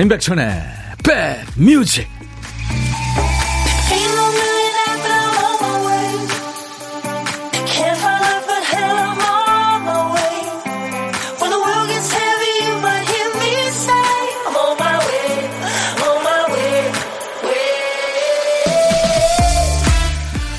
임백천의 0.00 0.62
백뮤직 1.58 2.08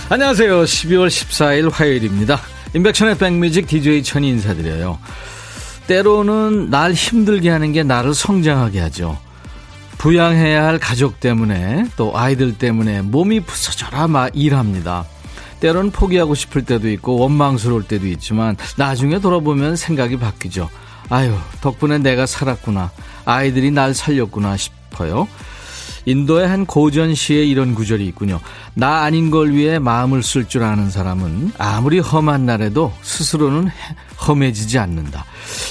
안녕하세요. 0.10 0.64
12월 0.64 1.08
14일 1.08 1.72
화요일입니다. 1.72 2.40
임백천의 2.76 3.18
백뮤직 3.18 3.66
DJ 3.66 4.04
천이 4.04 4.30
인사드려요. 4.30 5.00
때로는 5.88 6.70
날 6.70 6.94
힘들게 6.94 7.50
하는 7.50 7.72
게 7.72 7.82
나를 7.82 8.14
성장하게 8.14 8.80
하죠. 8.82 9.18
부양해야 10.02 10.66
할 10.66 10.80
가족 10.80 11.20
때문에 11.20 11.86
또 11.96 12.18
아이들 12.18 12.58
때문에 12.58 13.04
몸이 13.04 13.42
부서져라 13.42 14.08
막 14.08 14.32
일합니다. 14.34 15.06
때로는 15.60 15.92
포기하고 15.92 16.34
싶을 16.34 16.66
때도 16.66 16.90
있고 16.90 17.20
원망스러울 17.20 17.84
때도 17.84 18.08
있지만 18.08 18.58
나중에 18.78 19.20
돌아보면 19.20 19.76
생각이 19.76 20.18
바뀌죠. 20.18 20.72
아유 21.10 21.36
덕분에 21.62 22.00
내가 22.00 22.26
살았구나. 22.26 22.90
아이들이 23.26 23.70
날 23.70 23.94
살렸구나 23.94 24.58
싶어요. 24.58 25.28
인도의 26.06 26.48
한 26.48 26.66
고전 26.66 27.14
시에 27.14 27.46
이런 27.46 27.76
구절이 27.76 28.04
있군요. 28.08 28.40
나 28.74 29.04
아닌 29.04 29.30
걸 29.30 29.52
위해 29.52 29.78
마음을 29.78 30.24
쓸 30.24 30.48
줄 30.48 30.64
아는 30.64 30.90
사람은 30.90 31.52
아무리 31.60 32.00
험한 32.00 32.48
날에도 32.48 32.92
스스로는 33.04 33.70
험해지지 34.28 34.80
않는다. 34.80 35.26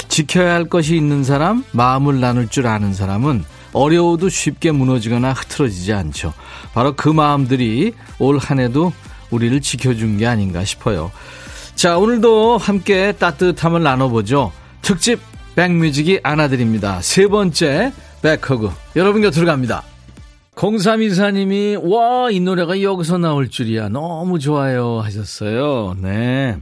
지켜야 0.06 0.54
할 0.54 0.66
것이 0.66 0.94
있는 0.94 1.24
사람, 1.24 1.64
마음을 1.72 2.20
나눌 2.20 2.46
줄 2.46 2.68
아는 2.68 2.94
사람은 2.94 3.44
어려워도 3.72 4.28
쉽게 4.28 4.72
무너지거나 4.72 5.32
흐트러지지 5.32 5.92
않죠. 5.92 6.32
바로 6.74 6.94
그 6.94 7.08
마음들이 7.08 7.92
올 8.18 8.38
한 8.38 8.58
해도 8.58 8.92
우리를 9.30 9.60
지켜준 9.60 10.16
게 10.18 10.26
아닌가 10.26 10.64
싶어요. 10.64 11.12
자, 11.74 11.98
오늘도 11.98 12.58
함께 12.58 13.12
따뜻함을 13.12 13.82
나눠보죠. 13.82 14.52
특집 14.82 15.20
백뮤직이 15.56 16.20
안아드립니다. 16.22 17.00
세 17.02 17.26
번째 17.26 17.92
백허그. 18.22 18.70
여러분 18.96 19.22
곁으로 19.22 19.46
갑니다. 19.46 19.82
0324님이, 20.56 21.80
와, 21.82 22.30
이 22.30 22.40
노래가 22.40 22.82
여기서 22.82 23.18
나올 23.18 23.48
줄이야. 23.48 23.88
너무 23.88 24.38
좋아요. 24.38 25.00
하셨어요. 25.00 25.96
네. 25.98 26.56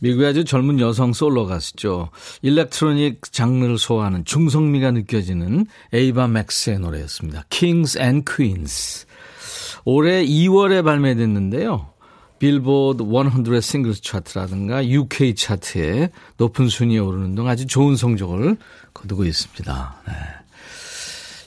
미국의 0.00 0.28
아주 0.28 0.44
젊은 0.44 0.80
여성 0.80 1.12
솔로 1.12 1.46
가수죠. 1.46 2.10
일렉트로닉 2.42 3.32
장르를 3.32 3.78
소화하는 3.78 4.24
중성미가 4.24 4.90
느껴지는 4.92 5.66
에이바 5.92 6.28
맥스의 6.28 6.78
노래였습니다. 6.78 7.44
Kings 7.50 7.98
and 7.98 8.24
Queens. 8.30 9.06
올해 9.84 10.24
2월에 10.24 10.84
발매됐는데요. 10.84 11.90
빌보드 12.38 13.02
100 13.04 13.62
singles 13.62 14.02
차트라든가 14.02 14.86
UK 14.86 15.34
차트에 15.34 16.10
높은 16.36 16.68
순위에 16.68 16.98
오르는 16.98 17.34
등 17.34 17.48
아주 17.48 17.66
좋은 17.66 17.96
성적을 17.96 18.56
거두고 18.92 19.24
있습니다. 19.24 20.02
네. 20.06 20.12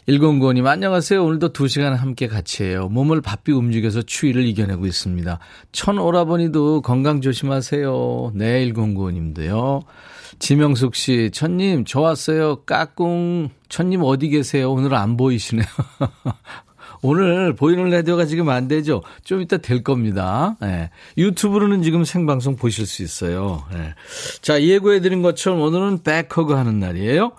1095님, 0.10 0.66
안녕하세요. 0.66 1.24
오늘도 1.24 1.54
2시간 1.54 1.96
함께 1.96 2.28
같이 2.28 2.64
해요. 2.64 2.90
몸을 2.90 3.22
바삐 3.22 3.52
움직여서 3.52 4.02
추위를 4.02 4.44
이겨내고 4.48 4.88
있습니다. 4.88 5.38
천오라버니도 5.72 6.82
건강 6.82 7.22
조심하세요. 7.22 8.32
네, 8.34 8.66
1095님도요. 8.72 9.84
지명숙 10.40 10.96
씨, 10.96 11.30
천님, 11.32 11.86
저 11.86 12.02
왔어요. 12.02 12.64
까꿍. 12.64 13.50
천님 13.70 14.02
어디 14.04 14.30
계세요? 14.30 14.72
오늘 14.72 14.96
안 14.96 15.16
보이시네요. 15.16 15.68
오늘 17.04 17.54
보이는 17.54 17.88
라디오가 17.92 18.26
지금 18.26 18.50
안 18.50 18.68
되죠? 18.68 19.04
좀 19.24 19.42
이따 19.42 19.58
될 19.58 19.84
겁니다. 19.84 20.58
네. 20.60 20.90
유튜브로는 21.20 21.84
지금 21.84 22.04
생방송 22.04 22.56
보실 22.56 22.88
수 22.88 23.04
있어요. 23.04 23.64
네. 23.72 23.94
자, 24.42 24.60
예고해드린 24.60 25.22
것처럼 25.22 25.62
오늘은 25.62 26.02
백허그 26.02 26.54
하는 26.54 26.80
날이에요. 26.80 27.34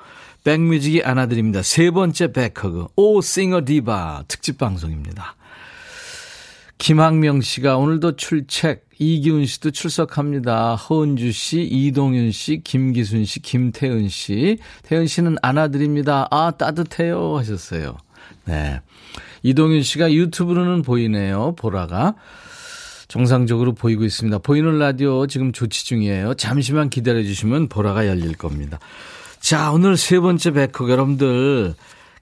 백뮤직이 0.44 1.02
안아드립니다. 1.02 1.62
세 1.62 1.90
번째 1.90 2.32
백허그, 2.32 2.88
오 2.96 3.20
싱어 3.20 3.64
디바 3.64 4.24
특집 4.28 4.58
방송입니다. 4.58 5.36
김학명 6.78 7.42
씨가 7.42 7.76
오늘도 7.76 8.16
출첵, 8.16 8.84
이기훈 8.98 9.44
씨도 9.44 9.70
출석합니다. 9.70 10.76
허은주 10.76 11.30
씨, 11.32 11.60
이동윤 11.62 12.32
씨, 12.32 12.62
김기순 12.64 13.26
씨, 13.26 13.40
김태은 13.40 14.08
씨. 14.08 14.58
태은 14.84 15.06
씨는 15.06 15.36
안아드립니다. 15.42 16.26
아, 16.30 16.52
따뜻해요. 16.52 17.36
하셨어요. 17.36 17.96
네. 18.46 18.80
이동윤 19.42 19.82
씨가 19.82 20.12
유튜브로는 20.12 20.82
보이네요. 20.82 21.54
보라가. 21.56 22.14
정상적으로 23.08 23.74
보이고 23.74 24.04
있습니다. 24.04 24.38
보이는 24.38 24.78
라디오 24.78 25.26
지금 25.26 25.52
조치 25.52 25.84
중이에요. 25.84 26.34
잠시만 26.34 26.88
기다려 26.90 27.22
주시면 27.22 27.68
보라가 27.68 28.06
열릴 28.06 28.34
겁니다. 28.36 28.78
자, 29.40 29.72
오늘 29.72 29.96
세 29.96 30.20
번째 30.20 30.50
백허 30.52 30.90
여러분들 30.90 31.74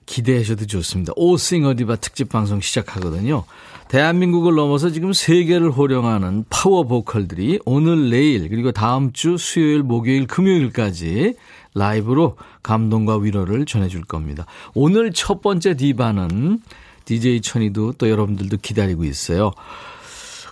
기대하셔도 0.06 0.66
좋습니다. 0.66 1.12
오싱 1.16 1.66
어디바 1.66 1.96
특집 1.96 2.28
방송 2.28 2.60
시작하거든요. 2.60 3.44
대한민국을 3.88 4.54
넘어서 4.54 4.90
지금 4.90 5.12
세계를 5.12 5.70
호령하는 5.70 6.44
파워 6.48 6.84
보컬들이 6.84 7.58
오늘 7.64 8.10
내일 8.10 8.48
그리고 8.48 8.70
다음 8.70 9.12
주 9.12 9.36
수요일 9.36 9.82
목요일 9.82 10.26
금요일까지 10.26 11.34
라이브로 11.74 12.36
감동과 12.62 13.18
위로를 13.18 13.66
전해줄 13.66 14.04
겁니다. 14.04 14.46
오늘 14.72 15.12
첫 15.12 15.42
번째 15.42 15.74
디바는 15.74 16.60
DJ 17.04 17.40
천이도 17.40 17.94
또 17.98 18.08
여러분들도 18.08 18.58
기다리고 18.62 19.04
있어요. 19.04 19.52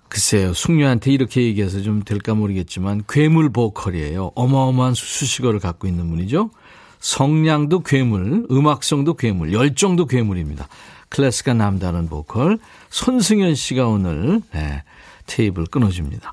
글쎄요, 0.09 0.53
숙녀한테 0.55 1.13
이렇게 1.13 1.43
얘기해서 1.43 1.83
좀 1.83 2.03
될까 2.03 2.35
모르겠지만, 2.35 3.03
괴물 3.09 3.51
보컬이에요. 3.51 4.33
어마어마한 4.35 4.95
수식어를 4.95 5.61
갖고 5.61 5.87
있는 5.89 6.09
분이죠. 6.11 6.51
성량도 7.01 7.81
괴물, 7.81 8.47
음악성도 8.51 9.15
괴물, 9.15 9.53
열정도 9.53 10.07
괴물입니다. 10.07 10.69
클래스가 11.09 11.55
남다른 11.55 12.09
보컬, 12.09 12.59
손승연 12.91 13.55
씨가 13.55 13.87
오늘, 13.87 14.41
네, 14.53 14.83
테이프 15.27 15.67
끊어줍니다. 15.67 16.33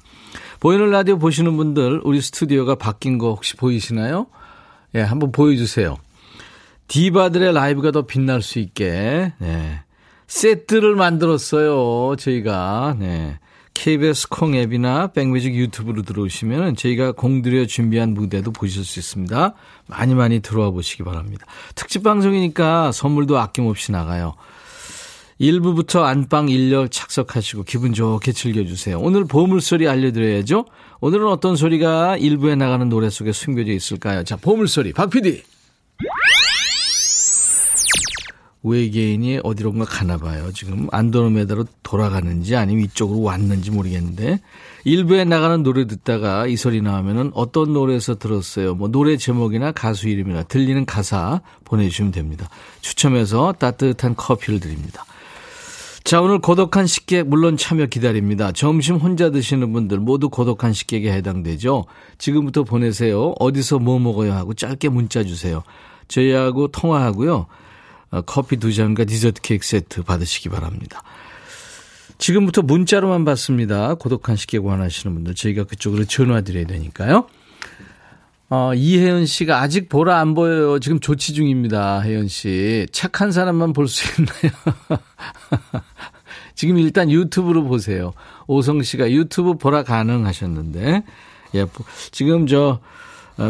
보이는 0.60 0.90
라디오 0.90 1.18
보시는 1.18 1.58
분들, 1.58 2.02
우리 2.04 2.22
스튜디오가 2.22 2.76
바뀐 2.76 3.18
거 3.18 3.30
혹시 3.30 3.56
보이시나요? 3.56 4.28
예, 4.96 5.00
네, 5.00 5.04
한번 5.04 5.32
보여주세요. 5.32 5.98
디바들의 6.88 7.54
라이브가 7.54 7.92
더 7.92 8.04
빛날 8.04 8.42
수 8.42 8.60
있게, 8.60 9.34
네. 9.40 9.80
세트를 10.28 10.96
만들었어요. 10.96 12.16
저희가, 12.16 12.96
네. 13.00 13.40
KBS 13.74 14.30
콩 14.30 14.56
앱이나 14.56 15.08
백뮤직 15.08 15.56
유튜브로 15.56 16.04
들어오시면 16.04 16.76
저희가 16.76 17.12
공들여 17.14 17.66
준비한 17.66 18.14
무대도 18.14 18.52
보실 18.52 18.86
수 18.86 19.00
있습니다. 19.00 19.54
많이 19.88 20.16
많이 20.16 20.40
들어와 20.40 20.72
보시기 20.72 21.04
바랍니다. 21.04 21.46
특집 21.76 22.04
방송이니까 22.04 22.92
선물도 22.92 23.38
아낌없이 23.38 23.92
나가요. 23.92 24.36
1부부터 25.42 26.04
안방 26.04 26.48
1열 26.48 26.90
착석하시고 26.92 27.64
기분 27.64 27.94
좋게 27.94 28.32
즐겨주세요. 28.32 29.00
오늘 29.00 29.26
보물소리 29.26 29.88
알려드려야죠. 29.88 30.66
오늘은 31.02 31.28
어떤 31.28 31.56
소리가 31.56 32.18
1부에 32.18 32.56
나가는 32.56 32.88
노래 32.88 33.10
속에 33.10 33.32
숨겨져 33.32 33.72
있을까요? 33.72 34.24
자, 34.24 34.38
보물소리 34.38 34.94
박 34.94 35.10
PD. 35.10 35.44
외계인이 38.64 39.42
어디론가 39.44 39.86
가나 39.86 40.18
봐요. 40.18 40.50
지금 40.54 40.88
안드로메다로 40.92 41.66
돌아가는지 41.84 42.56
아니면 42.56 42.86
이쪽으로 42.86 43.22
왔는지 43.22 43.72
모르겠는데 43.72 44.40
일부에 44.86 45.26
나가는 45.26 45.62
노래 45.64 45.86
듣다가 45.86 46.48
이 46.48 46.56
소리 46.56 46.82
나오면은 46.82 47.32
어떤 47.34 47.74
노래에서 47.74 48.16
들었어요. 48.16 48.76
뭐 48.76 48.88
노래 48.88 49.18
제목이나 49.18 49.74
가수 49.74 50.08
이름이나 50.08 50.44
들리는 50.44 50.86
가사 50.86 51.42
보내주시면 51.66 52.12
됩니다. 52.14 52.50
추첨해서 52.82 53.54
따뜻한 53.60 54.16
커피를 54.16 54.62
드립니다. 54.62 55.06
자, 56.06 56.22
오늘 56.22 56.40
고독한 56.40 56.86
식객 56.86 57.28
물론 57.28 57.56
참여 57.56 57.86
기다립니다. 57.86 58.52
점심 58.52 58.98
혼자 58.98 59.30
드시는 59.30 59.72
분들 59.72 60.00
모두 60.00 60.30
고독한 60.30 60.74
식객에 60.74 61.12
해당되죠. 61.12 61.86
지금부터 62.18 62.64
보내세요. 62.64 63.34
어디서 63.40 63.80
뭐 63.80 64.00
먹어야 64.00 64.36
하고 64.36 64.54
짧게 64.54 64.90
문자 64.90 65.24
주세요. 65.24 65.64
저희하고 66.10 66.68
통화하고요. 66.70 67.48
어, 68.14 68.22
커피 68.22 68.58
두 68.58 68.72
잔과 68.72 69.06
디저트 69.06 69.42
케이크 69.42 69.66
세트 69.66 70.04
받으시기 70.04 70.50
바랍니다. 70.50 71.02
지금부터 72.20 72.62
문자로만 72.62 73.26
받습니다. 73.26 73.96
고독한 73.96 74.36
식객 74.36 74.64
원하시는 74.64 75.14
분들 75.16 75.34
저희가 75.34 75.64
그쪽으로 75.64 76.06
전화 76.06 76.42
드려야 76.42 76.66
되니까요. 76.66 77.28
어, 78.50 78.72
이혜연 78.76 79.26
씨가 79.26 79.62
아직 79.62 79.90
보라 79.90 80.20
안 80.20 80.36
보여요. 80.36 80.78
지금 80.80 81.00
조치 81.00 81.34
중입니다. 81.34 82.02
혜연 82.02 82.28
씨. 82.28 82.86
착한 82.92 83.32
사람만 83.32 83.74
볼 83.74 83.88
수 83.88 84.06
있나요? 84.22 84.54
지금 86.54 86.78
일단 86.78 87.10
유튜브로 87.10 87.64
보세요. 87.64 88.14
오성 88.46 88.84
씨가 88.84 89.10
유튜브 89.12 89.56
보라 89.58 89.82
가능하셨는데. 89.84 91.04
예, 91.56 91.66
지금 92.12 92.46
저, 92.46 92.60
어, 92.70 92.80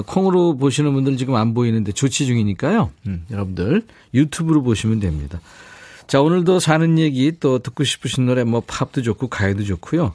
콩으로 0.05 0.57
보시는 0.57 0.93
분들 0.93 1.17
지금 1.17 1.35
안 1.35 1.53
보이는데 1.53 1.91
조치 1.91 2.25
중이니까요. 2.25 2.91
음, 3.07 3.25
여러분들 3.31 3.85
유튜브로 4.13 4.63
보시면 4.63 4.99
됩니다. 4.99 5.41
자, 6.07 6.21
오늘도 6.21 6.59
사는 6.59 6.99
얘기 6.99 7.39
또 7.39 7.59
듣고 7.59 7.83
싶으신 7.83 8.25
노래 8.25 8.43
뭐 8.43 8.61
팝도 8.65 9.01
좋고 9.01 9.27
가요도 9.27 9.63
좋고요. 9.63 10.13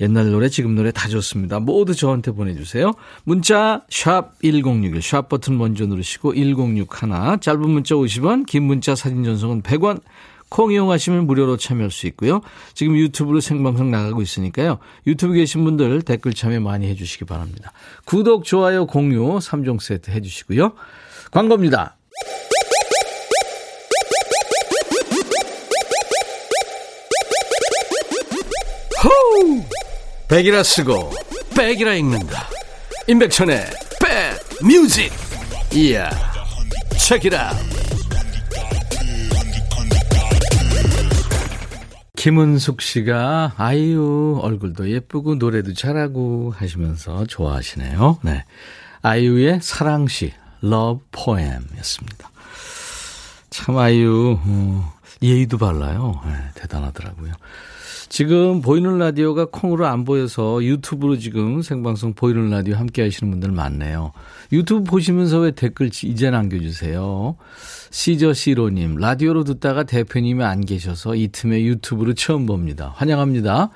옛날 0.00 0.30
노래, 0.30 0.48
지금 0.48 0.74
노래 0.74 0.92
다 0.92 1.08
좋습니다. 1.08 1.60
모두 1.60 1.94
저한테 1.94 2.32
보내주세요. 2.32 2.92
문자 3.24 3.82
샵 3.90 4.32
1061, 4.42 5.02
샵 5.02 5.28
버튼 5.28 5.58
먼저 5.58 5.84
누르시고 5.86 6.34
1061, 6.34 7.40
짧은 7.40 7.68
문자 7.68 7.94
50원, 7.94 8.46
긴 8.46 8.62
문자 8.62 8.94
사진 8.94 9.24
전송은 9.24 9.62
100원, 9.62 10.00
콩 10.50 10.72
이용하시면 10.72 11.26
무료로 11.26 11.56
참여할 11.56 11.90
수 11.90 12.06
있고요. 12.08 12.42
지금 12.74 12.96
유튜브로 12.96 13.40
생방송 13.40 13.90
나가고 13.90 14.20
있으니까요. 14.20 14.78
유튜브 15.06 15.32
계신 15.34 15.64
분들 15.64 16.02
댓글 16.02 16.34
참여 16.34 16.60
많이 16.60 16.88
해주시기 16.88 17.24
바랍니다. 17.24 17.72
구독, 18.04 18.44
좋아요, 18.44 18.86
공유 18.86 19.38
3종 19.38 19.80
세트 19.80 20.10
해주시고요. 20.10 20.72
광고입니다. 21.30 21.96
호우! 29.02 29.62
백이라 30.28 30.62
쓰고 30.62 31.10
백이라 31.56 31.94
읽는다. 31.94 32.48
임백천의 33.06 33.66
백 34.00 34.66
뮤직. 34.66 35.12
이야. 35.72 36.10
책이라. 36.98 37.79
김은숙 42.20 42.82
씨가 42.82 43.54
아이유 43.56 44.40
얼굴도 44.42 44.90
예쁘고 44.90 45.36
노래도 45.36 45.72
잘하고 45.72 46.52
하시면서 46.54 47.24
좋아하시네요. 47.24 48.18
네. 48.22 48.44
아이유의 49.00 49.60
사랑시 49.62 50.34
Love 50.60 51.02
poem이었습니다. 51.12 52.30
참 53.48 53.78
아이유 53.78 54.38
어, 54.38 54.92
예의도 55.22 55.56
발라요. 55.56 56.20
네, 56.26 56.32
대단하더라고요. 56.56 57.32
지금 58.10 58.60
보이는 58.60 58.98
라디오가 58.98 59.44
콩으로 59.44 59.86
안 59.86 60.04
보여서 60.04 60.62
유튜브로 60.64 61.16
지금 61.16 61.62
생방송 61.62 62.14
보이는 62.14 62.50
라디오 62.50 62.74
함께 62.74 63.02
하시는 63.02 63.30
분들 63.30 63.52
많네요. 63.52 64.10
유튜브 64.50 64.82
보시면서 64.82 65.38
왜 65.38 65.52
댓글 65.52 65.90
이제 66.02 66.28
남겨주세요. 66.28 67.36
시저시로님, 67.92 68.96
라디오로 68.96 69.44
듣다가 69.44 69.84
대표님이 69.84 70.42
안 70.42 70.62
계셔서 70.62 71.14
이 71.14 71.28
틈에 71.28 71.62
유튜브로 71.62 72.14
처음 72.14 72.46
봅니다. 72.46 72.92
환영합니다. 72.96 73.70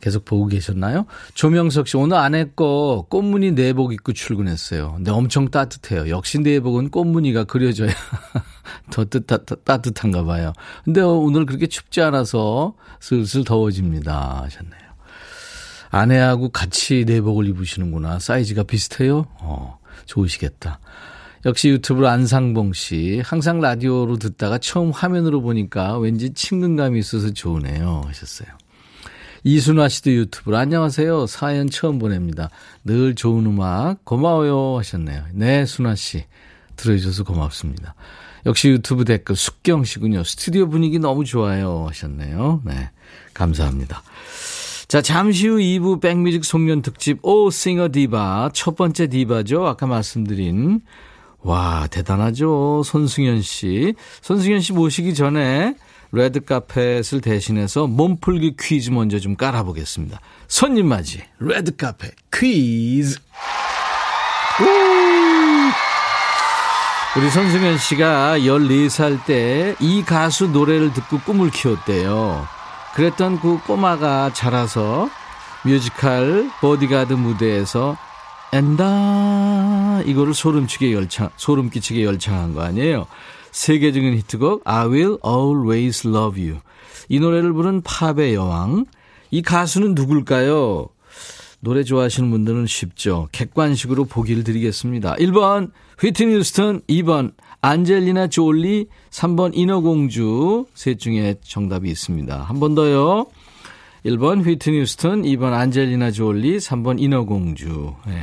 계속 0.00 0.24
보고 0.24 0.46
계셨나요? 0.46 1.04
조명석 1.34 1.88
씨, 1.88 1.98
오늘 1.98 2.16
아내 2.16 2.46
거 2.46 3.04
꽃무늬 3.10 3.52
내복 3.52 3.92
입고 3.92 4.14
출근했어요. 4.14 4.94
근데 4.96 5.10
엄청 5.10 5.50
따뜻해요. 5.50 6.08
역시 6.08 6.38
내복은 6.38 6.88
꽃무늬가 6.88 7.44
그려져야 7.44 7.90
더 8.90 9.04
뜨따, 9.04 9.38
따뜻한가 9.38 10.24
봐요. 10.24 10.52
근데 10.84 11.00
오늘 11.00 11.46
그렇게 11.46 11.66
춥지 11.66 12.00
않아서 12.02 12.74
슬슬 13.00 13.44
더워집니다. 13.44 14.42
하셨네요. 14.44 14.88
아내하고 15.90 16.50
같이 16.50 17.04
내복을 17.06 17.46
입으시는구나. 17.48 18.18
사이즈가 18.18 18.62
비슷해요? 18.62 19.26
어, 19.40 19.78
좋으시겠다. 20.06 20.80
역시 21.46 21.68
유튜브로 21.70 22.08
안상봉 22.08 22.72
씨. 22.72 23.22
항상 23.24 23.60
라디오로 23.60 24.18
듣다가 24.18 24.58
처음 24.58 24.90
화면으로 24.90 25.40
보니까 25.40 25.98
왠지 25.98 26.34
친근감이 26.34 26.98
있어서 26.98 27.30
좋으네요. 27.32 28.02
하셨어요. 28.06 28.48
이순화 29.44 29.88
씨도 29.88 30.10
유튜브로 30.12 30.56
안녕하세요. 30.56 31.26
사연 31.26 31.70
처음 31.70 31.98
보냅니다. 31.98 32.50
늘 32.84 33.14
좋은 33.14 33.46
음악 33.46 34.04
고마워요 34.04 34.78
하셨네요. 34.78 35.24
네, 35.32 35.64
순화 35.64 35.94
씨. 35.94 36.24
들어주셔서 36.76 37.24
고맙습니다. 37.24 37.94
역시 38.48 38.70
유튜브 38.70 39.04
댓글 39.04 39.36
숙경 39.36 39.84
씨군요. 39.84 40.24
스튜디오 40.24 40.70
분위기 40.70 40.98
너무 40.98 41.26
좋아요 41.26 41.84
하셨네요. 41.90 42.62
네. 42.64 42.90
감사합니다. 43.34 44.02
자, 44.88 45.02
잠시 45.02 45.48
후 45.48 45.58
2부 45.58 46.00
백뮤직 46.00 46.46
송년 46.46 46.80
특집 46.80 47.18
오 47.22 47.50
싱어 47.50 47.90
디바 47.92 48.50
첫 48.54 48.74
번째 48.74 49.08
디바죠. 49.08 49.66
아까 49.66 49.86
말씀드린 49.86 50.80
와, 51.42 51.86
대단하죠. 51.90 52.82
손승연 52.84 53.42
씨. 53.42 53.94
손승연 54.22 54.60
씨 54.60 54.72
모시기 54.72 55.14
전에 55.14 55.74
레드 56.10 56.40
카펫을 56.40 57.20
대신해서 57.22 57.86
몸풀기 57.86 58.56
퀴즈 58.58 58.88
먼저 58.88 59.18
좀 59.18 59.36
깔아 59.36 59.62
보겠습니다. 59.64 60.20
손님 60.48 60.86
맞이 60.88 61.20
레드 61.38 61.76
카펫 61.76 62.14
퀴즈. 62.32 63.18
우리 64.62 67.30
손승연 67.30 67.78
씨가 67.78 68.38
14살 68.38 69.24
때 69.24 69.74
이 69.80 70.04
가수 70.04 70.48
노래를 70.48 70.92
듣고 70.92 71.18
꿈을 71.20 71.50
키웠대요. 71.50 72.46
그랬던 72.94 73.40
그 73.40 73.58
꼬마가 73.66 74.32
자라서 74.32 75.08
뮤지컬 75.64 76.48
보디가드 76.60 77.14
무대에서 77.14 77.96
And 78.52 79.64
I 79.64 80.02
이거를 80.04 80.32
소름치게 80.32 80.92
열창 80.92 81.30
소름 81.36 81.70
끼치게 81.70 82.04
열창한 82.04 82.54
거 82.54 82.62
아니에요. 82.62 83.06
세계적인 83.50 84.14
히트곡 84.18 84.62
I 84.64 84.86
Will 84.86 85.18
Always 85.26 86.06
Love 86.06 86.42
You. 86.48 86.60
이 87.08 87.18
노래를 87.20 87.52
부른 87.52 87.82
팝의 87.82 88.34
여왕. 88.34 88.86
이 89.30 89.42
가수는 89.42 89.94
누굴까요? 89.94 90.88
노래 91.60 91.82
좋아하시는 91.82 92.30
분들은 92.30 92.66
쉽죠. 92.66 93.28
객관식으로 93.32 94.04
보기를 94.04 94.44
드리겠습니다. 94.44 95.14
1번 95.16 95.70
휘트니 96.00 96.34
휴스턴, 96.36 96.80
2번 96.88 97.32
안젤리나 97.60 98.28
졸리, 98.28 98.86
3번 99.10 99.50
인어공주 99.54 100.66
셋 100.74 100.98
중에 101.00 101.36
정답이 101.42 101.90
있습니다. 101.90 102.42
한 102.42 102.60
번 102.60 102.74
더요. 102.76 103.26
1번 104.06 104.44
휘트니 104.46 104.80
휴스턴, 104.80 105.22
2번 105.22 105.52
안젤리나 105.52 106.12
졸리, 106.12 106.58
3번 106.58 107.00
인어공주. 107.00 107.94
네. 108.06 108.22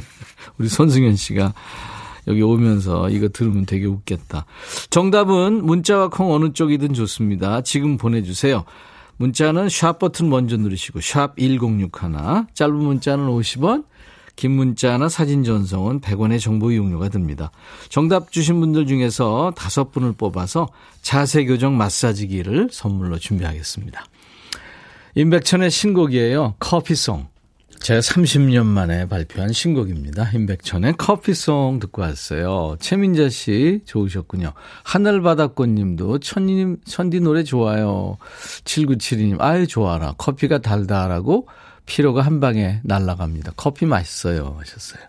우리 0.58 0.68
손승현 0.68 1.16
씨가 1.16 1.54
여기 2.28 2.42
오면서 2.42 3.08
이거 3.08 3.28
들으면 3.28 3.64
되게 3.64 3.86
웃겠다. 3.86 4.44
정답은 4.90 5.64
문자와 5.64 6.08
콩 6.08 6.32
어느 6.32 6.52
쪽이든 6.52 6.92
좋습니다. 6.92 7.62
지금 7.62 7.96
보내주세요. 7.96 8.64
문자는 9.18 9.68
샵 9.68 9.98
버튼 9.98 10.28
먼저 10.28 10.56
누르시고 10.56 11.00
샵 11.00 11.36
1061, 11.38 12.46
짧은 12.54 12.74
문자는 12.74 13.26
50원, 13.26 13.84
긴 14.36 14.52
문자나 14.52 15.08
사진 15.08 15.42
전송은 15.44 16.02
100원의 16.02 16.40
정보 16.40 16.70
이용료가 16.70 17.08
듭니다. 17.08 17.50
정답 17.88 18.30
주신 18.30 18.60
분들 18.60 18.86
중에서 18.86 19.52
다섯 19.56 19.90
분을 19.90 20.12
뽑아서 20.12 20.68
자세 21.00 21.46
교정 21.46 21.78
마사지기를 21.78 22.68
선물로 22.70 23.18
준비하겠습니다. 23.18 24.04
임백천의 25.14 25.70
신곡이에요. 25.70 26.56
커피송. 26.58 27.28
제가 27.80 28.00
30년 28.00 28.64
만에 28.66 29.06
발표한 29.06 29.52
신곡입니다. 29.52 30.30
임백천의 30.32 30.94
커피송 30.98 31.78
듣고 31.80 32.02
왔어요. 32.02 32.76
최민자 32.80 33.28
씨 33.28 33.80
좋으셨군요. 33.84 34.52
하늘바닷꽃님도 34.82 36.18
천님 36.18 36.78
천디 36.84 37.20
노래 37.20 37.44
좋아요. 37.44 38.18
7972님 38.64 39.40
아유 39.40 39.66
좋아라. 39.66 40.14
커피가 40.18 40.58
달달하고 40.58 41.48
피로가 41.86 42.22
한 42.22 42.40
방에 42.40 42.80
날아갑니다. 42.82 43.52
커피 43.56 43.86
맛있어요 43.86 44.56
하셨어요. 44.58 45.00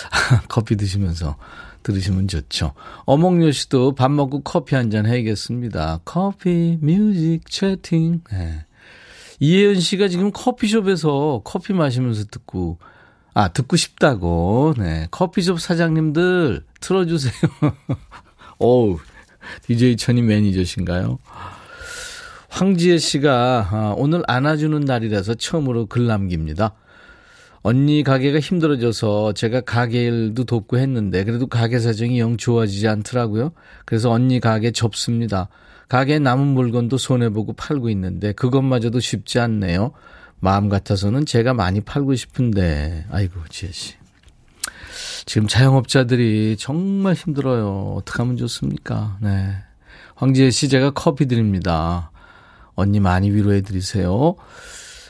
커피 0.48 0.76
드시면서 0.76 1.36
들으시면 1.82 2.28
좋죠. 2.28 2.72
어몽요 3.04 3.52
씨도 3.52 3.94
밥 3.94 4.10
먹고 4.10 4.42
커피 4.42 4.74
한 4.74 4.90
잔 4.90 5.06
해야겠습니다. 5.06 6.00
커피, 6.04 6.78
뮤직, 6.80 7.42
채팅. 7.50 8.22
네. 8.32 8.64
이혜연 9.40 9.80
씨가 9.80 10.08
지금 10.08 10.30
커피숍에서 10.32 11.42
커피 11.44 11.72
마시면서 11.72 12.24
듣고, 12.30 12.78
아, 13.34 13.48
듣고 13.48 13.76
싶다고. 13.76 14.74
네. 14.78 15.08
커피숍 15.10 15.60
사장님들 15.60 16.64
틀어주세요. 16.80 17.32
어우, 18.58 18.98
DJ 19.66 19.96
천이 19.96 20.22
매니저신가요? 20.22 21.18
황지혜 22.48 22.96
씨가 22.96 23.68
아, 23.70 23.94
오늘 23.98 24.22
안아주는 24.26 24.80
날이라서 24.80 25.34
처음으로 25.34 25.86
글 25.86 26.06
남깁니다. 26.06 26.74
언니 27.60 28.02
가게가 28.02 28.38
힘들어져서 28.38 29.32
제가 29.32 29.60
가게 29.60 30.04
일도 30.04 30.44
돕고 30.44 30.78
했는데 30.78 31.24
그래도 31.24 31.48
가게 31.48 31.80
사정이 31.80 32.18
영 32.18 32.36
좋아지지 32.36 32.86
않더라고요. 32.88 33.52
그래서 33.84 34.10
언니 34.10 34.40
가게 34.40 34.70
접습니다. 34.70 35.48
가게에 35.88 36.18
남은 36.18 36.46
물건도 36.48 36.98
손해보고 36.98 37.52
팔고 37.54 37.90
있는데 37.90 38.32
그것마저도 38.32 39.00
쉽지 39.00 39.38
않네요. 39.38 39.92
마음 40.40 40.68
같아서는 40.68 41.26
제가 41.26 41.54
많이 41.54 41.80
팔고 41.80 42.14
싶은데 42.14 43.06
아이고 43.10 43.40
지혜 43.48 43.70
씨. 43.72 43.94
지금 45.24 45.48
자영업자들이 45.48 46.56
정말 46.58 47.14
힘들어요. 47.14 47.94
어떻게 47.96 48.22
하면 48.22 48.36
좋습니까? 48.36 49.18
네. 49.20 49.56
황지혜 50.14 50.50
씨 50.50 50.68
제가 50.68 50.90
커피 50.90 51.26
드립니다. 51.26 52.10
언니 52.74 53.00
많이 53.00 53.30
위로해 53.30 53.60
드리세요. 53.62 54.36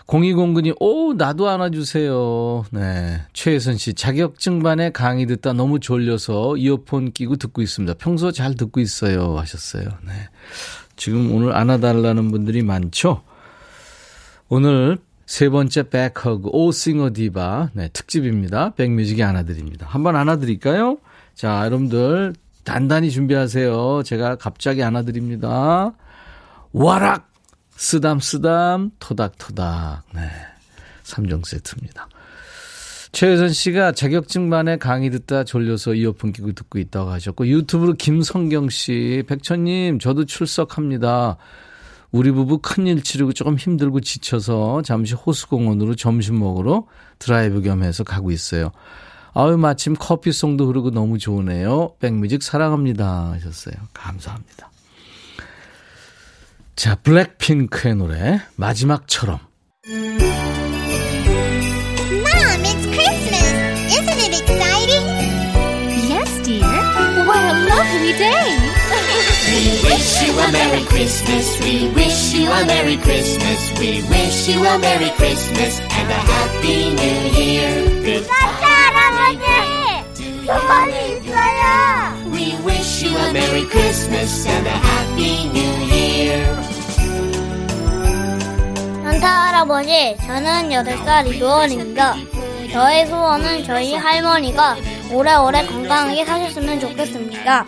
0209님, 0.07 0.77
오, 0.81 1.15
나도 1.15 1.49
안아주세요. 1.49 2.65
네. 2.71 3.23
최혜선 3.33 3.77
씨, 3.77 3.93
자격증반에 3.93 4.91
강의 4.91 5.27
듣다 5.27 5.53
너무 5.53 5.81
졸려서 5.81 6.57
이어폰 6.57 7.13
끼고 7.13 7.37
듣고 7.37 7.61
있습니다. 7.61 7.95
평소 7.99 8.31
잘 8.31 8.55
듣고 8.55 8.81
있어요. 8.81 9.37
하셨어요. 9.37 9.85
네. 10.07 10.13
지금 10.95 11.35
오늘 11.35 11.57
안아달라는 11.57 12.31
분들이 12.31 12.63
많죠? 12.63 13.23
오늘 14.49 14.99
세 15.27 15.49
번째 15.49 15.89
백허그, 15.89 16.51
오 16.53 16.71
싱어 16.71 17.13
디바, 17.13 17.71
네, 17.73 17.89
특집입니다. 17.93 18.75
백뮤직이 18.75 19.25
안아드립니다. 19.25 19.87
한번 19.91 20.15
안아드릴까요? 20.15 20.99
자, 21.35 21.63
여러분들, 21.65 22.35
단단히 22.63 23.11
준비하세요. 23.11 24.05
제가 24.05 24.37
갑자기 24.37 24.85
안아드립니다. 24.85 25.93
와락! 26.73 27.36
쓰담쓰담, 27.77 28.91
토닥토닥. 28.99 30.03
네. 30.15 30.29
3종 31.05 31.47
세트입니다. 31.47 32.09
최혜선 33.13 33.51
씨가 33.51 33.93
자격증반에 33.93 34.77
강의 34.77 35.11
듣다 35.11 35.45
졸려서 35.45 35.95
이어폰 35.95 36.33
끼고 36.33 36.53
듣고 36.53 36.79
있다고 36.79 37.11
하셨고, 37.11 37.47
유튜브로 37.47 37.95
김성경 37.95 38.69
씨, 38.69 39.23
백천님, 39.27 40.01
저도 40.01 40.27
출석합니다. 40.27 41.39
우리 42.13 42.31
부부 42.31 42.59
큰일 42.59 43.03
치르고 43.03 43.33
조금 43.33 43.57
힘들고 43.57 44.01
지쳐서 44.01 44.83
잠시 44.83 45.15
호수공원으로 45.15 45.95
점심 45.97 46.39
먹으러 46.39 46.87
드라이브 47.19 47.63
겸해서 47.63 48.05
가고 48.05 48.31
있어요. 48.31 48.71
아유, 49.35 49.57
마침 49.59 49.95
커피송도 49.95 50.67
흐르고 50.67 50.91
너무 50.91 51.19
좋으네요. 51.19 51.95
백뮤직 52.01 52.43
사랑합니다. 52.43 53.33
하셨어요. 53.33 53.75
감사합니다. 53.93 54.71
자, 56.77 56.95
블랙핑크의 56.95 57.97
노래 57.97 58.41
마지막처럼. 58.57 59.41
Mom, 59.89 60.05
it's 62.65 62.87
Christmas. 62.93 63.53
Isn't 63.97 64.21
it 64.21 64.35
exciting? 64.43 65.07
Yes, 66.07 66.29
dear. 66.45 66.69
What 67.25 67.41
a 67.41 67.55
lovely 67.65 68.13
day. 68.13 68.53
We 69.49 69.81
wish 69.89 70.21
you 70.23 70.37
a 70.39 70.53
Merry 70.53 70.85
Christmas. 70.85 71.57
We 71.65 71.89
wish 71.97 72.35
you 72.35 72.45
a 72.51 72.65
Merry 72.67 72.99
Christmas. 72.99 73.73
We 73.81 74.03
wish 74.11 74.47
you 74.49 74.63
a 74.63 74.79
Merry 74.79 75.09
Christmas 75.17 75.81
and 75.81 76.11
a 76.11 76.21
Happy 76.29 76.91
New 76.93 77.31
Year. 77.41 78.21
산타 78.23 78.67
할아버지, 78.69 79.47
선물이 80.45 81.25
있어요. 81.25 82.21
We 82.31 82.53
wish 82.67 83.01
you 83.03 83.17
a 83.17 83.33
Merry 83.33 83.65
Christmas 83.65 84.45
and 84.47 84.67
a 84.67 84.71
Happy 84.71 85.49
New 85.49 85.87
Year. 85.89 86.45
산타 89.17 89.47
할아버지, 89.47 90.15
저는 90.27 90.69
8살 90.69 91.27
이도원입니다. 91.35 92.17
저의 92.71 93.07
소원은 93.07 93.65
저희 93.65 93.95
할머니가 93.95 94.77
오래오래 95.11 95.65
건강하게 95.65 96.23
사셨으면 96.23 96.79
좋겠습니다. 96.81 97.65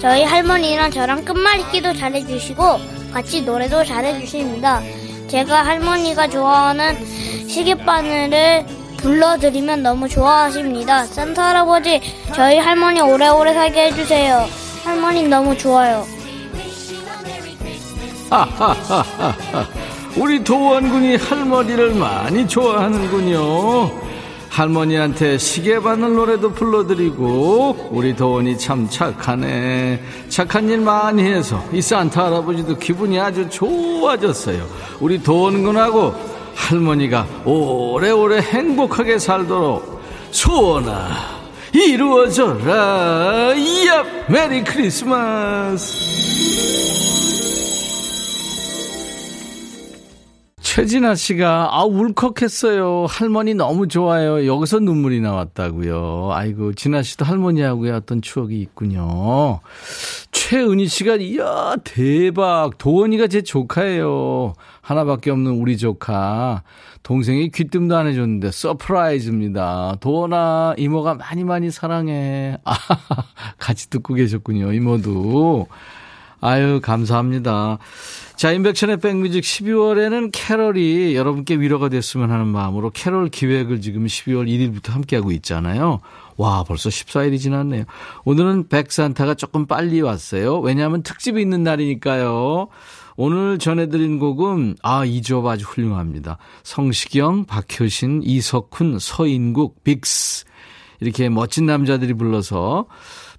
저희 0.00 0.22
할머니랑 0.22 0.92
저랑 0.92 1.24
끝말잇기도 1.24 1.92
잘해주시고 1.92 2.80
같이 3.12 3.42
노래도 3.42 3.82
잘해주십니다. 3.82 4.80
제가 5.26 5.66
할머니가 5.66 6.28
좋아하는 6.28 7.04
시계바늘을 7.48 8.66
불러드리면 8.98 9.82
너무 9.82 10.08
좋아하십니다. 10.08 11.04
산타 11.06 11.48
할아버지, 11.48 12.00
저희 12.32 12.58
할머니 12.58 13.00
오래오래 13.00 13.54
살게 13.54 13.86
해주세요. 13.86 14.46
할머니 14.84 15.26
너무 15.26 15.58
좋아요. 15.58 16.06
우리 20.16 20.42
도원군이 20.42 21.16
할머니를 21.16 21.94
많이 21.94 22.48
좋아하는군요. 22.48 23.90
할머니한테 24.48 25.36
시계바늘 25.36 26.14
노래도 26.14 26.50
불러드리고 26.52 27.90
우리 27.90 28.16
도원이 28.16 28.56
참 28.56 28.88
착하네. 28.88 30.00
착한 30.30 30.70
일 30.70 30.80
많이 30.80 31.22
해서 31.22 31.62
이 31.72 31.82
산타 31.82 32.26
할아버지도 32.26 32.78
기분이 32.78 33.20
아주 33.20 33.46
좋아졌어요. 33.50 34.66
우리 35.00 35.22
도원군하고 35.22 36.14
할머니가 36.54 37.26
오래오래 37.44 38.40
행복하게 38.40 39.18
살도록 39.18 40.00
소원아 40.30 41.08
이루어져라. 41.74 43.52
이야 43.54 44.04
메리 44.28 44.64
크리스마스 44.64 46.16
최진아 50.76 51.14
씨가 51.14 51.70
아 51.72 51.84
울컥했어요. 51.84 53.06
할머니 53.08 53.54
너무 53.54 53.88
좋아요. 53.88 54.46
여기서 54.46 54.78
눈물이 54.80 55.22
나왔다고요. 55.22 56.32
아이고 56.34 56.74
진아 56.74 57.02
씨도 57.02 57.24
할머니하고의 57.24 57.92
어떤 57.92 58.20
추억이 58.20 58.60
있군요. 58.60 59.60
최은희 60.32 60.86
씨가 60.86 61.16
이야 61.16 61.76
대박. 61.82 62.76
도원이가 62.76 63.28
제 63.28 63.40
조카예요. 63.40 64.52
하나밖에 64.82 65.30
없는 65.30 65.52
우리 65.52 65.78
조카. 65.78 66.62
동생이 67.02 67.48
귀뜸도 67.52 67.96
안 67.96 68.06
해줬는데 68.08 68.50
서프라이즈입니다. 68.50 69.96
도원아 70.00 70.74
이모가 70.76 71.14
많이 71.14 71.44
많이 71.44 71.70
사랑해. 71.70 72.58
아 72.64 72.76
같이 73.56 73.88
듣고 73.88 74.12
계셨군요. 74.12 74.74
이모도. 74.74 75.68
아유 76.40 76.80
감사합니다. 76.82 77.78
자, 78.36 78.52
임백천의 78.52 78.98
백뮤직 78.98 79.42
12월에는 79.42 80.28
캐럴이 80.30 81.16
여러분께 81.16 81.54
위로가 81.54 81.88
됐으면 81.88 82.30
하는 82.30 82.46
마음으로 82.46 82.90
캐럴 82.90 83.30
기획을 83.30 83.80
지금 83.80 84.04
12월 84.04 84.46
1일부터 84.46 84.90
함께하고 84.90 85.32
있잖아요. 85.32 86.00
와, 86.36 86.62
벌써 86.62 86.90
14일이 86.90 87.40
지났네요. 87.40 87.84
오늘은 88.26 88.68
백산타가 88.68 89.34
조금 89.34 89.66
빨리 89.66 90.02
왔어요. 90.02 90.58
왜냐하면 90.58 91.02
특집이 91.02 91.40
있는 91.40 91.62
날이니까요. 91.62 92.68
오늘 93.16 93.58
전해드린 93.58 94.18
곡은, 94.18 94.76
아, 94.82 95.06
이 95.06 95.22
조합 95.22 95.46
아주 95.46 95.64
훌륭합니다. 95.64 96.36
성시경, 96.62 97.46
박효신, 97.46 98.20
이석훈, 98.22 98.98
서인국, 98.98 99.82
빅스. 99.82 100.44
이렇게 101.00 101.30
멋진 101.30 101.64
남자들이 101.64 102.12
불러서 102.12 102.86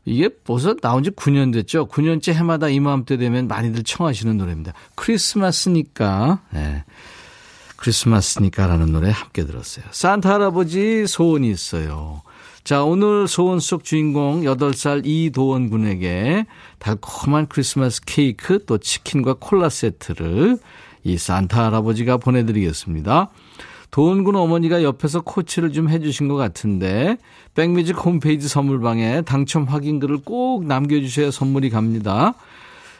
이게 0.08 0.30
벌써 0.30 0.74
나온 0.74 1.04
지 1.04 1.12
9년 1.12 1.52
됐죠. 1.52 1.90
9년째 1.90 2.32
해마다 2.32 2.70
이맘때 2.70 3.18
되면 3.18 3.50
많이들 3.50 3.84
청하시는 3.84 4.38
노래입니다. 4.38 4.72
크리스마스니까. 4.96 6.40
네. 6.52 6.86
크리스마스니까라는 7.76 8.94
노래 8.94 9.12
함께 9.12 9.46
들었어요. 9.46 9.84
산타 9.92 10.36
할아버지 10.36 11.06
소원이 11.06 11.50
있어요. 11.50 12.22
자, 12.64 12.86
오늘 12.86 13.28
소원 13.28 13.60
속 13.60 13.84
주인공 13.84 14.44
8살 14.44 15.02
이도원 15.06 15.70
군에게 15.70 16.46
달콤한 16.80 17.48
크리스마스 17.48 18.02
케이크 18.06 18.64
또 18.66 18.78
치킨과 18.78 19.36
콜라 19.42 19.68
세트를 19.68 20.58
이 21.04 21.18
산타 21.18 21.66
할아버지가 21.66 22.16
보내드리겠습니다. 22.16 23.30
도원군 23.92 24.36
어머니가 24.36 24.84
옆에서 24.84 25.22
코치를 25.22 25.72
좀 25.72 25.90
해주신 25.90 26.28
것 26.28 26.36
같은데 26.36 27.18
백뮤직 27.56 27.98
홈페이지 28.06 28.48
선물방에 28.48 29.22
당첨 29.22 29.64
확인글을 29.64 30.20
꼭 30.24 30.66
남겨주셔야 30.66 31.32
선물이 31.32 31.70
갑니다. 31.70 32.34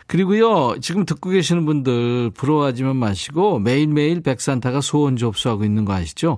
그리고요, 0.08 0.76
지금 0.80 1.06
듣고 1.06 1.30
계시는 1.32 1.66
분들 1.66 2.32
부러워하지만 2.32 2.96
마시고 2.96 3.60
매일매일 3.60 4.22
백산타가 4.22 4.80
소원 4.80 5.18
접수하고 5.18 5.66
있는 5.66 5.84
거 5.84 5.94
아시죠? 5.94 6.38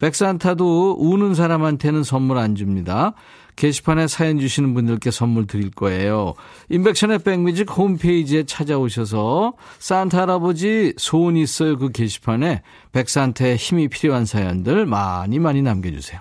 백산타도 0.00 0.96
우는 0.98 1.34
사람한테는 1.34 2.02
선물 2.02 2.38
안 2.38 2.56
줍니다. 2.56 3.14
게시판에 3.56 4.08
사연 4.08 4.38
주시는 4.38 4.74
분들께 4.74 5.10
선물 5.10 5.46
드릴 5.46 5.70
거예요. 5.70 6.34
인백션의 6.70 7.20
백뮤직 7.20 7.70
홈페이지에 7.70 8.44
찾아오셔서 8.44 9.54
산타 9.78 10.22
할아버지 10.22 10.94
소원이 10.96 11.42
있어요 11.42 11.78
그 11.78 11.90
게시판에 11.90 12.62
백산타의 12.92 13.56
힘이 13.56 13.88
필요한 13.88 14.24
사연들 14.24 14.86
많이 14.86 15.38
많이 15.38 15.62
남겨주세요. 15.62 16.20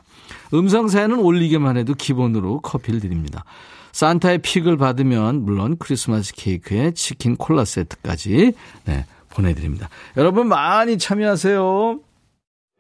음성 0.54 0.88
사연은 0.88 1.20
올리기만 1.20 1.78
해도 1.78 1.94
기본으로 1.94 2.62
커피를 2.62 3.00
드립니다. 3.00 3.44
산타의 3.92 4.40
픽을 4.40 4.78
받으면 4.78 5.44
물론 5.44 5.78
크리스마스 5.78 6.34
케이크에 6.36 6.92
치킨 6.92 7.36
콜라 7.36 7.64
세트까지 7.64 8.54
네, 8.86 9.06
보내드립니다. 9.30 9.90
여러분 10.18 10.48
많이 10.48 10.98
참여하세요. 10.98 12.00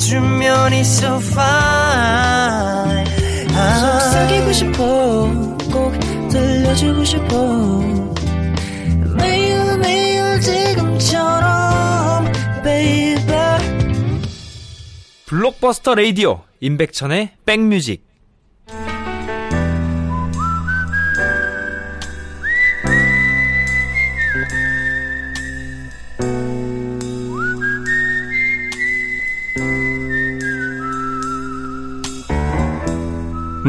웃어주면 0.00 0.72
it's 0.72 0.98
so 0.98 1.18
fine. 1.18 3.04
속삭이고 3.50 4.52
싶어 4.52 5.56
꼭 5.70 5.92
들려주고 6.30 7.04
싶어. 7.04 7.80
매일 9.18 9.78
매일 9.78 10.40
지금처럼 10.40 12.24
baby. 12.62 13.18
블록버스터 15.26 15.94
레이디오 15.94 16.40
임백천의 16.60 17.32
백뮤직 17.44 18.09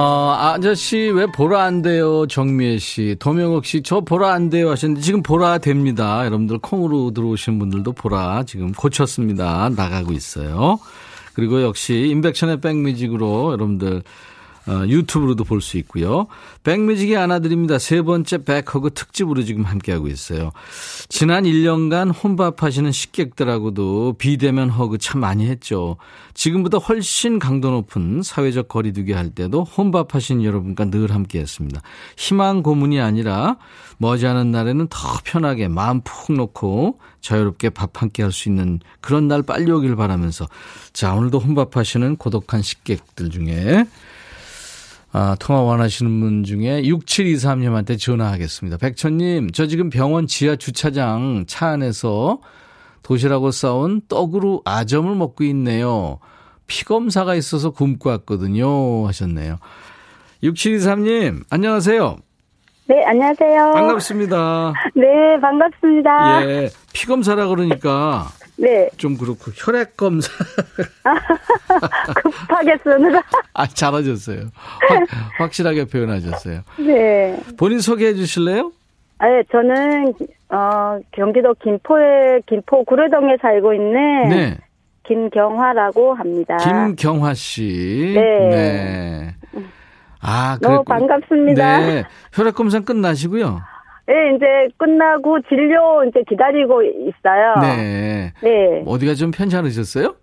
어, 0.00 0.34
아저씨 0.34 0.96
왜 0.96 1.26
보라 1.26 1.62
안 1.62 1.82
돼요? 1.82 2.26
정미애 2.26 2.78
씨, 2.78 3.16
도명옥 3.18 3.66
씨, 3.66 3.82
저 3.82 4.00
보라 4.00 4.32
안 4.32 4.48
돼요 4.48 4.70
하셨는데 4.70 5.02
지금 5.02 5.22
보라 5.22 5.58
됩니다. 5.58 6.24
여러분들 6.24 6.56
콩으로 6.56 7.10
들어오신 7.10 7.58
분들도 7.58 7.92
보라 7.92 8.44
지금 8.44 8.72
고쳤습니다. 8.72 9.68
나가고 9.76 10.12
있어요. 10.12 10.78
그리고 11.34 11.60
역시 11.60 12.08
임백천의 12.08 12.62
백뮤직으로 12.62 13.52
여러분들 13.52 13.98
어, 13.98 14.02
유튜브로도 14.88 15.44
볼 15.44 15.60
수 15.60 15.76
있고요. 15.78 16.26
백뮤직이 16.62 17.16
안아드립니다. 17.16 17.78
세 17.78 18.02
번째 18.02 18.44
백허그 18.44 18.90
특집으로 18.94 19.42
지금 19.42 19.64
함께하고 19.64 20.08
있어요. 20.08 20.52
지난 21.08 21.44
1년간 21.44 22.12
혼밥하시는 22.22 22.90
식객들하고도 22.92 24.14
비대면 24.18 24.70
허그 24.70 24.98
참 24.98 25.20
많이 25.20 25.46
했죠. 25.48 25.96
지금보다 26.34 26.78
훨씬 26.78 27.38
강도 27.38 27.70
높은 27.70 28.22
사회적 28.22 28.68
거리두기 28.68 29.12
할 29.12 29.30
때도 29.30 29.64
혼밥하신 29.64 30.44
여러분과 30.44 30.86
늘 30.86 31.12
함께했습니다. 31.12 31.80
희망 32.16 32.62
고문이 32.62 33.00
아니라 33.00 33.56
머지않은 33.98 34.50
날에는 34.50 34.86
더 34.88 34.98
편하게 35.24 35.68
마음 35.68 36.00
푹 36.00 36.32
놓고 36.32 36.98
자유롭게 37.20 37.70
밥한끼할수 37.70 38.48
있는 38.48 38.80
그런 39.00 39.28
날 39.28 39.42
빨리 39.42 39.70
오길 39.70 39.94
바라면서 39.96 40.48
자 40.92 41.12
오늘도 41.14 41.38
혼밥하시는 41.38 42.16
고독한 42.16 42.62
식객들 42.62 43.28
중에 43.28 43.84
아, 45.12 45.36
통화 45.40 45.62
원하시는 45.62 46.20
분 46.20 46.44
중에 46.44 46.82
6723님한테 46.82 47.98
전화하겠습니다. 47.98 48.76
백천님, 48.78 49.50
저 49.50 49.66
지금 49.66 49.90
병원 49.90 50.26
지하 50.26 50.54
주차장 50.54 51.44
차 51.48 51.68
안에서 51.68 52.38
도시락을 53.02 53.50
싸온 53.50 54.02
떡으로 54.08 54.62
아점을 54.64 55.12
먹고 55.14 55.42
있네요. 55.44 56.20
피검사가 56.68 57.34
있어서 57.34 57.70
굶고 57.70 58.08
왔거든요. 58.10 59.08
하셨네요. 59.08 59.58
6723님, 60.44 61.42
안녕하세요. 61.50 62.18
네, 62.86 63.04
안녕하세요. 63.04 63.72
반갑습니다. 63.72 64.72
네, 64.94 65.40
반갑습니다. 65.40 66.44
예, 66.44 66.70
피검사라 66.92 67.48
그러니까 67.48 68.28
네, 68.60 68.88
좀 68.96 69.16
그렇고 69.16 69.50
혈액 69.54 69.96
검사 69.96 70.30
급하게 72.22 72.76
쓰느라. 72.82 73.22
아 73.54 73.66
잘하셨어요. 73.66 74.42
확, 74.88 75.06
확실하게 75.38 75.86
표현하셨어요. 75.86 76.60
네. 76.78 77.40
본인 77.56 77.80
소개해 77.80 78.14
주실래요? 78.14 78.72
아, 79.18 79.26
네, 79.28 79.42
저는, 79.52 80.14
어, 80.48 80.98
경기도 81.12 81.54
김포에, 81.62 82.40
김포 82.48 82.82
구례동에 82.84 83.36
살고 83.42 83.74
있는. 83.74 84.28
네. 84.30 84.58
김경화라고 85.06 86.14
합니다. 86.14 86.56
김경화 86.56 87.34
씨. 87.34 88.12
네. 88.14 88.48
네. 88.48 89.34
아, 90.22 90.56
너무 90.62 90.84
반갑습니다. 90.84 91.78
네. 91.80 92.04
혈액 92.32 92.54
검사 92.54 92.80
끝나시고요. 92.80 93.60
네, 94.06 94.34
이제 94.34 94.46
끝나고 94.76 95.40
진료 95.42 96.04
이제 96.04 96.22
기다리고 96.28 96.82
있어요. 96.82 97.54
네. 97.60 98.32
네. 98.42 98.82
어디가 98.86 99.14
좀 99.14 99.30
편찮으셨어요? 99.30 100.14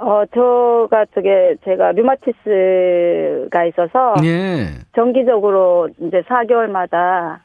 어, 0.00 0.22
저가 0.34 1.04
저게, 1.14 1.56
제가 1.64 1.92
류마티스가 1.92 3.64
있어서. 3.66 4.14
예. 4.24 4.68
정기적으로 4.94 5.88
이제 5.98 6.22
4개월마다 6.22 7.38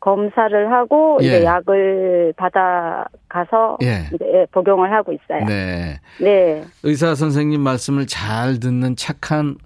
검사를 0.00 0.70
하고 0.70 1.18
예. 1.22 1.26
이제 1.26 1.44
약을 1.44 2.34
받아 2.36 3.06
가서 3.26 3.78
예. 3.82 4.02
이제 4.14 4.24
예, 4.34 4.46
복용을 4.52 4.92
하고 4.92 5.12
있어요. 5.12 5.46
네. 5.46 5.98
네. 6.20 6.62
의사 6.82 7.14
선생님 7.14 7.62
말씀을 7.62 8.06
잘 8.06 8.60
듣는 8.60 8.96
착한 8.96 9.56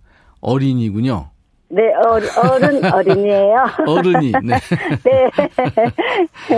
어린이군요. 0.41 1.31
네, 1.71 1.83
어른 1.95 2.85
어린이에요. 2.93 3.57
어른이. 3.87 4.33
네. 4.45 4.57
네. 5.05 5.31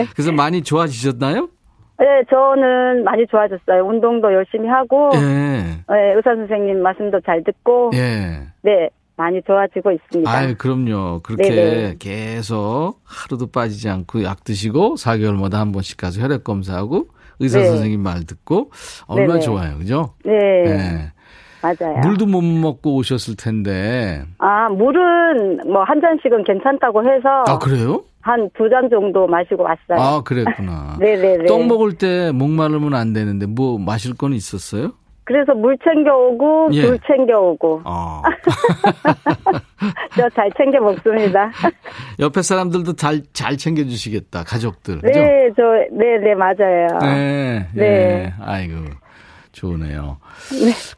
그래서 0.14 0.32
많이 0.32 0.62
좋아지셨나요? 0.62 1.48
네, 1.98 2.06
저는 2.30 3.04
많이 3.04 3.26
좋아졌어요. 3.26 3.84
운동도 3.86 4.32
열심히 4.32 4.68
하고 4.68 5.10
예. 5.14 5.18
네, 5.18 6.14
의사 6.16 6.34
선생님 6.34 6.82
말씀도 6.82 7.20
잘 7.26 7.44
듣고 7.44 7.90
예. 7.94 8.46
네, 8.62 8.88
많이 9.16 9.42
좋아지고 9.42 9.92
있습니다. 9.92 10.30
아유, 10.30 10.54
그럼요. 10.56 11.20
그렇게 11.22 11.50
네네. 11.50 11.96
계속 11.98 12.94
하루도 13.04 13.48
빠지지 13.48 13.90
않고 13.90 14.22
약 14.22 14.44
드시고 14.44 14.94
4개월마다 14.94 15.54
한 15.54 15.72
번씩 15.72 15.98
가서 15.98 16.22
혈액 16.22 16.42
검사하고 16.42 17.08
의사 17.38 17.58
네. 17.58 17.66
선생님 17.66 18.00
말 18.00 18.24
듣고 18.24 18.70
얼마나 19.06 19.34
네네. 19.34 19.40
좋아요. 19.40 19.76
그죠? 19.76 20.14
네, 20.24 20.32
네. 20.64 21.12
맞아요. 21.62 21.98
물도 22.02 22.26
못 22.26 22.40
먹고 22.42 22.94
오셨을 22.96 23.36
텐데. 23.36 24.22
아, 24.38 24.68
물은 24.70 25.70
뭐 25.70 25.84
한 25.84 26.00
잔씩은 26.00 26.44
괜찮다고 26.44 27.02
해서 27.02 27.28
아, 27.46 27.58
그래요? 27.58 28.02
한 28.22 28.48
두 28.54 28.68
잔 28.68 28.88
정도 28.90 29.26
마시고 29.26 29.62
왔어요. 29.62 29.98
아, 29.98 30.22
그랬구나. 30.22 30.96
네네네. 31.00 31.44
떡 31.48 31.66
먹을 31.66 31.92
때 31.94 32.30
목마르면 32.32 32.94
안 32.94 33.12
되는데 33.12 33.46
뭐 33.46 33.78
마실 33.78 34.14
건 34.16 34.32
있었어요? 34.34 34.92
그래서 35.24 35.54
물 35.54 35.76
챙겨오고 35.84 36.70
예. 36.72 36.86
물 36.86 36.98
챙겨오고 37.06 37.82
아. 37.84 38.22
저 40.16 40.28
잘 40.30 40.50
챙겨 40.56 40.80
먹습니다. 40.80 41.50
옆에 42.18 42.42
사람들도 42.42 42.94
잘, 42.94 43.22
잘 43.32 43.56
챙겨 43.56 43.84
주시겠다. 43.84 44.42
가족들. 44.44 45.00
그죠? 45.00 45.20
네, 45.20 45.48
저, 45.56 45.62
네, 45.92 46.18
네, 46.18 46.34
맞아요. 46.34 46.88
네. 47.00 47.66
네. 47.74 47.84
예. 47.84 48.32
아이고. 48.40 48.74
좋으네요. 49.60 50.16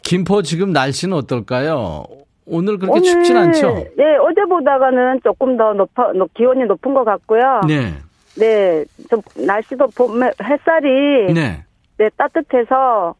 김포 0.02 0.42
지금 0.42 0.70
날씨는 0.72 1.16
어떨까요? 1.16 2.04
오늘 2.46 2.78
그렇게 2.78 3.00
춥진 3.00 3.36
않죠? 3.36 3.74
네, 3.96 4.16
어제보다가는 4.20 5.20
조금 5.24 5.56
더 5.56 5.72
높아, 5.74 6.12
높- 6.12 6.32
기온이 6.34 6.64
높은 6.64 6.94
것 6.94 7.04
같고요. 7.04 7.60
네. 7.66 7.94
네, 8.36 8.84
좀 9.10 9.20
날씨도 9.36 9.88
봄, 9.94 10.22
햇살이 10.22 11.32
네. 11.34 11.64
네. 11.98 12.10
따뜻해서 12.16 13.14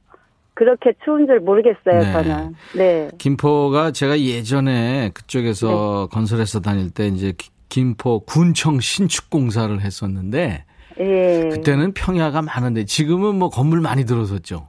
그렇게 0.55 0.93
추운 1.05 1.27
줄 1.27 1.41
모르겠어요, 1.41 2.01
네. 2.01 2.13
저는. 2.13 2.55
네. 2.77 3.11
김포가 3.19 3.91
제가 3.93 4.19
예전에 4.21 5.11
그쪽에서 5.15 6.09
네. 6.11 6.15
건설해서 6.15 6.61
다닐 6.61 6.91
때 6.91 7.07
이제 7.09 7.33
기- 7.37 7.51
김포 7.69 8.21
군청 8.21 8.81
신축 8.81 9.31
공사를 9.31 9.81
했었는데 9.81 10.65
예. 11.01 11.49
그때는 11.51 11.95
평야가 11.95 12.43
많은데 12.43 12.85
지금은 12.85 13.37
뭐 13.37 13.49
건물 13.49 13.81
많이 13.81 14.05
들어섰죠. 14.05 14.69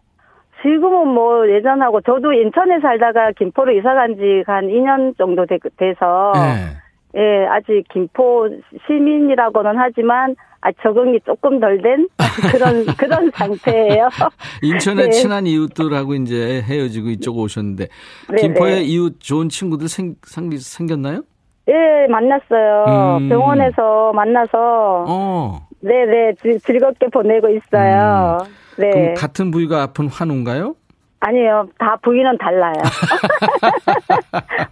지금은 0.63 1.10
뭐 1.10 1.47
예전하고 1.49 2.02
저도 2.02 2.34
인천에 2.34 2.80
살다가 2.80 3.32
김포로 3.38 3.71
이사 3.73 3.93
간 3.93 4.15
지가 4.15 4.56
한 4.56 4.67
2년 4.67 5.15
정도 5.17 5.45
돼, 5.45 5.58
돼서 5.78 6.32
네. 6.34 7.19
예, 7.19 7.45
아직 7.47 7.84
김포 7.91 8.47
시민이라고는 8.88 9.73
하지만 9.78 10.36
아 10.62 10.71
적응이 10.82 11.19
조금 11.26 11.60
덜 11.60 11.82
된 11.82 12.08
그런 12.52 12.86
그런 12.97 13.30
상태예요. 13.32 14.08
인천에 14.63 15.04
네. 15.04 15.10
친한 15.10 15.45
이웃들하고 15.45 16.15
이제 16.15 16.62
헤어지고 16.62 17.10
이쪽 17.10 17.38
오셨는데 17.38 17.88
네, 18.32 18.36
김포에 18.41 18.76
네. 18.76 18.82
이웃 18.84 19.17
좋은 19.19 19.49
친구들 19.49 19.89
생, 19.89 20.15
생, 20.23 20.49
생겼나요? 20.52 21.21
예, 21.67 22.08
만났어요. 22.10 23.17
음. 23.19 23.30
병원에서 23.30 24.13
만나서 24.13 25.06
어. 25.08 25.67
네, 25.82 26.06
네, 26.06 26.34
즐- 26.41 26.60
즐겁게 26.62 27.08
보내고 27.08 27.49
있어요. 27.49 28.38
네. 28.77 28.88
음. 28.88 28.91
그럼 28.91 29.13
같은 29.15 29.51
부위가 29.51 29.83
아픈 29.83 30.07
환우인가요? 30.07 30.75
아니에요. 31.19 31.67
다 31.77 31.97
부위는 32.01 32.38
달라요. 32.38 32.73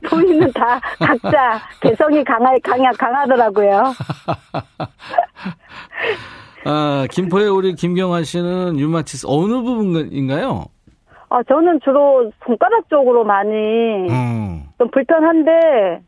부위는 0.10 0.52
다 0.52 0.80
각자 1.00 1.60
개성이 1.82 2.24
강하, 2.24 2.52
강하, 2.64 2.92
강하더라고요. 2.92 3.84
아, 6.66 7.08
김포의 7.10 7.50
우리 7.50 7.74
김경환 7.74 8.24
씨는 8.24 8.78
유마티스 8.78 9.26
어느 9.30 9.54
부분인가요? 9.62 10.66
아, 11.30 11.42
저는 11.44 11.80
주로 11.84 12.32
손가락 12.46 12.90
쪽으로 12.90 13.24
많이 13.24 13.52
음. 14.10 14.64
좀 14.78 14.92
불편한데, 14.92 16.02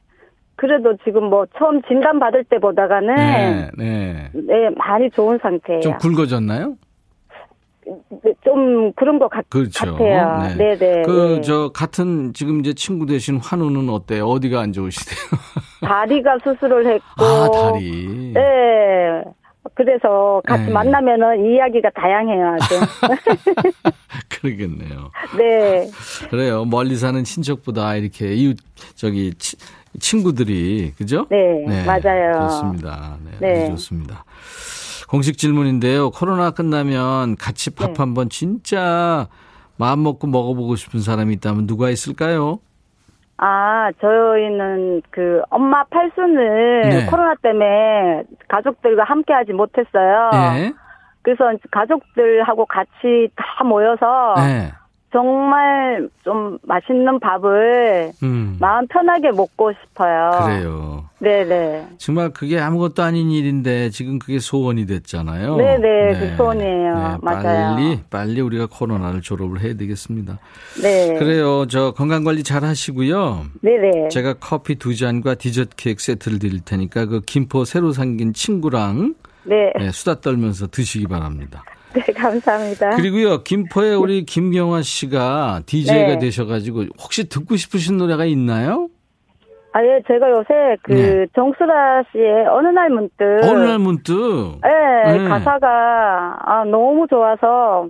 그래도 0.56 0.96
지금 1.04 1.30
뭐 1.30 1.46
처음 1.58 1.82
진단 1.84 2.20
받을 2.20 2.44
때보다가는 2.44 3.16
네, 3.16 3.70
네. 3.78 4.30
네, 4.34 4.70
많이 4.78 5.10
좋은 5.10 5.40
상태예요. 5.42 5.82
좀 5.82 5.98
굵어졌나요? 5.98 6.76
네, 8.24 8.34
좀 8.44 8.92
그런 8.94 9.20
것 9.20 9.28
같, 9.30 9.44
그렇죠. 9.50 9.94
같아요. 9.94 10.56
네, 10.58 10.78
네. 10.78 11.02
그, 11.06 11.36
네. 11.36 11.42
저, 11.42 11.70
같은 11.74 12.34
지금 12.34 12.60
이제 12.60 12.74
친구 12.74 13.06
되신 13.06 13.38
환우는 13.38 13.90
어때요? 13.90 14.26
어디가 14.28 14.60
안 14.62 14.72
좋으시대요? 14.74 15.18
다리가 15.82 16.38
수술을 16.44 16.88
했고. 16.96 17.24
아, 17.26 17.50
다리. 17.52 18.32
네. 18.34 18.42
그래서 19.76 20.42
같이 20.46 20.66
네. 20.66 20.72
만나면은 20.72 21.46
이야기가 21.54 21.90
다양해요, 21.96 22.56
아주. 22.56 22.80
그러겠네요. 24.30 25.10
네. 25.38 25.90
그래요. 26.30 26.66
멀리 26.66 26.96
사는 26.96 27.24
친척보다 27.24 27.96
이렇게 27.96 28.34
이웃, 28.34 28.58
저기, 28.96 29.34
치- 29.36 29.58
친구들이, 30.00 30.94
그죠? 30.98 31.28
네, 31.30 31.86
맞아요. 31.86 32.50
좋습니다. 32.50 33.18
네, 33.40 33.54
네. 33.54 33.70
좋습니다. 33.70 34.26
공식 35.10 35.38
질문인데요. 35.38 36.12
코로나 36.12 36.52
끝나면 36.52 37.36
같이 37.36 37.76
밥 37.76 37.88
네. 37.88 37.94
한번 37.98 38.30
진짜 38.30 39.28
마음 39.78 40.04
먹고 40.04 40.28
먹어보고 40.28 40.76
싶은 40.76 41.00
사람이 41.02 41.34
있다면 41.34 41.68
누가 41.68 41.90
있을까요? 41.90 42.60
아, 43.38 43.92
저희는 44.00 45.02
그 45.10 45.42
엄마 45.50 45.84
팔순을 45.86 46.82
네. 46.84 47.06
코로나 47.08 47.36
때문에 47.36 48.24
가족들과 48.48 49.04
함께 49.04 49.34
하지 49.34 49.52
못했어요. 49.54 50.30
예. 50.34 50.74
그래서 51.24 51.46
가족들하고 51.72 52.66
같이 52.66 53.30
다 53.36 53.64
모여서 53.64 54.36
네. 54.38 54.72
정말 55.14 56.10
좀 56.24 56.58
맛있는 56.64 57.20
밥을 57.20 58.12
음. 58.24 58.58
마음 58.60 58.88
편하게 58.88 59.32
먹고 59.32 59.72
싶어요. 59.72 60.32
그래요. 60.44 61.06
네네. 61.20 61.88
정말 62.00 62.32
그게 62.32 62.60
아무것도 62.60 63.04
아닌 63.04 63.30
일인데 63.30 63.92
지금 63.92 64.18
그게 64.18 64.40
소원이 64.40 64.88
됐잖아요. 64.88 65.56
네네, 65.56 66.20
그 66.20 66.36
소원이에요. 66.36 67.20
맞아요. 67.22 67.76
빨리 67.76 68.00
빨리 68.10 68.42
우리가 68.42 68.68
코로나를 68.70 69.22
졸업을 69.22 69.62
해야 69.62 69.76
되겠습니다. 69.76 70.40
네. 70.82 71.14
그래요. 71.20 71.68
저 71.68 71.92
건강 71.92 72.24
관리 72.24 72.42
잘 72.42 72.64
하시고요. 72.64 73.46
네네. 73.62 74.10
제가 74.10 74.34
커피 74.40 74.76
두 74.76 74.96
잔과 74.96 75.36
디저트 75.36 75.76
케이크 75.78 76.02
세트를 76.02 76.40
드릴 76.40 76.62
테니까 76.62 77.06
그 77.06 77.22
김포 77.22 77.66
새로 77.66 77.92
생긴 77.92 78.34
친구랑 78.34 79.14
네. 79.44 79.72
네, 79.78 79.92
수다 79.92 80.22
떨면서 80.22 80.68
드시기 80.68 81.08
바랍니다. 81.08 81.64
네, 81.94 82.02
감사합니다. 82.14 82.92
그리고요, 82.96 83.44
김포에 83.44 83.94
우리 83.94 84.26
김경화 84.26 84.82
씨가 84.82 85.62
DJ가 85.66 86.14
네. 86.14 86.20
되셔가지고 86.20 86.86
혹시 87.02 87.30
듣고 87.30 87.56
싶으신 87.56 87.98
노래가 87.98 88.26
있나요? 88.26 88.88
아, 89.74 89.82
예, 89.84 90.02
제가 90.08 90.30
요새 90.30 90.76
그 90.84 90.92
네. 90.94 91.26
정수라 91.36 92.04
씨의 92.12 92.48
어느 92.50 92.68
날 92.68 92.90
문득. 92.90 93.26
어느 93.44 93.60
날 93.64 93.80
문득 93.80 94.60
네, 94.62 95.18
네. 95.18 95.28
가사가 95.30 96.38
아, 96.46 96.64
너무 96.66 97.08
좋아서 97.10 97.88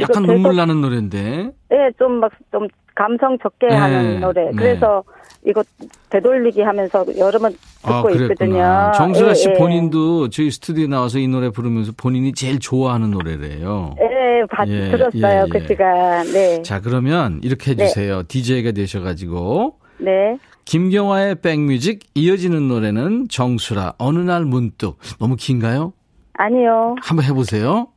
약간 0.00 0.24
이거 0.24 0.32
눈물 0.32 0.52
계속- 0.52 0.56
나는 0.56 0.80
노래인데 0.80 1.50
예, 1.72 1.90
좀 1.98 2.20
막 2.20 2.32
좀 2.50 2.66
감성 2.94 3.38
적게 3.42 3.68
네, 3.68 3.76
하는 3.76 4.20
노래. 4.20 4.46
네. 4.46 4.50
그래서 4.56 5.04
이거 5.44 5.62
되돌리기 6.10 6.62
하면서 6.62 7.04
여러 7.16 7.38
번 7.38 7.52
듣고 7.52 8.08
아, 8.08 8.10
있거든요. 8.10 8.92
정수라 8.96 9.34
씨 9.34 9.48
예, 9.48 9.52
예. 9.54 9.58
본인도 9.58 10.28
저희 10.30 10.50
스튜디오에 10.50 10.86
나와서 10.88 11.18
이 11.18 11.28
노래 11.28 11.50
부르면서 11.50 11.92
본인이 11.96 12.32
제일 12.32 12.58
좋아하는 12.58 13.10
노래래요. 13.10 13.94
예, 14.00 14.44
봤, 14.50 14.68
예, 14.68 14.90
들었어요. 14.90 15.44
예, 15.46 15.48
그 15.50 15.62
예. 15.62 15.66
시간. 15.66 16.26
네. 16.32 16.62
자, 16.62 16.80
그러면 16.80 17.40
이렇게 17.42 17.70
해주세요. 17.72 18.24
DJ가 18.24 18.72
되셔가지고 18.72 19.78
네. 19.98 20.38
김경화의 20.64 21.36
백뮤직 21.36 22.00
이어지는 22.14 22.68
노래는 22.68 23.28
정수라 23.30 23.94
어느 23.98 24.18
날 24.18 24.44
문득 24.44 24.98
너무 25.18 25.36
긴가요? 25.36 25.92
아니요. 26.34 26.94
한번 27.00 27.24
해보세요. 27.24 27.88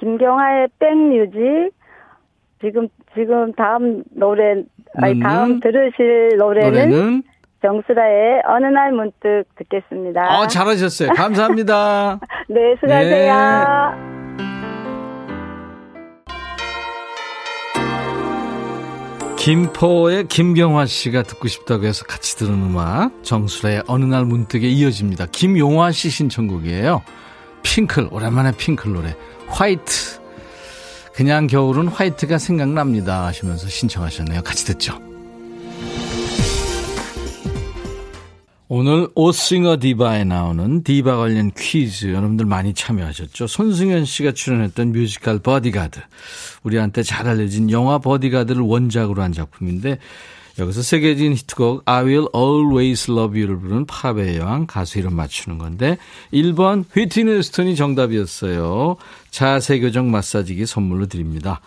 김경화의 0.00 0.68
백뮤직. 0.78 1.70
지금, 2.60 2.88
지금 3.14 3.52
다음 3.54 4.04
노래, 4.10 4.62
아니, 5.00 5.14
는- 5.14 5.22
다음 5.22 5.60
들으실 5.60 6.36
노래는, 6.38 6.70
노래는 6.90 7.22
정수라의 7.62 8.42
어느 8.46 8.66
날 8.66 8.92
문득 8.92 9.44
듣겠습니다. 9.56 10.38
어 10.40 10.46
잘하셨어요. 10.46 11.10
감사합니다. 11.14 12.18
네, 12.48 12.74
수고하세요. 12.80 14.12
김포의 19.36 20.28
김경화 20.28 20.86
씨가 20.86 21.24
듣고 21.24 21.48
싶다고 21.48 21.84
해서 21.84 22.04
같이 22.04 22.36
들은 22.36 22.54
음악 22.54 23.24
정수라의 23.24 23.82
어느 23.88 24.04
날 24.04 24.24
문득에 24.24 24.68
이어집니다. 24.68 25.26
김용화 25.32 25.90
씨 25.90 26.10
신청곡이에요. 26.10 27.02
핑클 27.64 28.08
오랜만에 28.12 28.52
핑클 28.56 28.92
노래 28.92 29.14
화이트 29.48 30.21
그냥 31.14 31.46
겨울은 31.46 31.88
화이트가 31.88 32.38
생각납니다 32.38 33.26
하시면서 33.26 33.68
신청하셨네요. 33.68 34.42
같이 34.42 34.64
듣죠. 34.66 34.98
오늘 38.74 39.06
오싱어 39.14 39.80
디바에 39.80 40.24
나오는 40.24 40.82
디바 40.82 41.18
관련 41.18 41.50
퀴즈 41.50 42.06
여러분들 42.06 42.46
많이 42.46 42.72
참여하셨죠. 42.72 43.46
손승연 43.46 44.06
씨가 44.06 44.32
출연했던 44.32 44.92
뮤지컬 44.92 45.40
보디가드. 45.40 46.00
우리한테 46.62 47.02
잘 47.02 47.28
알려진 47.28 47.70
영화 47.70 47.98
보디가드를 47.98 48.62
원작으로 48.62 49.20
한 49.20 49.34
작품인데 49.34 49.98
여기서 50.58 50.80
세계적인 50.80 51.34
히트곡 51.34 51.82
I 51.84 52.04
Will 52.04 52.26
Always 52.34 53.10
Love 53.10 53.38
You를 53.38 53.58
부르는 53.58 53.84
팝의 53.84 54.36
여왕 54.38 54.66
가수 54.66 54.98
이름 54.98 55.16
맞추는 55.16 55.58
건데 55.58 55.98
1번 56.32 56.84
휘트니 56.94 57.30
휴스턴이 57.30 57.76
정답이었어요. 57.76 58.96
자세 59.32 59.80
교정 59.80 60.10
마사지기 60.10 60.66
선물로 60.66 61.06
드립니다. 61.06 61.60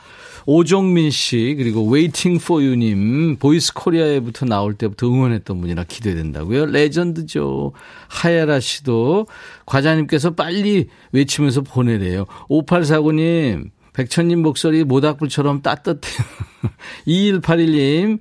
오종민 0.45 1.09
씨 1.09 1.55
그리고 1.57 1.91
Waiting 1.91 2.41
for 2.41 2.63
You님 2.63 3.37
보이스 3.37 3.73
코리아에부터 3.73 4.45
나올 4.45 4.75
때부터 4.75 5.07
응원했던 5.07 5.59
분이라 5.59 5.85
기대된다고요. 5.85 6.67
레전드죠. 6.67 7.73
하야라 8.07 8.59
씨도 8.59 9.25
과장님께서 9.65 10.35
빨리 10.35 10.87
외치면서 11.11 11.61
보내래요. 11.61 12.25
5849님 12.49 13.71
백천님 13.93 14.43
목소리 14.43 14.83
모닥불처럼 14.83 15.63
따뜻해요. 15.63 16.27
2181님 17.07 18.19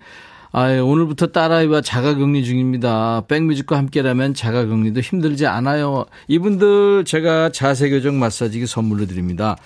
아, 0.57 0.69
오늘부터 0.69 1.27
딸아이와 1.33 1.81
자가격리 1.81 2.45
중입니다. 2.45 3.25
백뮤직과 3.27 3.77
함께라면 3.77 4.35
자가격리도 4.35 5.01
힘들지 5.01 5.49
않아요. 5.49 6.07
이분들 6.29 7.05
제가 7.05 7.51
자세교정 7.51 8.21
마사지기 8.21 8.69
선물로 8.69 9.07
드립니다. 9.07 9.57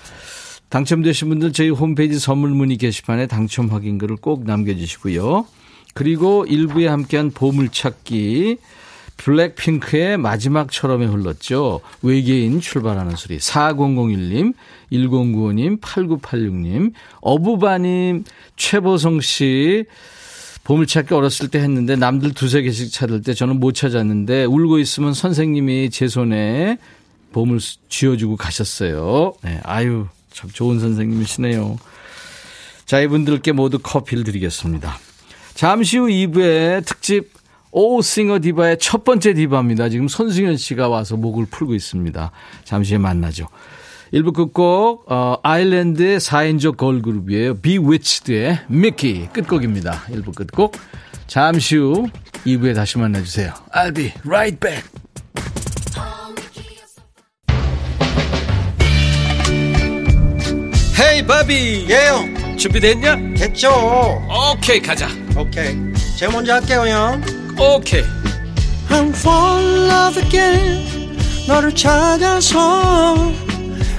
당첨되신 0.71 1.29
분들 1.29 1.53
저희 1.53 1.69
홈페이지 1.69 2.19
선물 2.19 2.53
문의 2.53 2.79
게시판에 2.79 3.27
당첨 3.27 3.69
확인글을 3.69 4.17
꼭 4.17 4.45
남겨주시고요. 4.47 5.45
그리고 5.93 6.47
일부에 6.49 6.87
함께한 6.87 7.33
보물찾기 7.33 8.57
블랙핑크의 9.19 10.17
마지막처럼에 10.17 11.05
흘렀죠. 11.05 11.83
외계인 12.01 12.63
출발하는 12.63 13.15
소리. 13.17 13.37
4001님, 13.37 14.55
1095님, 14.91 15.81
8986님, 15.83 16.93
어부바님, 17.21 18.25
최보성 18.57 19.21
씨, 19.21 19.85
보물찾기 20.69 21.15
어렸을 21.15 21.49
때 21.49 21.61
했는데 21.61 21.97
남들 21.97 22.35
두세 22.35 22.61
개씩 22.61 22.93
찾을 22.93 23.23
때 23.23 23.33
저는 23.33 23.59
못 23.59 23.73
찾았는데 23.73 24.45
울고 24.45 24.79
있으면 24.81 25.15
선생님이 25.15 25.89
제 25.89 26.09
손에 26.09 26.77
보물 27.33 27.59
쥐어주고 27.89 28.37
가셨어요. 28.37 29.33
네, 29.43 29.61
아유, 29.65 30.09
참 30.31 30.51
좋은 30.53 30.79
선생님이시네요. 30.79 31.79
자, 32.85 33.01
이분들께 33.01 33.53
모두 33.53 33.79
커피를 33.79 34.25
드리겠습니다. 34.25 34.99
잠시 35.55 35.97
후 35.97 36.07
2부에 36.09 36.85
특집 36.85 37.31
오 37.71 38.03
싱어 38.03 38.39
디바의 38.39 38.77
첫 38.79 39.05
번째 39.05 39.33
디바입니다. 39.33 39.89
지금 39.89 40.07
손승현 40.07 40.59
씨가 40.59 40.89
와서 40.89 41.17
목을 41.17 41.47
풀고 41.47 41.75
있습니다. 41.75 42.31
잠시 42.65 42.93
후에 42.93 42.99
만나죠. 42.99 43.49
1부 44.13 44.33
끝곡 44.33 45.05
어, 45.11 45.37
아일랜드의 45.43 46.19
4인조 46.19 46.77
걸그룹이에요. 46.77 47.59
비위치드의 47.61 48.61
미키 48.69 49.29
끝곡입니다. 49.33 50.03
1부 50.09 50.35
끝곡 50.35 50.77
잠시 51.27 51.77
후 51.77 52.09
2부에 52.47 52.75
다시 52.75 52.99
만나주세요. 52.99 53.53
I'll 53.75 53.95
be 53.95 54.13
right 54.25 54.59
back. 54.59 54.85
헤이 61.01 61.25
바비 61.27 61.87
예요 61.89 62.57
준비됐냐? 62.57 63.17
됐죠 63.37 63.71
오케이 64.53 64.81
가자 64.81 65.07
오케이 65.37 65.77
제가 66.17 66.33
먼저 66.33 66.55
할게요 66.55 66.85
형 66.89 67.23
오케이 67.59 68.03
I'm 68.89 69.11
fall 69.11 69.65
in 69.65 69.91
love 69.91 70.23
again 70.25 71.17
너를 71.47 71.73
찾아서 71.75 73.15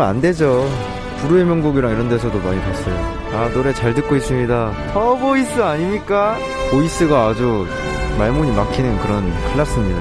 모르면 0.00 0.08
안 0.08 0.20
되죠. 0.20 0.66
불후의 1.18 1.44
명곡이랑 1.44 1.92
이런 1.92 2.08
데서도 2.08 2.38
많이 2.38 2.58
봤어요. 2.60 2.94
아, 3.34 3.50
노래 3.52 3.72
잘 3.72 3.94
듣고 3.94 4.16
있습니다. 4.16 4.72
The 4.94 5.19
Voice 5.19 5.60
아닙니까? 5.60 6.36
보이스가 6.70 7.28
아주 7.28 7.66
말문이 8.18 8.50
막히는 8.52 8.98
그런 9.00 9.30
클래스입니다. 9.52 10.00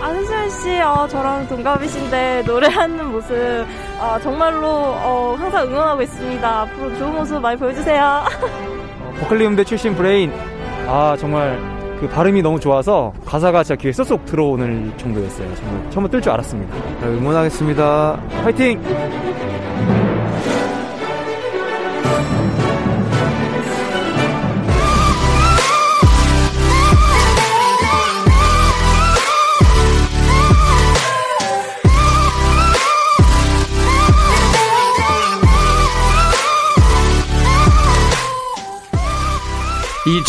안수현 0.00 0.50
씨, 0.50 0.80
어, 0.80 1.06
저랑 1.08 1.48
동갑이신데 1.48 2.44
노래하는 2.46 3.10
모습 3.12 3.34
어, 3.98 4.18
정말로 4.22 4.68
어, 4.68 5.36
항상 5.38 5.66
응원하고 5.66 6.02
있습니다. 6.02 6.60
앞으로 6.62 6.96
좋은 6.96 7.14
모습 7.14 7.40
많이 7.40 7.58
보여주세요. 7.58 8.24
버클리 9.20 9.46
음대 9.46 9.62
출신 9.64 9.94
브레인 9.94 10.32
아 10.86 11.16
정말 11.18 11.58
그 12.02 12.08
발음이 12.08 12.42
너무 12.42 12.58
좋아서 12.58 13.12
가사가 13.24 13.62
진짜 13.62 13.80
귀에 13.80 13.92
쏙쏙 13.92 14.24
들어오는 14.24 14.92
정도였어요 14.98 15.54
정말 15.54 15.90
처음 15.92 16.08
뜰줄 16.08 16.32
알았습니다 16.32 16.74
자, 17.00 17.06
응원하겠습니다. 17.06 18.20
화이팅! 18.42 20.01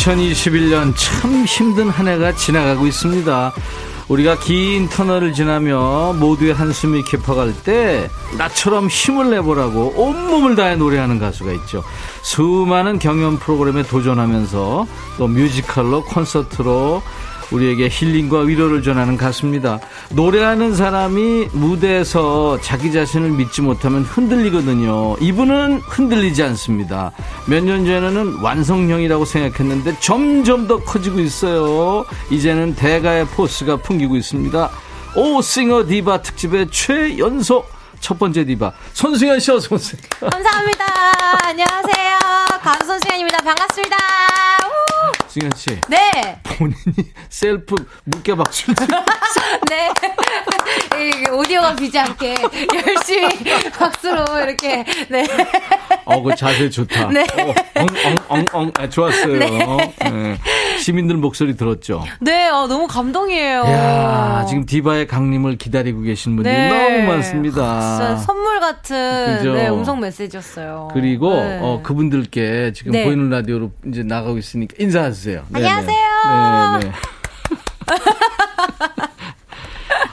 (2021년) 0.03 0.93
참 0.97 1.45
힘든 1.45 1.89
한 1.89 2.09
해가 2.09 2.33
지나가고 2.35 2.85
있습니다. 2.87 3.53
우리가 4.09 4.37
긴 4.37 4.89
터널을 4.89 5.31
지나며 5.33 6.13
모두의 6.19 6.53
한숨이 6.53 7.03
깊어갈 7.03 7.53
때 7.63 8.09
나처럼 8.37 8.87
힘을 8.87 9.29
내보라고 9.29 9.93
온몸을 9.95 10.57
다해 10.57 10.75
노래하는 10.75 11.19
가수가 11.19 11.53
있죠. 11.53 11.85
수많은 12.21 12.99
경연 12.99 13.39
프로그램에 13.39 13.83
도전하면서 13.83 14.87
또 15.17 15.27
뮤지컬로 15.27 16.03
콘서트로 16.03 17.01
우리에게 17.53 17.87
힐링과 17.89 18.39
위로를 18.41 18.83
전하는 18.83 19.15
가수입니다. 19.15 19.79
노래하는 20.11 20.75
사람이 20.75 21.47
무대에서 21.53 22.59
자기 22.61 22.91
자신을 22.91 23.29
믿지 23.29 23.61
못하면 23.61 24.01
흔들리거든요. 24.03 25.15
이분은 25.21 25.79
흔들리지 25.85 26.43
않습니다. 26.43 27.11
몇 27.47 27.63
년 27.63 27.85
전에는 27.85 28.39
완성형이라고 28.41 29.23
생각했는데 29.23 29.95
점점 30.01 30.67
더 30.67 30.79
커지고 30.83 31.19
있어요. 31.21 32.05
이제는 32.29 32.75
대가의 32.75 33.25
포스가 33.27 33.77
풍기고 33.77 34.15
있습니다. 34.17 34.69
오 35.15 35.41
싱어 35.41 35.85
디바 35.85 36.23
특집의 36.23 36.67
최연소 36.71 37.63
첫 37.99 38.19
번째 38.19 38.43
디바 38.43 38.73
손승연 38.93 39.39
씨 39.39 39.51
어서 39.51 39.75
오세요. 39.75 40.01
감사합니다. 40.19 40.85
안녕하세요. 41.47 42.17
가수 42.61 42.85
손승연입니다. 42.87 43.37
반갑습니다. 43.43 43.97
우! 45.33 45.39
승연 45.39 45.51
씨 45.55 45.69
네. 45.89 45.97
본인이 46.43 46.75
셀프 47.29 47.75
무게 48.03 48.35
박수 48.35 48.71
네. 49.69 49.89
이 50.93 51.29
오디오가 51.29 51.75
비지 51.75 51.97
않게 51.97 52.35
열심히 52.85 53.43
박수로 53.71 54.23
이렇게, 54.43 54.83
네. 55.09 55.25
어, 56.05 56.21
그 56.21 56.35
자세 56.35 56.69
좋다. 56.69 57.09
네. 57.09 57.21
어, 57.21 57.53
엉, 57.75 57.87
엉, 58.05 58.15
엉, 58.29 58.45
엉. 58.53 58.71
아, 58.77 58.87
좋았어요. 58.87 59.39
네. 59.39 59.49
네. 59.99 60.37
시민들 60.79 61.17
목소리 61.17 61.55
들었죠? 61.55 62.03
네, 62.19 62.49
어, 62.49 62.67
너무 62.67 62.87
감동이에요. 62.87 63.59
야 63.61 64.45
지금 64.47 64.65
디바의 64.65 65.07
강림을 65.07 65.57
기다리고 65.57 66.01
계신 66.01 66.35
분들이 66.35 66.53
네. 66.55 66.69
너무 66.69 67.07
많습니다. 67.07 68.17
선물 68.17 68.59
같은 68.59 69.37
그죠? 69.37 69.53
네, 69.53 69.69
음성 69.69 69.99
메시지였어요. 69.99 70.89
그리고 70.93 71.33
네. 71.33 71.59
어, 71.61 71.81
그분들께 71.83 72.73
지금 72.73 72.91
네. 72.91 73.05
보이는 73.05 73.29
라디오로 73.29 73.71
이제 73.87 74.03
나가고 74.03 74.37
있으니까 74.37 74.75
인사하세요. 74.79 75.22
네네. 75.31 75.41
안녕하세요. 75.53 76.79
네네. 76.79 76.91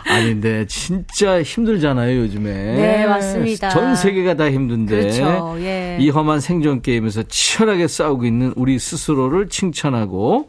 아닌데 0.09 0.67
진짜 0.69 1.43
힘들잖아요 1.43 2.19
요즘에. 2.21 2.53
네, 2.53 3.07
맞습니다. 3.07 3.69
전 3.71 3.95
세계가 3.95 4.35
다 4.35 4.51
힘든데 4.51 5.01
그렇죠. 5.01 5.57
예. 5.61 5.97
이 6.01 6.11
험한 6.11 6.41
생존 6.41 6.83
게임에서 6.83 7.23
치열하게 7.25 7.87
싸우고 7.89 8.25
있는 8.25 8.53
우리 8.57 8.79
스스로를 8.79 9.49
칭찬하고 9.49 10.49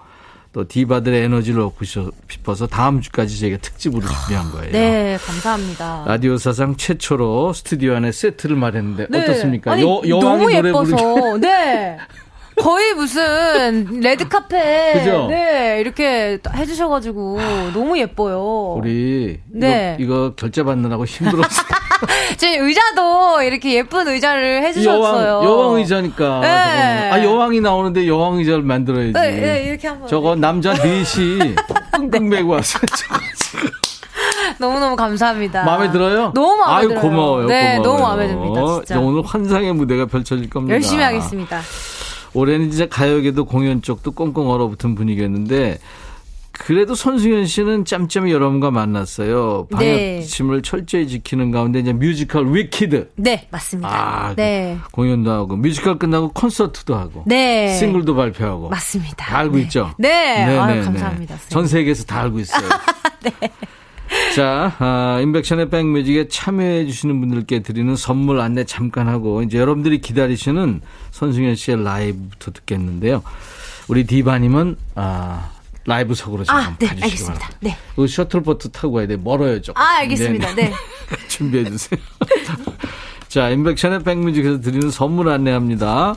또 0.53 0.67
디바들의 0.67 1.23
에너지를 1.23 1.61
얻고 1.61 1.85
싶어서 1.85 2.67
다음 2.67 2.99
주까지 3.01 3.39
저희가 3.39 3.57
특집으로 3.57 4.05
준비한 4.05 4.51
거예요. 4.51 4.71
네, 4.71 5.17
감사합니다. 5.25 6.03
라디오 6.07 6.37
사상 6.37 6.75
최초로 6.75 7.53
스튜디오 7.53 7.95
안에 7.95 8.11
세트를 8.11 8.57
마련했는데 8.57 9.07
네. 9.09 9.21
어떻습니까? 9.23 9.71
아니, 9.71 9.83
여, 9.83 10.01
여왕이 10.05 10.21
너무 10.21 10.51
예뻐서. 10.53 10.95
부르기. 10.97 11.39
네. 11.41 11.97
거의 12.61 12.93
무슨 12.93 13.87
레드카페 14.01 14.93
그죠? 14.93 15.25
네 15.29 15.79
이렇게 15.79 16.37
해주셔가지고 16.55 17.39
너무 17.73 17.97
예뻐요. 17.97 18.75
우리 18.77 19.39
네. 19.47 19.97
이거, 19.99 20.13
이거 20.27 20.33
결제 20.35 20.61
받느라고 20.61 21.05
힘들었어요. 21.05 21.65
저희 22.37 22.57
의자도 22.61 23.41
이렇게 23.41 23.73
예쁜 23.73 24.07
의자를 24.07 24.61
해주셨어요. 24.63 25.27
여왕 25.27 25.43
여왕 25.45 25.75
의자니까. 25.77 26.39
네. 26.41 26.47
아 27.11 27.23
여왕이 27.23 27.61
나오는데 27.61 28.07
여왕 28.07 28.35
의자를 28.37 28.61
만들어야지. 28.61 29.13
네, 29.13 29.31
네, 29.31 29.63
이렇게 29.63 29.87
한번. 29.87 30.07
저거 30.07 30.35
남자 30.35 30.73
넷이 30.73 31.55
끙끙 31.93 32.29
매고 32.29 32.51
왔어요. 32.51 32.83
너무너무 34.59 34.95
감사합니다. 34.95 35.63
마음에 35.63 35.91
들어요? 35.91 36.31
너무 36.35 36.57
마음에 36.57 36.73
아유, 36.75 36.87
들어요. 36.89 37.01
고마워요. 37.01 37.47
네, 37.47 37.77
고마워요. 37.77 37.81
너무 37.81 38.03
마음에 38.03 38.27
듭니다. 38.27 38.61
진짜. 38.85 38.99
오늘 38.99 39.23
환상의 39.25 39.73
무대가 39.73 40.05
펼쳐질 40.05 40.47
겁니다. 40.47 40.75
열심히 40.75 41.03
하겠습니다. 41.03 41.61
올해는 42.33 42.69
진짜 42.71 42.87
가요계도 42.87 43.45
공연 43.45 43.81
쪽도 43.81 44.11
꽁꽁 44.11 44.49
얼어붙은 44.49 44.95
분위기였는데 44.95 45.79
그래도 46.51 46.93
손승연 46.93 47.47
씨는 47.47 47.85
짬짬이 47.85 48.31
여러분과 48.31 48.71
만났어요. 48.71 49.67
네. 49.71 49.77
방역지침을 49.77 50.61
철저히 50.61 51.07
지키는 51.07 51.49
가운데 51.49 51.79
이제 51.79 51.91
뮤지컬 51.91 52.53
위키드 52.53 53.11
네, 53.15 53.47
맞습니다. 53.49 53.89
아, 53.89 54.35
네. 54.35 54.77
공연도 54.91 55.31
하고 55.31 55.55
뮤지컬 55.55 55.97
끝나고 55.97 56.31
콘서트도 56.33 56.95
하고 56.95 57.23
네. 57.25 57.75
싱글도 57.77 58.15
발표하고 58.15 58.69
맞습니다. 58.69 59.25
다 59.25 59.37
알고 59.39 59.55
네. 59.55 59.61
있죠? 59.63 59.91
네. 59.97 60.09
네, 60.45 60.57
아유, 60.57 60.75
네, 60.79 60.85
감사합니다. 60.85 61.35
네. 61.35 61.49
전 61.49 61.65
세계에서 61.65 62.03
다 62.03 62.21
알고 62.21 62.39
있어요. 62.39 62.69
자, 64.35 64.73
아, 64.79 65.19
임백천의 65.21 65.69
백뮤직에 65.69 66.29
참여해 66.29 66.85
주시는 66.85 67.19
분들께 67.19 67.61
드리는 67.61 67.95
선물 67.95 68.39
안내 68.39 68.63
잠깐 68.63 69.09
하고 69.09 69.41
이제 69.41 69.57
여러분들이 69.57 69.99
기다리시는 69.99 70.81
손승연 71.11 71.55
씨의 71.55 71.83
라이브부터 71.83 72.51
듣겠는데요. 72.51 73.23
우리 73.89 74.05
디바님은 74.05 74.77
아, 74.95 75.51
라이브석으로 75.85 76.45
잠깐 76.45 76.65
아, 76.73 76.75
네, 76.79 76.87
가주시기 76.87 77.03
알겠습니다. 77.03 77.39
바랍니다. 77.39 77.57
네. 77.59 77.77
그 77.95 78.07
셔틀버스 78.07 78.69
타고 78.71 78.93
가야 78.93 79.07
돼. 79.07 79.17
멀어요, 79.17 79.61
조금. 79.61 79.81
아, 79.81 79.97
알겠습니다. 79.97 80.55
네. 80.55 80.71
준비해 81.27 81.65
주세요. 81.65 81.99
자, 83.27 83.49
인백션의 83.49 84.03
백뮤직에서 84.03 84.61
드리는 84.61 84.89
선물 84.91 85.29
안내합니다. 85.29 86.15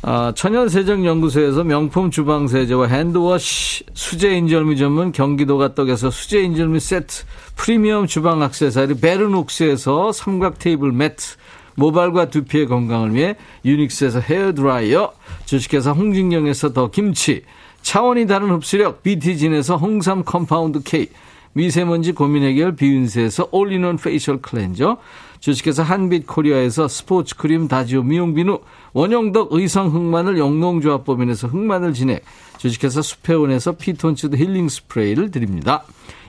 아, 0.00 0.32
천연세정연구소에서 0.36 1.64
명품 1.64 2.12
주방세제와 2.12 2.86
핸드워시, 2.86 3.84
수제인절미 3.94 4.76
전문 4.76 5.10
경기도가 5.10 5.74
떡에서 5.74 6.10
수제인절미 6.10 6.78
세트, 6.78 7.24
프리미엄 7.56 8.06
주방 8.06 8.42
액세서리 8.42 9.00
베르녹스에서 9.00 10.12
삼각 10.12 10.60
테이블 10.60 10.92
매트, 10.92 11.36
모발과 11.74 12.30
두피의 12.30 12.68
건강을 12.68 13.14
위해 13.14 13.36
유닉스에서 13.64 14.20
헤어드라이어, 14.20 15.12
주식회사 15.46 15.90
홍진경에서 15.90 16.72
더 16.72 16.90
김치, 16.90 17.42
차원이 17.82 18.28
다른 18.28 18.50
흡수력 18.50 19.02
BT진에서 19.02 19.76
홍삼 19.78 20.22
compound 20.22 20.80
K, 20.84 21.08
미세먼지 21.54 22.12
고민 22.12 22.44
해결 22.44 22.76
비윤세에서 22.76 23.48
올리는 23.50 23.96
facial 23.96 24.40
cleanser, 24.40 24.98
주식회사 25.40 25.82
한빛 25.82 26.26
코리아에서 26.26 26.86
스포츠 26.86 27.36
크림 27.36 27.66
다지오 27.66 28.04
미용 28.04 28.34
비누, 28.34 28.60
원형덕 28.92 29.52
의성 29.52 29.94
흑마늘 29.94 30.38
영농조합법인에서 30.38 31.48
흑마늘 31.48 31.94
진액, 31.94 32.24
주식회사 32.58 33.02
수페온에서 33.02 33.72
피톤치드 33.72 34.36
힐링 34.36 34.68
스프레이를 34.68 35.30
드립니다. 35.30 35.84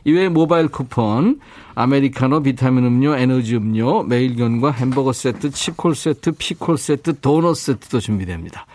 이외에 0.05 0.29
모바일 0.29 0.67
쿠폰, 0.67 1.39
아메리카노, 1.75 2.43
비타민 2.43 2.85
음료, 2.85 3.15
에너지 3.15 3.55
음료, 3.55 4.03
매일견과 4.03 4.71
햄버거 4.71 5.13
세트, 5.13 5.51
치콜 5.51 5.95
세트, 5.95 6.33
피콜 6.37 6.77
세트, 6.77 7.19
도넛 7.19 7.55
세트도 7.55 7.99
준비됩니다. 7.99 8.65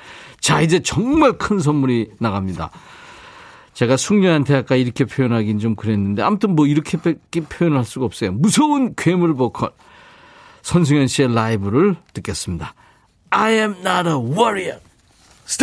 자, 0.41 0.61
이제 0.61 0.81
정말 0.81 1.39
큰 1.39 1.59
선물이 1.59 2.13
나갑니다. 2.19 2.71
제가 3.73 3.97
숙녀한테 3.97 4.55
아까 4.55 4.77
이렇게 4.77 5.05
표현하긴 5.05 5.59
좀 5.59 5.75
그랬는데 5.75 6.23
아무튼 6.23 6.55
뭐 6.55 6.67
이렇게 6.67 6.99
표현할 6.99 7.85
수가 7.85 8.05
없어요. 8.07 8.33
무서운 8.33 8.95
괴물 8.97 9.35
보컬 9.35 9.71
손승현 10.63 11.09
씨의 11.09 11.35
라이브를 11.35 11.97
듣겠습니다. 12.13 12.75
I 13.37 13.51
am 13.51 13.83
not 13.83 14.07
a 14.07 14.17
warrior. 14.17 14.79
스 15.45 15.59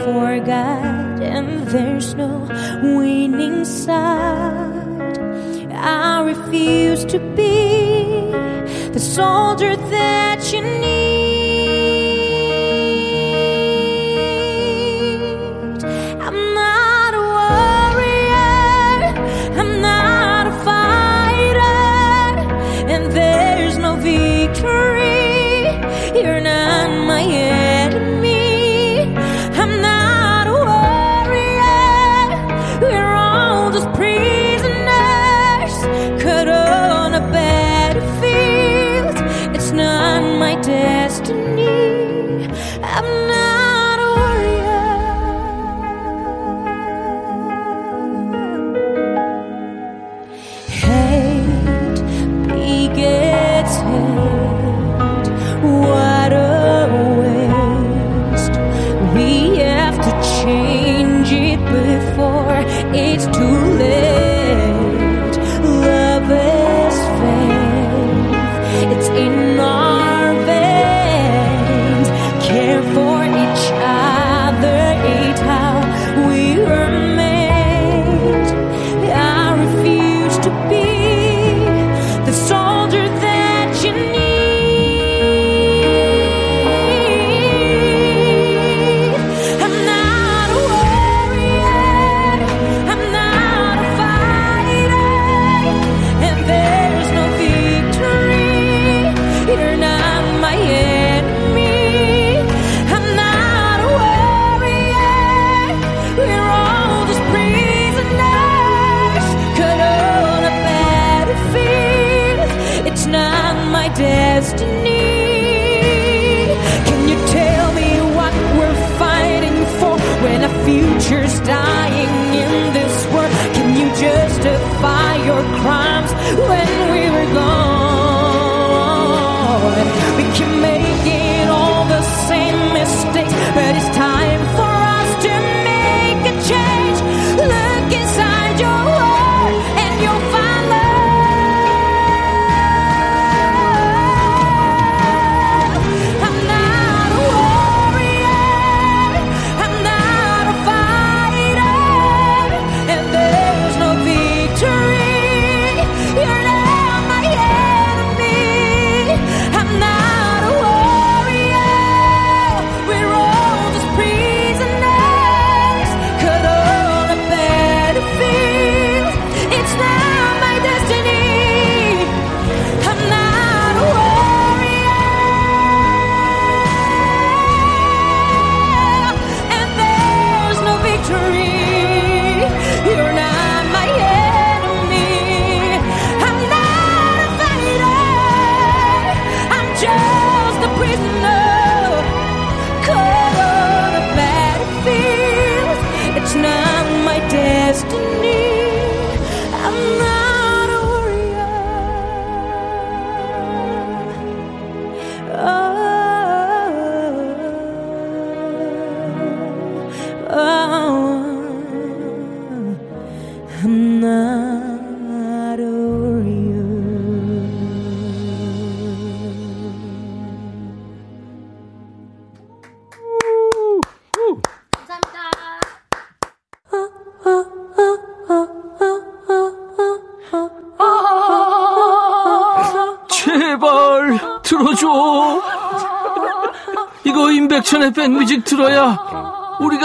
We 0.00 0.06
forgotten 0.06 1.64
there's 1.66 2.14
no 2.14 2.48
winning 2.82 3.66
side? 3.66 5.18
I 5.74 6.22
refuse 6.22 7.04
to 7.06 7.18
be 7.18 8.30
the 8.92 9.00
soldier 9.00 9.76
that 9.76 10.52
you 10.52 10.62
need. 10.62 11.09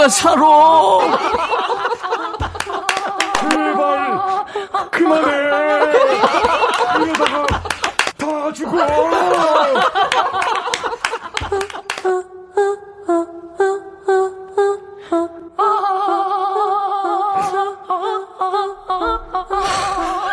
가 0.06 0.10
살아. 0.10 0.42
제발 3.42 4.46
그만해. 4.92 5.32
이러다가 7.02 7.46
다 8.16 8.54
죽어. 8.54 8.78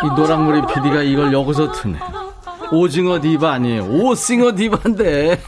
이 0.03 0.07
노랑머리 0.15 0.61
PD가 0.67 1.01
이걸 1.01 1.33
여기서 1.33 1.71
트네. 1.71 1.97
오징어 2.71 3.19
디바 3.19 3.53
아니에요. 3.53 3.85
오싱어 3.85 4.53
디바인데. 4.55 5.41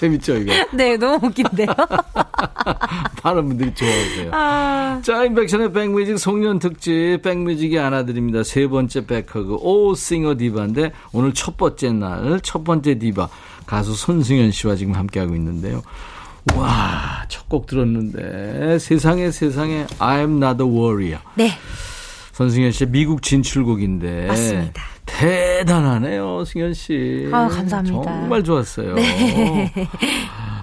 재밌죠, 0.00 0.36
이거? 0.38 0.52
네, 0.72 0.96
너무 0.96 1.26
웃긴데요? 1.26 1.66
많은 3.22 3.48
분들이 3.48 3.74
좋아하세요. 3.74 4.30
아. 4.32 5.00
자, 5.04 5.24
인백션의 5.24 5.72
백뮤직 5.74 6.18
송년 6.18 6.58
특집 6.58 7.20
백뮤직이 7.22 7.78
안아드립니다. 7.78 8.42
세 8.42 8.66
번째 8.66 9.04
백허그 9.04 9.56
오 9.60 9.94
싱어 9.94 10.36
디바인데 10.38 10.92
오늘 11.12 11.34
첫 11.34 11.56
번째 11.58 11.92
날 11.92 12.40
첫 12.42 12.64
번째 12.64 12.98
디바 12.98 13.28
가수 13.66 13.94
손승연 13.94 14.52
씨와 14.52 14.74
지금 14.76 14.94
함께하고 14.94 15.34
있는데요. 15.34 15.82
와, 16.56 17.24
첫 17.28 17.46
곡 17.50 17.66
들었는데 17.66 18.78
세상에 18.78 19.30
세상에 19.30 19.84
I'm 19.98 20.42
not 20.42 20.62
a 20.62 20.68
warrior. 20.68 21.18
네. 21.34 21.50
손승연 22.32 22.72
씨의 22.72 22.90
미국 22.90 23.22
진출곡인데 23.22 24.28
맞습니다. 24.28 24.82
대단하네요, 25.18 26.44
승연 26.44 26.74
씨. 26.74 27.28
아, 27.32 27.48
감사합니다. 27.48 28.02
정말 28.02 28.42
좋았어요. 28.44 28.94
네. 28.94 29.72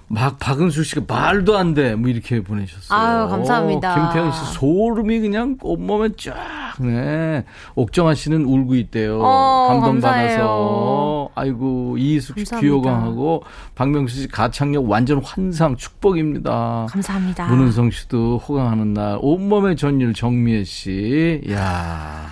막 0.10 0.39
박은수 0.39 0.86
씨가 0.86 1.02
말도 1.06 1.58
안 1.58 1.74
돼. 1.74 1.95
뭐 1.95 2.10
이렇게 2.10 2.41
보내셨어요. 2.41 2.98
아유, 2.98 3.28
감사합니다. 3.28 3.93
김태형 3.93 4.32
씨 4.32 4.54
소름이 4.54 5.20
그냥 5.20 5.58
온몸에 5.62 6.10
쫙. 6.18 6.34
네. 6.80 7.43
옥정아 7.76 8.14
씨는 8.14 8.45
울고 8.45 8.76
있대요. 8.76 9.20
어, 9.22 9.68
감동받아서. 9.70 11.30
아이고 11.36 11.98
이희숙 11.98 12.39
씨. 12.39 12.45
귀요광하고 12.60 13.43
박명수 13.76 14.16
씨 14.22 14.28
가창력 14.30 14.89
완전 14.89 15.22
환상 15.22 15.76
축복입니다. 15.76 16.88
감사합니다. 16.89 17.48
문은성 17.48 17.91
씨도 17.91 18.38
호강하는 18.38 18.93
날 18.93 19.18
온몸의 19.22 19.76
전율 19.76 20.14
정미애 20.14 20.64
씨. 20.64 21.41
야. 21.52 22.28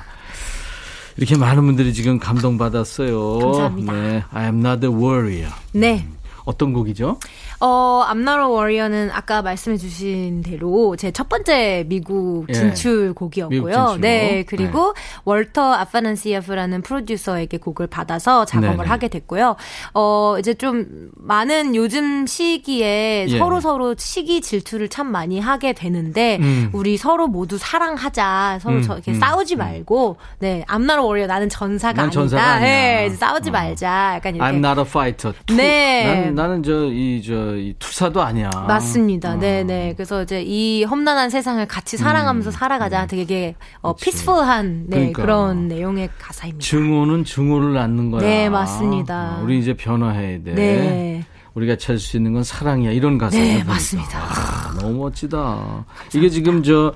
이렇게 1.18 1.38
많은 1.38 1.66
분들이 1.66 1.94
지금 1.94 2.20
감동받았어요. 2.20 3.40
감사합니다. 3.40 3.94
네. 3.94 4.24
I 4.32 4.46
am 4.46 4.60
not 4.66 4.86
a 4.86 4.92
warrior. 4.92 5.52
네. 5.72 6.08
어떤 6.44 6.74
곡이죠? 6.74 7.20
어, 7.66 8.04
암나로 8.08 8.52
워리어는 8.52 9.10
아까 9.12 9.42
말씀해 9.42 9.78
주신 9.78 10.44
대로 10.44 10.96
제 10.96 11.12
첫 11.16 11.30
번째 11.30 11.86
미국 11.88 12.46
예. 12.50 12.54
진출 12.54 13.14
곡이었고요. 13.14 13.50
미국 13.62 13.72
진출곡. 13.72 14.02
네, 14.02 14.44
그리고 14.46 14.94
월터 15.24 15.74
아파난시아프라는 15.74 16.82
프로듀서에게 16.82 17.58
곡을 17.58 17.88
받아서 17.88 18.44
작업을 18.44 18.78
네네. 18.78 18.90
하게 18.90 19.08
됐고요. 19.08 19.56
어, 19.94 20.36
이제 20.38 20.54
좀 20.54 21.10
많은 21.16 21.74
요즘 21.74 22.28
시기에 22.28 23.28
예. 23.30 23.38
서로 23.40 23.62
서로 23.62 23.96
시기 23.98 24.42
질투를 24.42 24.90
참 24.90 25.08
많이 25.08 25.40
하게 25.40 25.72
되는데 25.72 26.38
음. 26.42 26.70
우리 26.74 26.98
서로 26.98 27.28
모두 27.28 27.58
사랑하자. 27.58 28.60
서로 28.62 28.76
음, 28.76 28.82
저 28.82 28.94
이렇게 28.96 29.12
음, 29.12 29.20
싸우지 29.20 29.56
말고 29.56 30.18
네, 30.40 30.66
암나로 30.68 31.08
워리어 31.08 31.28
나는 31.28 31.48
전사가 31.48 31.94
난 31.94 32.06
아니다. 32.06 32.20
전사가. 32.20 32.60
네, 32.60 33.06
이제 33.08 33.16
싸우지 33.16 33.52
말자. 33.52 34.16
약간 34.16 34.36
이렇게 34.36 34.52
I'm 34.52 34.58
not 34.58 34.80
a 34.80 34.86
fighter. 34.86 35.34
투. 35.46 35.56
네. 35.56 36.06
나는, 36.06 36.36
나는 36.36 36.64
저, 36.64 36.86
이, 36.88 37.22
저, 37.26 37.55
이 37.58 37.76
투사도 37.80 38.22
아니야. 38.22 38.50
맞습니다. 38.68 39.36
네, 39.36 39.64
네. 39.64 39.94
그래서 39.96 40.24
이제 40.24 40.42
이 40.42 40.84
험난한 40.84 41.30
세상을 41.30 41.66
같이 41.68 41.98
사랑하면서 41.98 42.52
살아가자. 42.52 43.08
되게 43.08 43.56
어 43.82 43.96
peaceful한 43.96 44.86
네, 44.88 44.98
음. 44.98 45.14
그러니까. 45.14 45.22
그런 45.22 45.68
내용의 45.68 46.10
가사입니다. 46.20 46.64
증오는 46.66 47.24
증오를 47.26 47.74
낳는 47.74 48.12
거야. 48.12 48.22
네, 48.22 48.50
맞습니다. 48.50 49.38
어, 49.40 49.44
우리 49.44 49.60
이제 49.60 49.74
변화해야 49.74 50.44
돼. 50.44 50.54
네. 50.54 51.26
우리가 51.56 51.78
찾을 51.78 52.00
수 52.00 52.18
있는 52.18 52.34
건 52.34 52.44
사랑이야. 52.44 52.92
이런 52.92 53.18
가사예요. 53.18 53.58
네, 53.60 53.64
맞습니다. 53.64 54.20
아, 54.20 54.74
너무 54.82 55.04
멋지다. 55.06 55.86
이게 56.14 56.30
지금 56.30 56.62
저, 56.64 56.94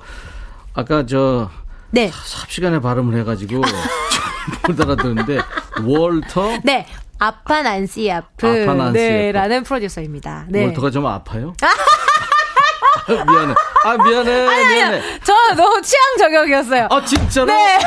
아까 0.74 1.06
저, 1.06 1.48
네. 1.90 2.10
삽시간에 2.12 2.78
발음을 2.78 3.18
해가지고, 3.20 3.56
못 4.68 4.80
알아듣는데, 4.80 5.40
월터? 5.82 6.58
네. 6.64 6.86
아파 7.24 7.60
난시 7.62 8.10
아프. 8.10 8.46
아파 8.46 8.74
난시 8.74 8.92
네. 8.98 9.30
라는 9.32 9.62
프로듀서입니다. 9.62 10.46
네. 10.48 10.64
월터가 10.64 10.90
좀 10.90 11.06
아파요? 11.06 11.52
아, 11.62 11.66
미안해. 13.30 13.54
아, 13.84 13.96
미안해. 13.96 14.46
아니, 14.48 14.74
미안해. 14.74 14.96
아니요. 14.98 15.02
저 15.22 15.34
너무 15.54 15.82
취향 15.82 16.02
저격이었어요. 16.18 16.88
아, 16.90 17.04
진짜로? 17.04 17.46
네. 17.52 17.78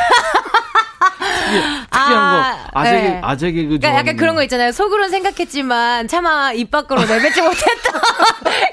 특이한 1.90 1.90
아, 1.92 2.58
거. 2.72 2.80
아재, 2.80 2.92
네. 2.92 3.22
아재 3.24 3.52
개그 3.52 3.68
그러니까 3.80 3.96
약간 3.96 4.18
그런 4.18 4.36
거 4.36 4.44
있잖아요. 4.44 4.72
속으로는 4.72 5.10
생각했지만 5.10 6.08
차마 6.08 6.52
입 6.54 6.70
밖으로 6.72 7.02
내뱉지 7.06 7.42
못했던 7.42 8.02
개그를 8.44 8.72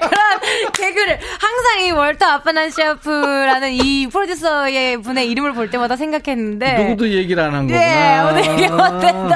이 1.81 1.91
월터 1.91 2.25
아파난시아프라는 2.25 3.71
이 3.73 4.07
프로듀서의 4.07 5.01
분의 5.01 5.29
이름을 5.31 5.53
볼 5.53 5.69
때마다 5.69 5.95
생각했는데 5.95 6.83
누구도 6.83 7.09
얘기를 7.09 7.41
안 7.43 7.53
한 7.53 7.67
거구나. 7.67 7.79
네, 7.79 8.19
오늘 8.19 8.45
얘기 8.45 8.67
못했던 8.71 9.33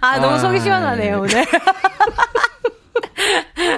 아 0.00 0.18
너무 0.18 0.34
아, 0.34 0.38
속이 0.38 0.60
시원하네요 0.60 1.20
오늘. 1.20 1.44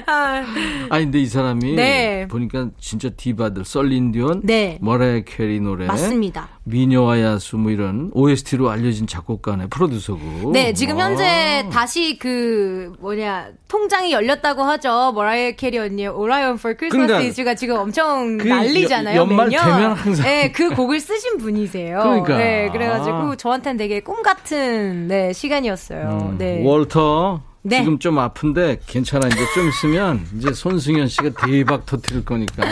아, 0.06 0.44
아니 0.90 1.04
근데 1.04 1.20
이 1.20 1.26
사람이 1.26 1.74
네. 1.74 2.26
보니까 2.28 2.68
진짜 2.78 3.08
디바들 3.10 3.64
셀린 3.64 4.07
디온, 4.07 4.42
네. 4.44 4.78
머라이어 4.80 5.24
캐리 5.24 5.60
노래, 5.60 5.86
맞습니다. 5.86 6.48
미녀와 6.64 7.20
야수 7.20 7.58
뭐 7.58 7.70
이런 7.70 8.10
OST로 8.14 8.70
알려진 8.70 9.06
작곡가네 9.06 9.66
프로듀서고. 9.68 10.52
네, 10.52 10.72
지금 10.72 10.96
와. 10.96 11.04
현재 11.06 11.66
다시 11.70 12.18
그 12.18 12.92
뭐냐 13.00 13.48
통장이 13.68 14.12
열렸다고 14.12 14.62
하죠. 14.62 15.12
머라이어 15.14 15.52
캐리 15.52 15.78
언니의 15.78 16.08
오라이언 16.08 16.54
for 16.54 16.76
Christmas 16.78 17.26
이즈가 17.26 17.54
지금 17.54 17.76
엄청 17.76 18.38
그 18.38 18.48
난리잖아요. 18.48 19.20
연- 19.20 19.28
연말 19.30 19.48
매년. 19.48 19.64
되면 19.64 19.92
항상. 19.92 20.24
네, 20.24 20.52
그 20.52 20.70
곡을 20.70 21.00
쓰신 21.00 21.36
분이세요. 21.38 21.98
그러니까. 22.02 22.38
네, 22.38 22.68
그래가지고 22.72 23.16
아. 23.16 23.36
저한테는 23.36 23.76
되게 23.76 24.00
꿈 24.00 24.22
같은 24.22 25.06
네 25.08 25.32
시간이었어요. 25.34 26.30
음, 26.32 26.38
네. 26.38 26.62
월터 26.64 27.42
네. 27.66 27.78
지금 27.78 27.98
좀 27.98 28.18
아픈데 28.18 28.80
괜찮아 28.86 29.26
이제 29.26 29.38
좀 29.54 29.68
있으면 29.68 30.26
이제 30.36 30.52
손승연 30.52 31.08
씨가 31.08 31.30
대박 31.46 31.86
터뜨릴 31.86 32.22
거니까 32.24 32.62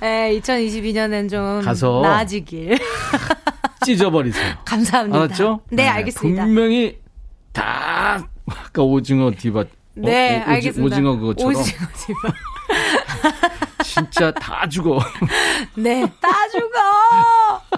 네, 0.00 0.38
2022년엔 0.40 1.28
좀 1.28 1.60
가서 1.62 2.00
나아지길. 2.02 2.78
찢어버리세요. 3.84 4.54
감사합니다. 4.64 5.18
알았죠? 5.18 5.60
네, 5.70 5.88
알겠습니다. 5.88 6.44
분명히 6.44 6.98
다 7.52 8.24
아까 8.46 8.82
오징어 8.82 9.32
디바. 9.36 9.64
네, 9.94 10.36
어? 10.36 10.38
오- 10.38 10.42
오지- 10.44 10.48
알겠습니다. 10.48 10.94
오징어 10.96 11.16
그거처럼 11.18 11.54
오징어 11.56 11.86
디바. 12.06 12.34
진짜 13.82 14.30
다 14.32 14.68
죽어. 14.68 14.98
네, 15.74 16.02
다 16.20 16.28
죽어. 16.52 16.68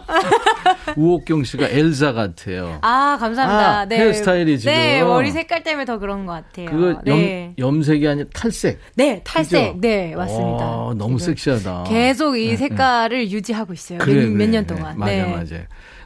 우옥경 0.96 1.44
씨가 1.44 1.68
엘사 1.68 2.12
같아요. 2.12 2.78
아, 2.82 3.16
감사합니다. 3.20 3.78
아, 3.80 3.84
네. 3.84 3.98
헤어스타일이 3.98 4.59
지금. 4.59 4.72
네, 4.72 5.02
머리 5.02 5.30
색깔 5.30 5.62
때문에 5.62 5.84
더 5.84 5.98
그런 5.98 6.26
것 6.26 6.32
같아요. 6.32 6.70
그거 6.70 7.00
염, 7.06 7.18
네. 7.18 7.54
염 7.59 7.82
색이 7.82 8.06
아니라 8.09 8.28
탈색. 8.32 8.78
네, 8.94 9.20
탈색. 9.24 9.74
그죠? 9.74 9.80
네, 9.80 10.14
맞습니다. 10.16 10.64
와, 10.64 10.94
너무 10.94 11.18
지금 11.18 11.34
섹시하다. 11.34 11.84
계속 11.84 12.36
이 12.36 12.48
네, 12.50 12.56
색깔을 12.56 13.30
유지하고 13.30 13.72
있어요. 13.72 13.98
그래, 13.98 14.26
몇, 14.26 14.48
년. 14.48 14.66
동안. 14.66 14.98
맞아, 14.98 15.12
네. 15.12 15.24
맞아. 15.24 15.56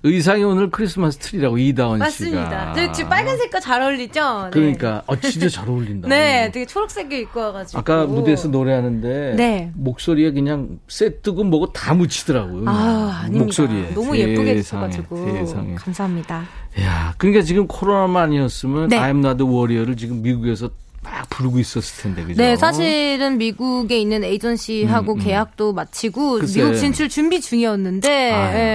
의상이 0.04 0.42
오늘 0.42 0.68
크리스마스 0.70 1.16
트리라고 1.18 1.58
이다원 1.58 2.00
맞습니다. 2.00 2.44
씨가. 2.44 2.72
저 2.74 2.92
지금 2.92 3.10
빨간색과 3.10 3.60
잘 3.60 3.82
어울리죠? 3.82 4.44
네. 4.44 4.50
그러니까 4.50 5.02
어, 5.06 5.14
진짜 5.16 5.48
잘 5.48 5.68
어울린다. 5.68 6.08
네, 6.08 6.50
되게 6.52 6.66
초록색을 6.66 7.18
입고 7.20 7.38
와가지고. 7.38 7.78
아까 7.78 8.06
무대에서 8.06 8.48
노래하는데 8.48 9.34
네. 9.36 9.70
목소리에 9.74 10.32
그냥 10.32 10.80
쇠뜨고 10.88 11.44
뭐고 11.44 11.72
다 11.72 11.94
묻히더라고요. 11.94 12.68
아, 12.68 13.20
아닙니다. 13.22 13.44
목소리에. 13.44 13.94
너무 13.94 14.16
예쁘게 14.16 14.56
세상에, 14.62 14.86
해주셔가지고. 14.86 15.32
세상에. 15.46 15.74
감사합니다. 15.76 16.44
야, 16.80 17.14
그러니까 17.18 17.42
지금 17.42 17.68
코로나만 17.68 18.24
아니었으면 18.24 18.88
네. 18.88 18.96
Not 18.96 19.42
a 19.42 19.48
warrior를 19.48 19.96
지금 19.96 20.22
미국에서 20.22 20.70
막 21.02 21.28
부르고 21.30 21.58
있었을 21.58 22.02
텐데 22.02 22.22
그죠? 22.22 22.40
네, 22.40 22.56
사실은 22.56 23.36
미국에 23.36 23.98
있는 23.98 24.22
에이전시하고 24.22 25.14
음, 25.14 25.18
음. 25.18 25.24
계약도 25.24 25.72
마치고 25.72 26.38
글쎄. 26.40 26.62
미국 26.62 26.76
진출 26.76 27.08
준비 27.08 27.40
중이었는데. 27.40 28.10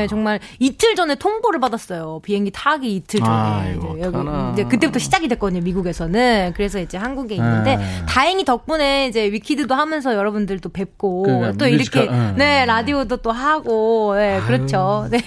예, 0.03 0.07
정말 0.09 0.39
이틀 0.59 0.95
전에 0.95 1.15
통보를 1.15 1.59
받았어요. 1.59 2.19
비행기 2.23 2.51
타기 2.51 2.95
이틀 2.95 3.21
전에 3.21 3.31
아이고, 3.31 3.97
이제. 3.97 4.11
이제 4.53 4.63
그때부터 4.65 4.99
시작이 4.99 5.27
됐거든요. 5.29 5.61
미국에서는 5.61 6.53
그래서 6.55 6.79
이제 6.79 6.97
한국에 6.97 7.35
있는데 7.35 7.75
아. 7.75 8.05
다행히 8.05 8.43
덕분에 8.43 9.07
이제 9.07 9.31
위키드도 9.31 9.73
하면서 9.73 10.13
여러분들도 10.13 10.69
뵙고 10.69 11.23
그러니까 11.23 11.51
또 11.53 11.67
이렇게 11.67 12.01
뮤지컬, 12.01 12.09
응. 12.09 12.33
네 12.37 12.65
라디오도 12.65 13.17
또 13.17 13.31
하고 13.31 14.15
예, 14.17 14.41
그렇죠. 14.45 15.07
네. 15.09 15.19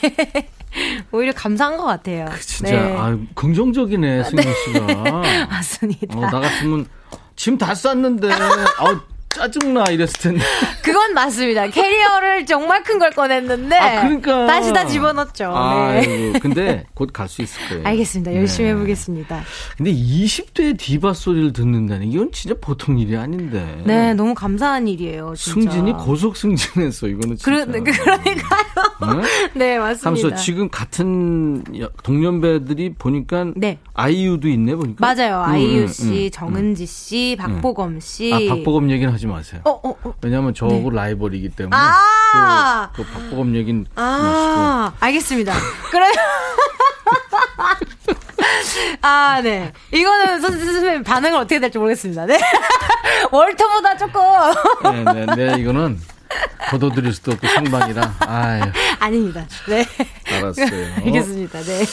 오히려 1.12 1.32
감사한 1.34 1.76
것 1.76 1.84
같아요. 1.84 2.26
진짜 2.40 2.72
네. 2.72 2.96
아유, 2.96 3.20
긍정적이네 3.34 4.24
승현 4.24 4.44
씨가. 4.64 4.86
맞습니다. 5.50 6.16
어, 6.18 6.20
나 6.22 6.40
같으면 6.40 6.86
짐 7.36 7.56
다 7.58 7.74
쌌는데 7.74 8.30
아우 8.78 9.00
짜증나 9.44 9.84
이랬을 9.90 10.12
텐데. 10.20 10.44
그건 10.82 11.14
맞습니다. 11.14 11.66
캐리어를 11.68 12.44
정말 12.46 12.82
큰 12.82 12.98
걸 13.00 13.10
꺼냈는데 13.12 13.76
아, 13.76 14.02
그러니까. 14.02 14.46
다시 14.46 14.72
다 14.74 14.86
집어넣었죠. 14.86 15.44
네. 15.48 15.54
아이고, 15.54 16.38
근데 16.40 16.84
곧 16.94 17.10
갈 17.12 17.28
수 17.28 17.40
있을 17.40 17.58
거예요. 17.68 17.82
알겠습니다. 17.86 18.34
열심히 18.34 18.68
네. 18.68 18.74
해보겠습니다. 18.74 19.42
근데 19.78 19.92
20대 19.92 20.76
디바 20.78 21.14
소리를 21.14 21.52
듣는다는 21.54 22.10
게 22.10 22.16
이건 22.16 22.30
진짜 22.32 22.54
보통 22.60 22.98
일이 22.98 23.16
아닌데. 23.16 23.80
네, 23.86 24.12
너무 24.12 24.34
감사한 24.34 24.86
일이에요. 24.88 25.32
진짜. 25.36 25.70
승진이 25.70 25.92
고속 25.94 26.36
승진했어 26.36 27.08
이거는 27.08 27.36
진짜. 27.36 27.44
그러, 27.44 27.64
네, 27.64 27.80
그러니까요. 27.80 29.22
네? 29.22 29.28
네, 29.54 29.78
맞습니다. 29.78 30.26
하면서 30.26 30.34
지금 30.42 30.68
같은 30.68 31.62
여- 31.80 31.88
동년배들이 32.02 32.94
보니까 32.98 33.46
네. 33.56 33.78
아이유도 33.94 34.48
있네 34.48 34.74
보니까. 34.76 34.96
맞아요. 35.00 35.38
음, 35.46 35.50
아이유 35.54 35.82
음, 35.82 35.86
씨, 35.86 36.24
음, 36.26 36.30
정은지 36.30 36.84
씨, 36.84 37.36
박보검 37.38 38.00
씨. 38.00 38.30
아 38.34 38.54
박보검 38.54 38.90
얘기는 38.90 39.10
하지 39.10 39.26
마세요. 39.30 39.60
어, 39.64 39.70
어, 39.70 39.96
어. 40.04 40.14
왜냐하면 40.22 40.54
저하고 40.54 40.90
라이벌이기 40.90 41.50
때문에. 41.50 41.76
아! 41.76 42.90
그, 42.94 43.02
그 43.04 43.10
박보검 43.12 43.54
얘기는 43.56 43.84
아, 43.96 44.92
알겠습니다. 45.00 45.54
그래. 45.90 46.06
아, 49.02 49.40
네. 49.42 49.72
이거는 49.92 50.40
선- 50.40 50.58
선생님 50.58 51.02
반응을 51.04 51.38
어떻게 51.38 51.58
될지 51.60 51.78
모르겠습니다. 51.78 52.26
네. 52.26 52.38
월터보다 53.30 53.96
조금. 53.96 54.20
마시고. 54.22 55.12
네, 55.12 55.26
네, 55.26 55.36
네, 55.36 55.60
이거는 55.60 56.00
거둬들일 56.70 57.12
수도 57.12 57.32
없고 57.32 57.46
생방이라. 57.48 58.14
아유, 58.20 58.62
아닙니다. 59.00 59.44
네. 59.68 59.84
알았어요. 60.36 60.94
알겠습니다. 61.04 61.60
네. 61.62 61.84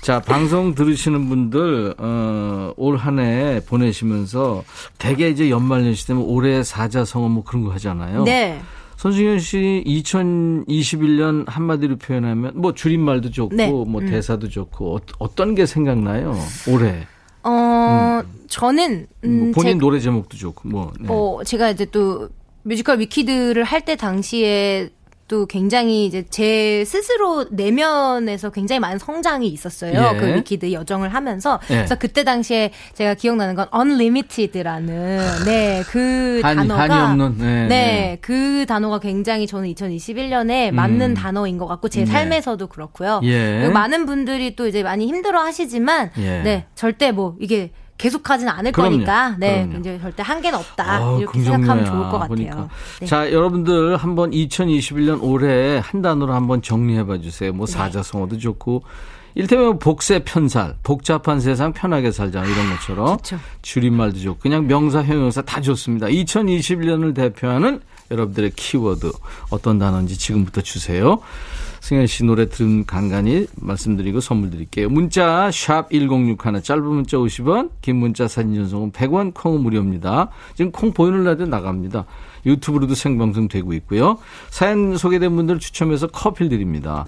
자, 0.00 0.20
방송 0.20 0.74
들으시는 0.74 1.28
분들, 1.28 1.94
어, 1.98 2.72
올 2.76 2.96
한 2.96 3.18
해 3.18 3.60
보내시면서 3.66 4.64
대개 4.98 5.28
이제 5.28 5.50
연말연시 5.50 6.06
되면 6.06 6.22
올해 6.22 6.62
사자성어 6.62 7.28
뭐 7.28 7.44
그런 7.44 7.64
거 7.64 7.72
하잖아요. 7.72 8.24
네. 8.24 8.60
손승현 8.96 9.38
씨 9.40 9.82
2021년 9.86 11.44
한마디로 11.46 11.96
표현하면 11.96 12.52
뭐 12.54 12.72
줄임말도 12.72 13.30
좋고 13.30 13.54
네. 13.54 13.68
뭐 13.68 14.00
음. 14.00 14.06
대사도 14.08 14.48
좋고 14.48 15.00
어, 15.18 15.34
떤게 15.34 15.66
생각나요? 15.66 16.34
올해. 16.68 17.06
어, 17.42 18.22
저는, 18.48 19.06
뭐 19.22 19.30
음, 19.30 19.52
본인 19.52 19.72
제- 19.74 19.78
노래 19.78 20.00
제목도 20.00 20.36
좋고 20.38 20.68
뭐. 20.68 20.92
네. 20.98 21.08
어, 21.10 21.40
제가 21.44 21.70
이제 21.70 21.84
또 21.86 22.28
뮤지컬 22.64 22.98
위키드를 23.00 23.62
할 23.64 23.84
때 23.84 23.96
당시에 23.96 24.88
또 25.26 25.46
굉장히 25.46 26.04
이제 26.04 26.24
제 26.28 26.84
스스로 26.86 27.46
내면에서 27.50 28.50
굉장히 28.50 28.78
많은 28.80 28.98
성장이 28.98 29.48
있었어요. 29.48 30.12
예. 30.14 30.18
그 30.18 30.34
위키드 30.34 30.70
여정을 30.72 31.14
하면서. 31.14 31.60
예. 31.70 31.76
그래서 31.76 31.94
그때 31.94 32.24
당시에 32.24 32.70
제가 32.92 33.14
기억나는 33.14 33.54
건 33.54 33.66
unlimited라는 33.74 35.18
네, 35.46 35.82
그 35.88 36.40
단어가 36.42 36.82
한이 36.82 37.22
없는, 37.22 37.38
네, 37.38 37.66
네. 37.68 38.18
그 38.20 38.66
단어가 38.68 38.98
굉장히 39.00 39.46
저는 39.46 39.72
2021년에 39.74 40.72
맞는 40.72 41.10
음. 41.10 41.14
단어인 41.14 41.56
것 41.58 41.66
같고 41.66 41.88
제 41.88 42.00
네. 42.00 42.06
삶에서도 42.06 42.66
그렇고요. 42.66 43.20
예. 43.24 43.68
많은 43.72 44.04
분들이 44.06 44.56
또 44.56 44.66
이제 44.66 44.82
많이 44.82 45.06
힘들어 45.06 45.40
하시지만 45.40 46.10
예. 46.18 46.42
네, 46.42 46.66
절대 46.74 47.12
뭐 47.12 47.36
이게 47.40 47.70
계속하지는 48.04 48.52
않을 48.52 48.72
그럼요. 48.72 48.90
거니까 48.90 49.36
네, 49.38 49.62
그럼요. 49.64 49.80
이제 49.80 49.98
절대 49.98 50.22
한계는 50.22 50.58
없다 50.58 50.92
아우, 50.92 51.20
이렇게 51.20 51.38
긍정매야, 51.38 51.58
생각하면 51.58 51.84
좋을 51.86 52.10
것 52.10 52.18
같아요. 52.18 52.68
네. 53.00 53.06
자, 53.06 53.32
여러분들 53.32 53.96
한번 53.96 54.30
2021년 54.30 55.22
올해 55.22 55.78
한 55.82 56.02
단어로 56.02 56.34
한번 56.34 56.60
정리해 56.60 57.06
봐 57.06 57.16
주세요. 57.18 57.50
네. 57.50 57.56
뭐 57.56 57.66
사자성어도 57.66 58.36
좋고 58.36 58.82
일테면 59.36 59.78
복세 59.78 60.18
편살, 60.20 60.76
복잡한 60.82 61.40
세상 61.40 61.72
편하게 61.72 62.12
살자 62.12 62.44
이런 62.44 62.70
것처럼 62.76 63.16
줄임말도 63.62 64.18
좋고 64.18 64.38
그냥 64.40 64.66
명사 64.66 65.02
형용사 65.02 65.40
다 65.42 65.62
좋습니다. 65.62 66.06
2021년을 66.08 67.14
대표하는 67.14 67.80
여러분들의 68.10 68.50
키워드 68.50 69.10
어떤 69.48 69.78
단어인지 69.78 70.18
지금부터 70.18 70.60
주세요. 70.60 71.20
승현 71.84 72.06
씨 72.06 72.24
노래 72.24 72.48
들은 72.48 72.86
간간히 72.86 73.46
말씀드리고 73.56 74.20
선물 74.20 74.48
드릴게요. 74.48 74.88
문자 74.88 75.50
샵 75.52 75.90
1061, 75.90 76.62
짧은 76.62 76.82
문자 76.82 77.18
50원, 77.18 77.72
긴 77.82 77.96
문자 77.96 78.26
사진 78.26 78.54
전송은 78.54 78.92
100원, 78.92 79.34
콩은 79.34 79.60
무료입니다. 79.60 80.30
지금 80.54 80.72
콩 80.72 80.94
보이는 80.94 81.24
라디오 81.24 81.44
나갑니다. 81.44 82.06
유튜브로도 82.46 82.94
생방송 82.94 83.48
되고 83.48 83.74
있고요. 83.74 84.16
사연 84.48 84.96
소개된 84.96 85.36
분들 85.36 85.58
추첨해서 85.58 86.06
커피 86.06 86.48
드립니다. 86.48 87.04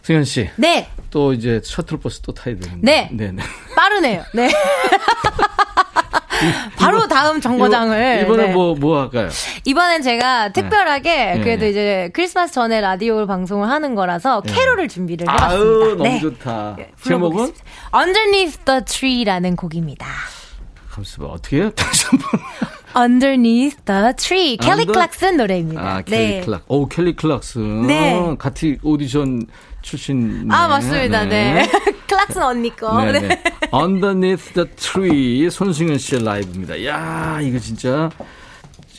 승현 0.00 0.24
씨. 0.24 0.48
네. 0.56 0.88
또 1.10 1.34
이제 1.34 1.60
셔틀버스 1.62 2.22
또 2.22 2.32
타야 2.32 2.56
되는데. 2.56 2.80
네. 2.80 3.10
네 3.12 3.30
네. 3.30 3.42
빠르네요. 3.76 4.22
네. 4.32 4.48
바로 6.76 7.06
다음 7.08 7.40
정거장을 7.40 8.22
이번 8.22 8.40
에 8.40 8.46
네. 8.46 8.52
뭐, 8.52 8.74
뭐 8.74 9.00
할까요? 9.02 9.28
이번엔 9.64 10.02
제가 10.02 10.52
특별하게 10.52 11.34
네. 11.34 11.40
그래도 11.40 11.66
이제 11.66 12.10
크리스마스 12.12 12.52
전에 12.52 12.80
라디오 12.80 13.26
방송을 13.26 13.68
하는 13.68 13.94
거라서 13.94 14.42
네. 14.42 14.52
캐롤을 14.52 14.88
준비를 14.88 15.28
해봤습니다. 15.30 15.86
너무 15.88 16.02
네. 16.02 16.20
좋다. 16.20 16.76
제목은? 17.02 17.52
Underneath 17.94 18.58
the 18.64 18.80
Tree라는 18.84 19.56
곡입니다. 19.56 20.06
뭐 21.18 21.32
어떻게 21.32 21.58
해요? 21.58 21.70
다시 21.76 22.06
한 22.06 22.18
번. 22.18 22.40
Underneath 22.96 23.76
the 23.84 24.14
Tree. 24.16 24.56
켈리 24.56 24.86
클락슨 24.86 25.36
노래입니다. 25.36 25.82
아, 25.82 26.02
켈리 26.02 26.40
클락. 26.42 26.64
오, 26.68 26.88
켈리 26.88 27.14
클락슨. 27.14 27.86
네. 27.86 28.36
같이 28.38 28.78
오디션 28.82 29.46
출신. 29.86 30.50
아, 30.50 30.66
맞습니다. 30.66 31.24
네. 31.24 31.70
클락슨 32.08 32.42
언니 32.42 32.74
거. 32.74 33.04
네, 33.04 33.12
네. 33.12 33.28
네. 33.28 33.42
Underneath 33.72 34.52
the 34.52 34.68
Tree 34.74 35.48
손승연 35.48 35.98
씨의 35.98 36.24
라이브입니다. 36.24 36.84
야, 36.84 37.40
이거 37.40 37.58
진짜 37.60 38.10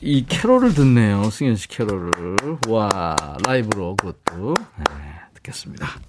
이 0.01 0.25
캐롤을 0.25 0.73
듣네요. 0.73 1.29
승연 1.29 1.57
씨 1.57 1.67
캐롤을. 1.67 2.37
와, 2.69 3.15
라이브로 3.45 3.97
그것도 3.97 4.53
네, 4.77 4.83
듣겠습니다. 5.35 5.99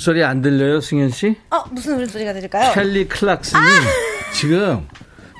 울음소리 0.00 0.24
안 0.24 0.40
들려요, 0.40 0.80
승현 0.80 1.10
씨? 1.10 1.36
어, 1.50 1.62
무슨 1.70 1.96
울음소리가 1.96 2.32
들릴까요? 2.32 2.72
켈리 2.72 3.06
클락슨이 3.06 3.62
지금 4.32 4.86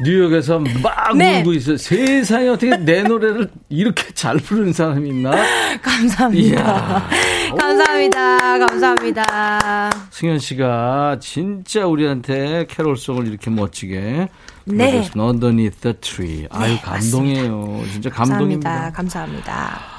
뉴욕에서 0.05 0.59
막 0.83 1.17
네. 1.17 1.41
울고 1.41 1.55
있어요. 1.55 1.77
세상에 1.79 2.49
어떻게 2.49 2.77
내 2.77 3.03
노래를 3.03 3.51
이렇게 3.71 4.13
잘 4.13 4.37
부르는 4.37 4.73
사람이 4.73 5.09
있나? 5.09 5.31
감사합니다. 5.83 7.09
감사합니다. 7.59 8.59
감사합니다. 8.67 9.91
승현 10.11 10.39
씨가 10.39 11.19
진짜 11.21 11.87
우리한테 11.87 12.67
캐롤송을 12.69 13.27
이렇게 13.29 13.51
멋지게 13.51 14.29
네. 14.67 14.91
불러줬습니다. 14.91 15.23
Underneath 15.23 15.81
the 15.81 15.97
Tree. 16.01 16.47
아유 16.51 16.77
감동이에요. 16.83 17.83
진짜 17.93 18.11
감동입니다. 18.11 18.93
감사합니다. 18.93 18.93
감사합니다. 18.93 19.90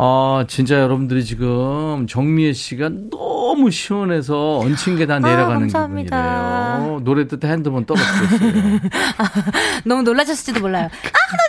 아 0.00 0.44
진짜 0.46 0.78
여러분들이 0.78 1.24
지금 1.24 2.06
정미애 2.08 2.52
씨가 2.52 2.88
너무 3.10 3.68
시원해서 3.72 4.58
얹힌 4.60 4.96
게 4.96 5.06
다 5.06 5.18
내려가는 5.18 5.60
감사합니다. 5.62 6.76
기분이래요. 6.76 7.00
노래 7.02 7.26
듣다 7.26 7.48
핸드폰 7.48 7.84
떨어뜨렸어요. 7.84 8.78
너무 9.84 10.02
놀라셨을지도 10.02 10.60
몰라요. 10.60 10.84
아, 10.84 10.88
나 11.36 11.42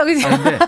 아, 0.00 0.04
근데 0.04 0.58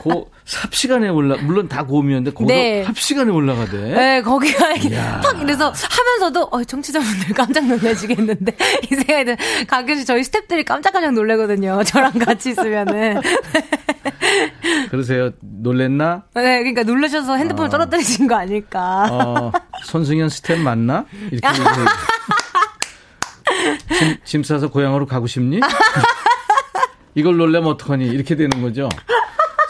고 0.00 0.30
삽시간에 0.44 1.08
올라 1.08 1.36
물론 1.36 1.68
다 1.68 1.84
고음이었는데 1.84 2.32
고도 2.32 2.52
네. 2.52 2.82
합시간에 2.82 3.30
올라가대. 3.30 3.76
네, 3.76 4.22
거기가 4.22 4.72
이렇게 4.72 4.88
이야. 4.90 5.20
팍 5.22 5.40
이래서 5.40 5.72
하면서도 5.72 6.48
어, 6.50 6.64
청취자분들 6.64 7.34
깜짝 7.34 7.66
놀라시겠는데 7.66 8.56
이 8.90 8.94
생각이 8.94 9.24
들 9.24 9.36
가끔씩 9.66 10.06
저희 10.06 10.22
스탭들이 10.22 10.64
깜짝깜짝 10.64 11.12
놀라거든요. 11.12 11.82
저랑 11.84 12.12
같이 12.18 12.50
있으면은. 12.50 13.20
그러세요. 14.90 15.30
놀랬나? 15.40 16.24
네, 16.34 16.58
그러니까 16.58 16.82
놀라셔서 16.82 17.36
핸드폰을 17.36 17.70
떨어뜨리신 17.70 18.26
거 18.26 18.34
아닐까. 18.34 19.06
어, 19.10 19.52
손승연 19.84 20.28
스텝 20.28 20.58
맞나? 20.60 21.04
이렇게. 21.30 21.48
짐, 23.98 24.16
짐 24.24 24.42
싸서 24.42 24.70
고향으로 24.70 25.06
가고 25.06 25.26
싶니? 25.26 25.60
이걸 27.14 27.36
놀래면 27.36 27.70
어떡하니? 27.72 28.06
이렇게 28.06 28.36
되는 28.36 28.62
거죠. 28.62 28.88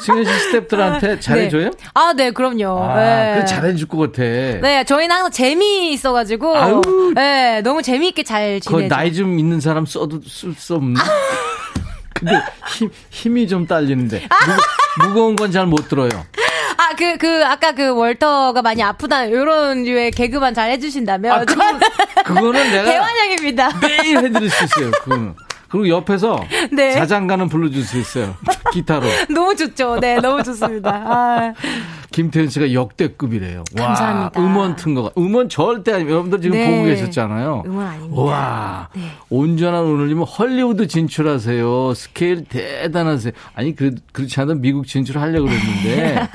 승연 0.05 0.25
씨 0.25 0.31
스텝들한테 0.33 1.21
잘해줘요? 1.21 1.71
네. 1.71 1.77
아, 1.95 2.13
네, 2.17 2.31
그럼요. 2.33 2.83
아, 2.83 2.97
네. 2.97 3.33
그래 3.37 3.45
잘해줄 3.47 3.87
것 3.89 3.99
같아. 3.99 4.23
네, 4.23 4.85
저희는 4.85 5.15
항상 5.15 5.31
재미있어가지고. 5.31 6.57
아유. 6.57 6.81
네, 7.15 7.61
너무 7.63 7.83
재미있게 7.83 8.25
잘그 8.25 8.61
지내죠. 8.61 8.89
나이 8.89 9.13
좀 9.13 9.39
있는 9.39 9.61
사람 9.61 9.87
써도 9.87 10.21
쓸 10.27 10.55
수 10.55 10.75
없나? 10.75 11.01
근데 12.15 12.35
힘, 12.69 12.91
힘이 13.11 13.47
좀 13.49 13.67
딸리는데. 13.67 14.27
무, 15.03 15.09
무거 15.09 15.21
운 15.27 15.37
건 15.37 15.51
잘 15.53 15.67
못 15.67 15.89
들어요. 15.89 16.09
아, 16.77 16.95
그, 16.97 17.17
그, 17.17 17.45
아까 17.45 17.73
그 17.73 17.95
월터가 17.95 18.61
많이 18.63 18.83
아프다, 18.83 19.31
요런 19.31 19.85
류의 19.85 20.11
개그만 20.11 20.53
잘 20.55 20.71
해주신다면. 20.73 21.33
아, 21.33 21.45
그건- 21.45 21.81
그거는 22.25 22.71
내가 22.71 22.85
대환영입니다. 22.91 23.71
매일 23.81 24.19
해드릴 24.19 24.51
수 24.51 24.65
있어요. 24.65 24.91
그거는. 24.91 25.35
그리고 25.73 25.89
옆에서 25.89 26.39
네. 26.71 26.93
자장가는 26.93 27.49
불러줄 27.49 27.83
수 27.83 27.99
있어요. 27.99 28.35
기타로. 28.75 29.07
너무 29.35 29.57
좋죠. 29.57 29.99
네, 30.01 30.17
너무 30.17 30.43
좋습니다. 30.43 30.91
아, 30.91 31.55
김태현 32.11 32.51
씨가 32.51 32.75
역대급이래요. 32.75 33.65
감사합니다. 33.75 34.39
와, 34.39 34.47
음원 34.47 34.77
튼 34.77 34.95
거가. 34.95 35.11
음원 35.17 35.49
절대 35.49 35.95
아니에요. 35.95 36.11
여러분들 36.11 36.43
지금 36.43 36.59
네. 36.59 36.71
보고 36.71 36.85
계셨잖아요. 36.85 37.63
음원 37.65 37.87
아닙니다. 37.87 38.21
와, 38.23 38.89
네. 38.95 39.03
온전한 39.31 39.85
오늘이면 39.85 40.25
헐리우드 40.25 40.89
진출하세요. 40.89 41.95
스케일 41.95 42.45
대단하세요. 42.45 43.33
아니, 43.55 43.75
그, 43.75 43.95
그렇지 44.13 44.39
않아도 44.41 44.61
미국 44.61 44.87
진출하려고 44.87 45.47
그랬는데. 45.47 46.29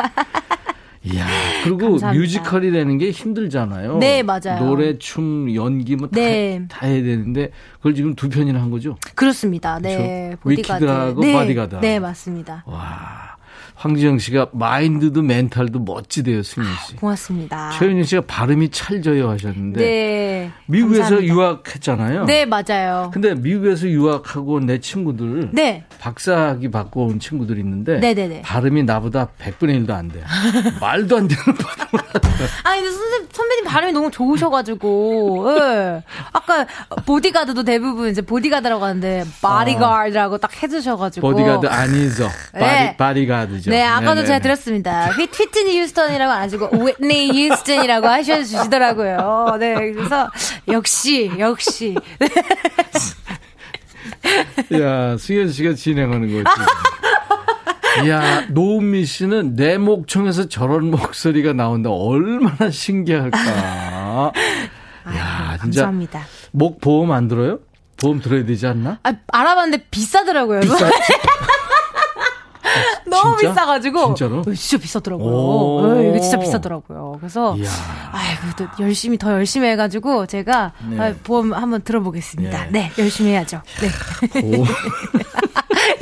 이야, 1.13 1.25
그리고 1.63 1.77
감사합니다. 1.91 2.21
뮤지컬이라는 2.21 2.97
게 2.97 3.11
힘들잖아요. 3.11 3.97
네, 3.97 4.23
맞아요. 4.23 4.59
노래, 4.63 4.97
춤, 4.97 5.53
연기 5.55 5.95
뭐 5.95 6.07
다, 6.07 6.15
네. 6.19 6.61
다 6.69 6.85
해야 6.87 7.01
되는데 7.03 7.51
그걸 7.77 7.95
지금 7.95 8.15
두 8.15 8.29
편이나 8.29 8.61
한 8.61 8.69
거죠. 8.71 8.97
그렇습니다. 9.15 9.79
네. 9.79 10.35
그렇죠? 10.41 10.61
위키드하고 10.61 11.21
네. 11.21 11.33
바디가드. 11.33 11.75
네, 11.81 11.99
맞습니다. 11.99 12.63
황지영 13.77 14.17
씨가 14.17 14.47
마인드도 14.53 15.21
멘탈도 15.21 15.79
멋지대요, 15.79 16.41
승연 16.41 16.67
씨. 16.87 16.95
고맙습니다. 16.95 17.69
최윤희 17.77 18.03
씨가 18.05 18.23
발음이 18.25 18.69
찰져요 18.69 19.29
하셨는데 19.29 19.79
네. 19.79 20.51
미국에서 20.65 21.01
감사합니다. 21.01 21.33
유학했잖아요. 21.33 22.25
네, 22.25 22.45
맞아요. 22.45 23.11
근데 23.13 23.35
미국에서 23.35 23.87
유학하고 23.87 24.53
온 24.53 24.64
내 24.64 24.79
친구들 24.79 25.49
네. 25.53 25.83
박사학위 25.99 26.71
받고 26.71 27.05
온 27.05 27.19
친구들이 27.19 27.59
있는데 27.59 27.99
네네네. 27.99 28.41
발음이 28.41 28.83
나보다 28.83 29.27
100분의 29.39 29.85
1도 29.85 29.91
안 29.91 30.07
돼. 30.07 30.23
말도 30.81 31.17
안 31.17 31.27
되는 31.27 31.43
발음을. 31.43 32.07
아니, 32.63 32.81
근데 32.81 32.91
선생님, 32.95 33.29
선배님 33.31 33.65
발음이 33.65 33.91
너무 33.93 34.11
좋으셔 34.11 34.49
가지고, 34.49 35.55
예. 35.59 36.03
아까 36.33 36.65
보디가드도 37.05 37.63
대부분 37.63 38.09
이제 38.09 38.21
보디가드라고 38.21 38.83
하는데, 38.83 39.23
바디가드라고 39.41 40.37
딱 40.37 40.51
해주셔가지고. 40.61 41.27
보디가드 41.27 41.67
아니죠. 41.67 42.27
바디, 42.53 42.65
네. 42.65 42.97
바디가드죠. 42.97 43.66
네, 43.69 43.83
아까도 43.83 44.07
네네네. 44.21 44.25
제가 44.27 44.39
들었습니다. 44.39 45.07
휘, 45.13 45.23
휘트니 45.25 45.79
휴스턴이라고 45.81 46.31
안 46.31 46.41
하시고, 46.43 46.65
휘트니 46.67 47.49
휴스턴이라고 47.49 48.07
하셔주시더라고요. 48.07 49.57
네, 49.59 49.73
그래서, 49.93 50.29
역시, 50.67 51.31
역시. 51.37 51.95
야, 54.73 55.17
승현 55.17 55.49
씨가 55.51 55.73
진행하는 55.73 56.43
거지. 56.43 56.43
야, 58.09 58.41
노은미 58.49 59.05
씨는 59.05 59.55
내 59.55 59.77
목청에서 59.77 60.47
저런 60.49 60.91
목소리가 60.91 61.53
나온다. 61.53 61.89
얼마나 61.89 62.69
신기할까. 62.69 63.39
야, 63.39 64.31
진짜. 65.61 65.81
감사합니다. 65.83 66.21
목 66.51 66.79
보험 66.81 67.11
안 67.11 67.27
들어요? 67.27 67.59
보험 67.99 68.21
들어야 68.21 68.45
되지 68.45 68.67
않나? 68.67 68.99
아, 69.01 69.13
알아봤는데 69.31 69.85
비싸더라고요. 69.89 70.59
비싸? 70.61 70.75
너무 73.23 73.37
진짜? 73.37 73.53
비싸가지고. 73.53 74.05
진짜로? 74.15 74.39
어, 74.39 74.53
진짜 74.53 74.77
비싸더라고요. 74.81 75.33
오. 75.33 75.93
네, 75.95 76.09
이게 76.09 76.19
진짜 76.19 76.37
비싸더라고요. 76.39 77.17
그래서. 77.19 77.55
이야. 77.57 77.69
아이고, 78.11 78.41
또 78.57 78.83
열심히, 78.83 79.17
더 79.17 79.31
열심히 79.31 79.67
해가지고, 79.69 80.25
제가 80.27 80.73
네. 80.89 80.99
아, 80.99 81.13
보험 81.23 81.53
한번 81.53 81.81
들어보겠습니다. 81.81 82.67
네, 82.71 82.91
열심히 82.97 83.31
해야죠. 83.31 83.61
네. 83.79 84.41
오. 84.43 84.65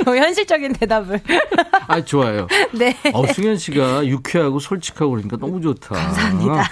현실적인 0.06 0.72
대답을. 0.72 1.20
아, 1.88 2.04
좋아요. 2.04 2.46
네. 2.72 2.96
어, 3.12 3.26
승연 3.26 3.58
씨가 3.58 4.06
유쾌하고 4.06 4.58
솔직하고 4.58 5.10
그러니까 5.12 5.36
너무 5.36 5.60
좋다. 5.60 5.94
감사합니다. 5.94 6.68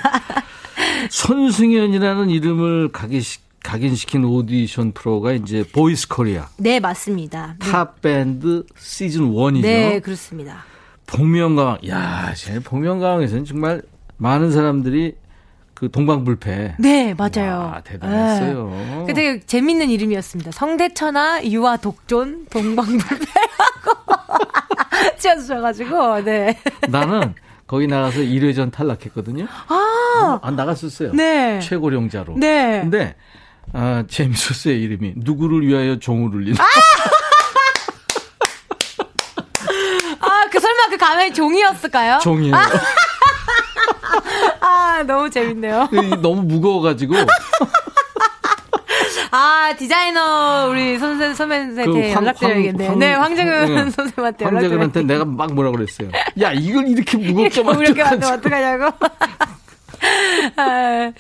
손승연이라는 1.11 2.31
이름을 2.30 2.92
각인시, 2.92 3.40
각인시킨 3.65 4.25
오디션 4.25 4.93
프로가 4.93 5.33
이제 5.33 5.65
보이스 5.73 6.07
코리아. 6.07 6.47
네, 6.59 6.79
맞습니다. 6.79 7.57
네. 7.59 7.71
탑 7.71 8.01
밴드 8.03 8.65
시즌 8.79 9.33
1이죠. 9.33 9.62
네, 9.62 10.01
그렇습니다. 10.01 10.65
복면가왕. 11.07 11.79
야, 11.89 12.33
제 12.37 12.61
복면가왕에서는 12.61 13.45
정말 13.47 13.83
많은 14.19 14.53
사람들이 14.53 15.17
그그 15.73 15.91
동방불패. 15.91 16.77
네, 16.79 17.15
맞아요. 17.15 17.73
아, 17.75 17.81
대단했어요. 17.81 18.69
네. 18.71 19.05
그 19.09 19.15
되게 19.15 19.41
재밌는 19.41 19.91
이름이었습니다. 19.91 20.53
성대천하, 20.53 21.43
유아 21.45 21.79
독존, 21.79 22.47
동방불패라고 22.51 23.25
지어주셔가지고, 25.19 26.21
네. 26.23 26.59
나는 26.91 27.35
거기 27.67 27.87
나가서 27.87 28.19
1회전 28.21 28.71
탈락했거든요. 28.71 29.47
아, 29.69 30.39
안 30.43 30.55
나갔었어요. 30.55 31.12
네. 31.15 31.61
최고령자로. 31.61 32.37
네. 32.39 32.81
근데 32.83 33.15
아, 33.73 34.05
재밌었어요, 34.09 34.75
이름이. 34.75 35.15
누구를 35.17 35.67
위하여 35.67 35.99
종을 35.99 36.35
울리는. 36.35 36.57
아, 40.21 40.47
그 40.51 40.61
설마 40.61 40.89
그 40.91 40.97
가면이 40.97 41.33
종이었을까요? 41.35 42.19
종이에요. 42.23 42.55
아, 44.61 45.03
너무 45.07 45.29
재밌네요. 45.31 45.89
너무 46.23 46.43
무거워가지고. 46.43 47.15
아, 49.33 49.75
디자이너 49.77 50.69
우리 50.71 50.97
선생, 50.99 51.35
선배님한테 51.35 51.85
그 51.87 51.93
황- 52.15 52.23
연락드려야겠네요. 52.25 52.89
황- 52.91 52.99
네, 53.01 53.12
황- 53.15 53.23
황정은 53.25 53.75
네. 53.87 53.91
선생님한테 53.91 54.45
황재근한테 54.45 54.75
연락드려야겠네요. 54.77 55.19
내가 55.19 55.25
막 55.25 55.53
뭐라 55.53 55.73
그랬어요. 55.73 56.11
야, 56.41 56.53
이걸 56.53 56.87
이렇게 56.87 57.17
무겁게 57.19 57.61
이렇게 57.61 57.62
만들면. 58.05 58.23
어떡하냐고. 58.39 58.97
아, 60.57 61.13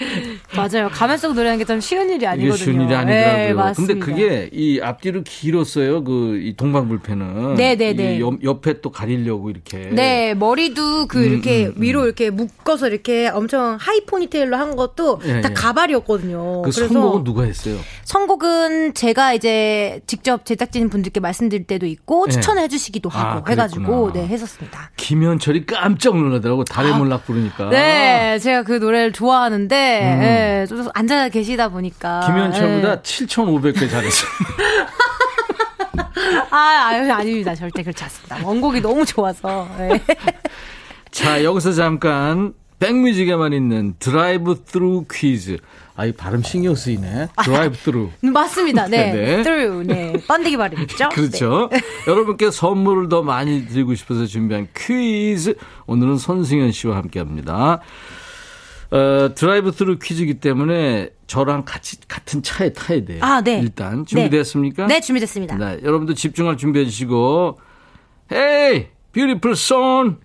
맞아요. 0.56 0.88
가면 0.92 1.18
속 1.18 1.34
노래하는 1.34 1.58
게좀 1.58 1.80
쉬운 1.80 2.10
일이 2.10 2.26
아니거든요. 2.26 2.56
쉬운 2.56 2.80
일이 2.82 2.94
아니더라고요. 2.94 3.36
네, 3.36 3.52
맞습니다. 3.52 3.94
근데 3.94 4.06
그게 4.06 4.50
이 4.52 4.80
앞뒤로 4.80 5.22
길었어요. 5.24 6.04
그 6.04 6.34
이 6.44 6.54
동방불패는. 6.56 7.54
네, 7.54 7.76
네, 7.76 7.94
네. 7.94 8.16
이 8.16 8.20
옆, 8.20 8.42
옆에 8.42 8.80
또 8.80 8.90
가리려고 8.90 9.50
이렇게. 9.50 9.78
네, 9.92 10.34
머리도 10.34 11.06
그 11.06 11.18
음, 11.18 11.24
이렇게 11.32 11.66
음, 11.66 11.74
음. 11.76 11.82
위로 11.82 12.04
이렇게 12.04 12.30
묶어서 12.30 12.88
이렇게 12.88 13.28
엄청 13.28 13.76
하이 13.80 14.04
포니테일로 14.06 14.56
한 14.56 14.76
것도 14.76 15.20
예, 15.24 15.40
다 15.40 15.50
예. 15.50 15.54
가발이었거든요. 15.54 16.62
그 16.62 16.70
그래서 16.70 16.88
선곡은 16.88 17.24
누가 17.24 17.44
했어요? 17.44 17.78
선곡은 18.04 18.94
제가 18.94 19.32
이제 19.34 20.00
직접 20.06 20.44
제작진 20.44 20.90
분들께 20.90 21.20
말씀드릴 21.20 21.64
때도 21.66 21.86
있고 21.86 22.26
예. 22.28 22.32
추천해 22.32 22.68
주시기도 22.68 23.08
하고 23.08 23.42
아, 23.46 23.50
해가지고. 23.50 24.12
네 24.12 24.26
했었습니다. 24.26 24.90
김현철이 24.96 25.66
깜짝 25.66 26.16
놀라더라고. 26.16 26.64
달의 26.64 26.94
몰락 26.94 27.24
부르니까. 27.26 27.70
네, 27.70 28.38
제가 28.38 28.62
그 28.62 28.73
노래를 28.78 29.12
좋아하는데 29.12 30.00
음. 30.02 30.22
예, 30.22 30.66
좀 30.68 30.88
앉아 30.92 31.28
계시다 31.30 31.68
보니까 31.68 32.20
김현철보다 32.26 32.90
예. 32.92 32.96
7,500배 32.96 33.90
잘했어요. 33.90 34.30
아, 36.50 36.56
아유, 36.86 37.12
아닙니다. 37.12 37.54
절대 37.54 37.82
그렇지 37.82 38.04
않습니다. 38.04 38.38
원곡이 38.44 38.80
너무 38.80 39.04
좋아서. 39.04 39.68
예. 39.80 40.00
자, 41.10 41.42
여기서 41.44 41.72
잠깐 41.72 42.54
백뮤직에만 42.78 43.52
있는 43.52 43.94
드라이브 43.98 44.62
스루 44.66 45.04
퀴즈. 45.10 45.58
아, 45.96 46.06
이 46.06 46.12
발음 46.12 46.42
신경 46.42 46.74
쓰이네. 46.74 47.28
드라이브 47.44 47.76
스루. 47.76 48.10
맞습니다. 48.20 48.88
네. 48.88 49.12
네. 49.12 49.42
through. 49.42 49.86
네. 49.86 50.12
번데기 50.26 50.56
발음이죠. 50.56 51.08
그렇죠. 51.10 51.70
여러분께 52.08 52.50
선물을 52.50 53.08
더 53.08 53.22
많이 53.22 53.66
드리고 53.66 53.94
싶어서 53.94 54.26
준비한 54.26 54.66
퀴즈. 54.76 55.54
오늘은 55.86 56.18
손승연 56.18 56.72
씨와 56.72 56.96
함께 56.96 57.20
합니다. 57.20 57.80
어, 58.94 59.34
드라이브 59.34 59.72
스루 59.72 59.98
퀴즈이기 59.98 60.34
때문에 60.34 61.10
저랑 61.26 61.64
같이 61.64 61.98
같은 62.06 62.44
차에 62.44 62.72
타야 62.72 63.04
돼요. 63.04 63.18
아, 63.22 63.40
네. 63.42 63.58
일단 63.58 64.06
준비됐습니까? 64.06 64.86
네, 64.86 65.00
준비됐습니다. 65.00 65.56
네, 65.56 65.80
여러분도 65.82 66.14
집중할 66.14 66.56
준비해 66.56 66.84
주시고 66.84 67.58
Hey, 68.30 68.90
beautiful 69.12 69.54
son, 69.54 70.18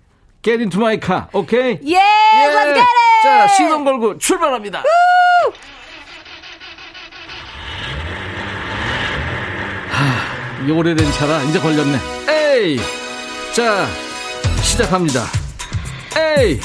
get 0.44 0.62
into 0.62 0.80
my 0.80 1.00
car, 1.04 1.30
okay? 1.34 1.80
예, 1.84 1.96
let's 1.98 2.76
get 2.76 2.80
it! 2.80 2.88
자, 3.24 3.48
시동 3.48 3.84
걸고 3.84 4.20
출발합니다. 4.20 4.84
하, 9.90 10.64
이 10.68 10.72
오래된 10.72 11.12
차라 11.14 11.42
이제 11.42 11.60
걸렸네. 11.60 11.98
에이, 12.30 12.78
자, 13.56 13.88
시작합니다. 14.62 15.26
에이. 16.16 16.60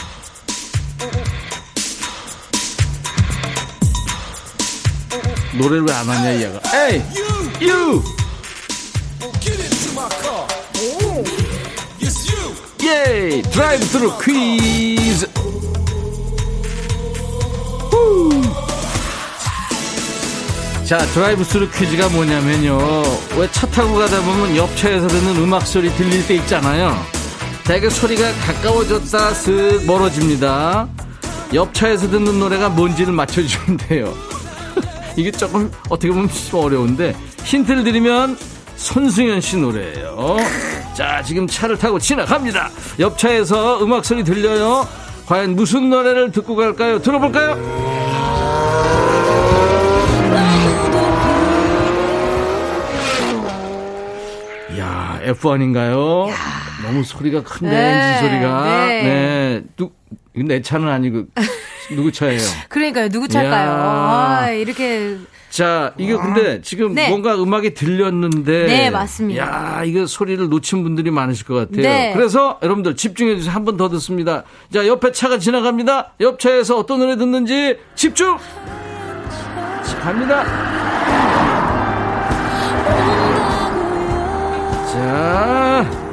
노래를 5.59 5.85
왜 5.87 5.93
안 5.95 6.09
하냐, 6.09 6.35
얘가. 6.41 6.61
에이, 6.89 7.03
you. 7.61 8.03
예, 12.83 13.43
드라이브 13.51 13.85
스루 13.87 14.13
퀴즈. 14.19 15.27
후. 17.91 18.43
자, 20.85 20.99
드라이브 20.99 21.45
스루 21.45 21.71
퀴즈가 21.71 22.09
뭐냐면요. 22.11 22.79
왜 23.39 23.49
차 23.51 23.67
타고 23.69 23.95
가다 23.95 24.21
보면 24.23 24.57
옆 24.57 24.77
차에서 24.77 25.09
듣는 25.09 25.37
음악 25.37 25.67
소리 25.67 25.91
들릴 25.97 26.27
때 26.27 26.35
있잖아요. 26.37 26.95
되게 27.65 27.89
소리가 27.89 28.31
가까워졌다 28.47 29.33
쓱 29.33 29.85
멀어집니다. 29.87 30.87
옆 31.55 31.73
차에서 31.73 32.11
듣는 32.11 32.39
노래가 32.39 32.69
뭔지를 32.69 33.15
맞춰주면 33.15 33.79
돼요. 33.79 34.13
이게 35.17 35.31
조금 35.31 35.71
어떻게 35.89 36.09
보면 36.09 36.29
좀 36.29 36.61
어려운데 36.61 37.15
힌트를 37.45 37.85
드리면 37.85 38.37
손승연 38.77 39.41
씨 39.41 39.57
노래예요. 39.57 40.37
자, 40.95 41.23
지금 41.23 41.47
차를 41.47 41.79
타고 41.79 41.99
지나갑니다. 41.99 42.71
옆 42.99 43.17
차에서 43.19 43.83
음악 43.83 44.05
소리 44.05 44.25
들려요. 44.25 44.87
과연 45.27 45.55
무슨 45.55 45.89
노래를 45.89 46.33
듣고 46.33 46.57
갈까요? 46.57 47.01
들어볼까요? 47.01 47.53
야, 54.79 55.21
F1인가요? 55.25 56.31
너무 56.83 57.05
소리가 57.05 57.43
큰데 57.43 57.71
네, 57.71 57.93
엔진 57.93 58.29
소리가. 58.29 58.65
네. 58.65 59.03
네. 59.03 60.43
내 60.43 60.61
차는 60.61 60.89
아니고 60.89 61.25
누구 61.91 62.11
차예요? 62.13 62.41
그러니까요. 62.69 63.09
누구? 63.09 63.27
이야. 63.33 63.43
아, 64.43 64.51
이렇게 64.51 65.17
자, 65.51 65.93
이게 65.99 66.17
근데 66.17 66.61
지금 66.63 66.95
네. 66.95 67.09
뭔가 67.09 67.35
음악이 67.41 67.75
들렸는데. 67.75 68.67
네, 68.67 68.91
맞습니다. 68.91 69.43
야, 69.81 69.83
이거 69.85 70.05
소리를 70.07 70.49
놓친 70.49 70.83
분들이 70.83 71.11
많으실 71.13 71.47
것 71.47 71.55
같아요. 71.55 71.83
네. 71.83 72.13
그래서 72.15 72.59
여러분들 72.63 72.97
집중해 72.97 73.37
주세요. 73.37 73.53
한 73.55 73.65
번 73.65 73.77
더 73.77 73.89
듣습니다. 73.91 74.43
자, 74.73 74.87
옆에 74.87 75.13
차가 75.13 75.39
지나갑니다. 75.39 76.15
옆 76.21 76.39
차에서 76.41 76.79
어떤 76.79 76.99
노래 77.01 77.17
듣는지 77.17 77.79
집중! 77.95 78.37
자, 79.85 79.99
갑니다. 80.01 80.45
자. 84.93 86.04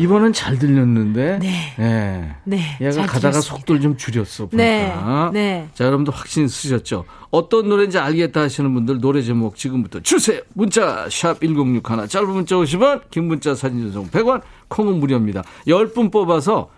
이번엔 0.00 0.32
잘 0.32 0.58
들렸는데. 0.58 1.38
네. 1.40 1.74
네. 1.78 2.36
네, 2.44 2.60
얘가 2.80 2.90
잘 2.92 3.06
가다가. 3.06 3.40
속도를 3.40 3.80
좀 3.80 3.96
줄였어. 3.96 4.46
보니까. 4.46 5.30
네, 5.32 5.40
네. 5.40 5.68
자, 5.74 5.84
여러분도 5.84 6.10
확신 6.12 6.48
쓰셨죠? 6.48 7.04
어떤 7.30 7.68
노래인지 7.68 7.98
알겠다 7.98 8.40
하시는 8.42 8.72
분들 8.72 9.00
노래 9.00 9.22
제목 9.22 9.56
지금부터 9.56 10.00
주세요. 10.00 10.40
문자 10.54 11.06
샵 11.10 11.40
1061, 11.40 12.08
짧은 12.08 12.28
문자 12.28 12.56
50원, 12.56 13.02
긴 13.10 13.24
문자 13.28 13.54
사진 13.54 13.82
전송 13.82 14.08
100원, 14.08 14.42
콩은 14.68 14.98
무료입니다. 15.00 15.44
10분 15.66 16.10
뽑아서 16.10 16.70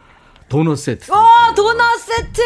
도넛 0.52 0.76
세트. 0.76 1.10
오, 1.10 1.14
도넛 1.54 1.98
세트! 1.98 2.42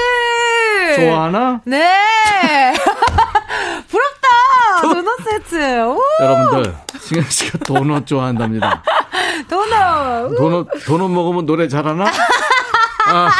좋아하나? 0.94 1.61
네! 1.64 2.72
부럽다! 3.90 4.82
도넛 4.82 5.18
세트! 5.24 5.82
오! 5.82 6.00
여러분들, 6.20 6.76
승현 7.00 7.28
씨가 7.28 7.59
도넛 7.66 8.07
좋아한답니다. 8.07 8.84
도넛! 9.50 10.36
도넛, 10.36 10.68
도넛 10.86 11.11
먹으면 11.11 11.46
노래 11.46 11.66
잘하나? 11.66 12.07
아, 13.11 13.32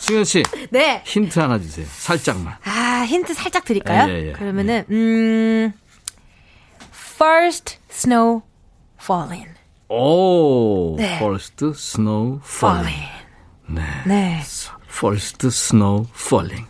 승현 0.00 0.24
씨, 0.24 0.42
네. 0.70 1.04
힌트 1.06 1.38
하나 1.38 1.60
주세요. 1.60 1.86
살짝만. 1.88 2.56
아, 2.64 3.04
힌트 3.06 3.34
살짝 3.34 3.64
드릴까요? 3.64 4.10
예, 4.10 4.14
예, 4.14 4.28
예. 4.30 4.32
그러면은, 4.32 4.84
음, 4.90 5.72
first 6.92 7.78
snow 7.88 8.42
falling. 9.00 9.48
오, 9.88 10.96
네. 10.98 11.18
first 11.18 11.66
snow 11.66 12.40
falling. 12.44 13.21
네. 13.74 13.82
네. 14.06 14.40
First 14.88 15.46
snow 15.46 16.06
falling. 16.14 16.66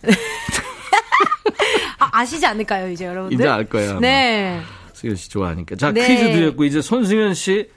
아, 1.99 2.09
아시지 2.21 2.45
않을까요, 2.47 2.89
이제 2.91 3.07
여러분들? 3.07 3.35
이제 3.35 3.49
알 3.49 3.65
거예요. 3.69 3.91
아마. 3.93 4.01
네. 4.01 4.61
승현 4.95 5.17
씨 5.17 5.29
좋아하니까. 5.31 5.77
자, 5.77 5.93
네. 5.93 6.07
퀴즈 6.07 6.33
드렸고, 6.33 6.65
이제 6.65 6.81
손승현 6.81 7.35
씨 7.35 7.69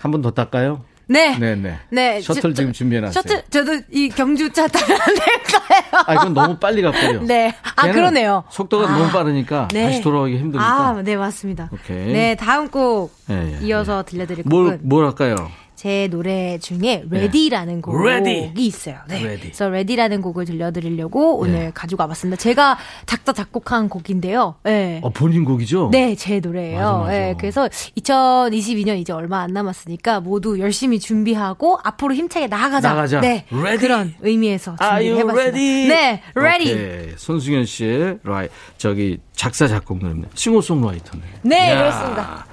한 0.00 0.10
번더 0.12 0.30
탈까요? 0.30 0.82
네. 1.06 1.36
네네. 1.38 1.78
네. 1.90 2.20
셔틀 2.22 2.40
저- 2.42 2.52
지금 2.54 2.72
준비해놨어요. 2.72 3.12
셔틀, 3.12 3.42
저도 3.50 3.80
이 3.90 4.08
경주차 4.08 4.66
타면 4.68 4.98
안 5.00 5.06
될까요? 5.14 6.04
아, 6.06 6.14
이건 6.14 6.32
너무 6.34 6.56
빨리 6.58 6.80
가버려. 6.82 7.20
네. 7.26 7.54
아, 7.76 7.90
그러네요. 7.90 8.44
속도가 8.50 8.88
아, 8.88 8.96
너무 8.96 9.10
빠르니까 9.10 9.68
네. 9.72 9.86
다시 9.86 10.00
돌아오기 10.00 10.38
힘드니까. 10.38 10.64
아, 10.64 11.02
네, 11.02 11.16
맞습니다. 11.16 11.68
오케이. 11.72 12.12
네, 12.12 12.34
다음 12.36 12.68
곡 12.68 13.12
예, 13.28 13.58
예. 13.60 13.66
이어서 13.66 14.04
들려드릴 14.04 14.44
뭘, 14.46 14.64
곡은 14.64 14.78
뭘 14.84 15.04
할까요? 15.04 15.50
제 15.80 16.08
노래 16.10 16.58
중에 16.58 17.04
Ready라는 17.08 17.80
곡이 17.80 17.96
Ready. 18.06 18.52
있어요. 18.54 18.98
네. 19.08 19.14
Ready. 19.14 19.40
그래서 19.40 19.70
Ready라는 19.70 20.20
곡을 20.20 20.44
들려드리려고 20.44 21.38
오늘 21.38 21.70
가지고 21.72 22.02
와봤습니다. 22.02 22.36
제가 22.36 22.76
작사 23.06 23.32
작곡한 23.32 23.88
곡인데요. 23.88 24.56
네. 24.62 25.00
어, 25.02 25.08
본인 25.08 25.46
곡이죠? 25.46 25.88
네, 25.90 26.14
제 26.16 26.38
노래예요. 26.40 26.80
맞아, 26.80 26.98
맞아. 26.98 27.10
네, 27.12 27.34
그래서 27.38 27.66
2022년 27.96 28.98
이제 28.98 29.14
얼마 29.14 29.40
안 29.40 29.54
남았으니까 29.54 30.20
모두 30.20 30.58
열심히 30.60 31.00
준비하고 31.00 31.78
앞으로 31.82 32.12
힘차게 32.12 32.48
나아가자. 32.48 32.90
나가자. 32.90 33.20
네, 33.22 33.46
Ready? 33.50 33.78
그런 33.78 34.14
의미에서 34.20 34.76
준비해봤습니다. 34.76 35.32
ready? 35.32 35.88
네, 35.88 36.22
ready. 36.34 36.74
오케이. 36.74 37.14
손승연 37.16 37.64
씨의 37.64 38.18
라이 38.22 38.48
저기 38.76 39.18
작사 39.32 39.66
작곡 39.66 39.96
노래입니다. 39.96 40.28
싱어송라이터네. 40.34 41.22
네, 41.40 41.68
이야. 41.68 41.78
그렇습니다. 41.78 42.46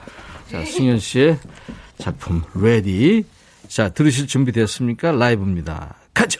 자, 0.50 0.64
승연 0.64 1.00
씨의 1.00 1.38
작품 1.98 2.43
Ready. 2.56 3.26
자, 3.68 3.89
들으실 3.89 4.28
준비 4.28 4.52
됐습니까? 4.52 5.12
라이브입니다. 5.12 5.95
가죠. 6.14 6.39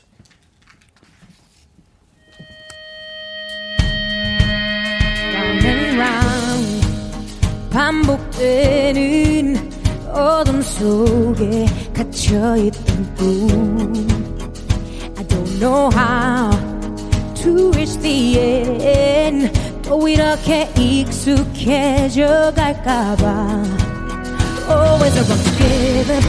반복되는 7.70 9.56
어둠 10.12 10.62
속에 10.64 11.66
갇혀있던 11.94 13.16
꿈 13.16 13.94
I 15.16 15.28
don't 15.28 15.60
know 15.60 15.90
how 15.94 16.50
to 17.36 17.70
reach 17.70 18.00
the 18.00 18.40
end 18.40 19.52
또 19.84 20.08
이렇게 20.08 20.68
익숙해져 20.76 22.52
갈까봐 22.56 23.97
Always 24.69 25.17
a 25.17 25.23
wrong 25.25 25.43
to 25.43 25.51
give 25.59 26.11
up 26.11 26.25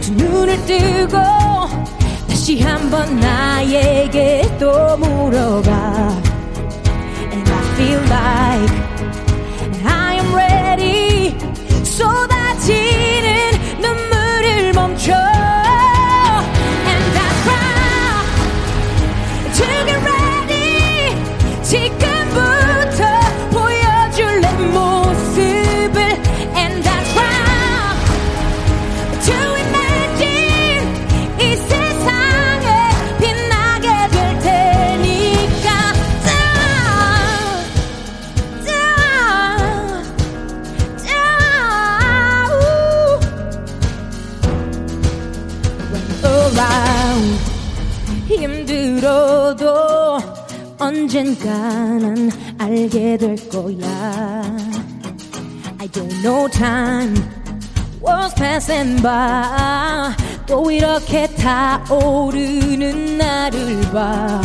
두 0.00 0.12
눈을 0.14 0.64
뜨고 0.66 1.16
다시 2.28 2.60
한번 2.60 3.18
나에게 3.20 4.56
또 4.58 4.96
물어봐 4.96 5.70
And 7.32 7.50
I 7.50 7.62
feel 7.76 8.00
like 8.08 8.74
I 9.84 10.16
am 10.16 10.34
ready 10.34 11.36
쏟아지는 11.84 13.50
눈물을 13.80 14.72
멈춰 14.72 15.12
언젠가는 51.13 52.31
알게 52.57 53.17
될 53.17 53.35
거야 53.47 54.41
I 55.77 55.87
don't 55.89 56.11
know 56.23 56.49
time 56.49 57.13
was 58.01 58.33
passing 58.33 58.99
by 59.03 60.11
또 60.47 60.71
이렇게 60.71 61.27
타오르는 61.35 63.19
나를 63.19 63.81
봐 63.91 64.41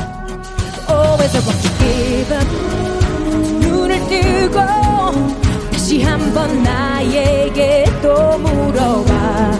Always 0.91 1.35
I 1.35 1.43
want 1.47 1.62
to 1.62 1.71
give 1.79 2.37
up 2.37 2.47
눈을 3.66 3.99
뜨고 4.07 4.61
다시 5.71 6.03
한번 6.03 6.62
나에게 6.62 7.87
또 8.03 8.37
물어봐 8.37 9.53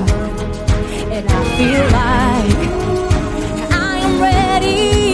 And 1.11 1.33
I 1.33 1.45
feel 1.57 1.87
like 1.87 2.69
I 3.73 3.99
am 3.99 4.21
ready 4.21 5.08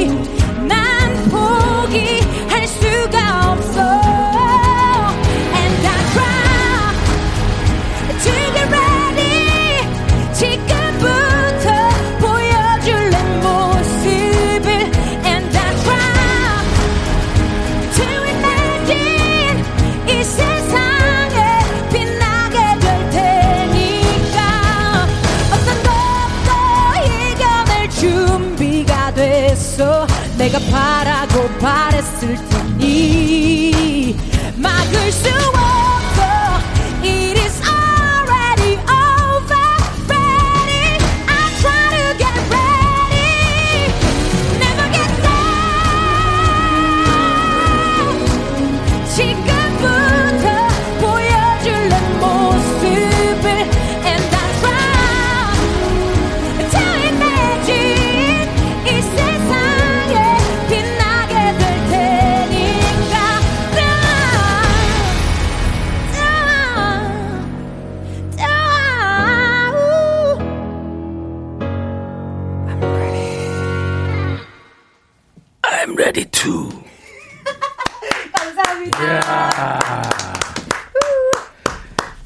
바 32.05 32.44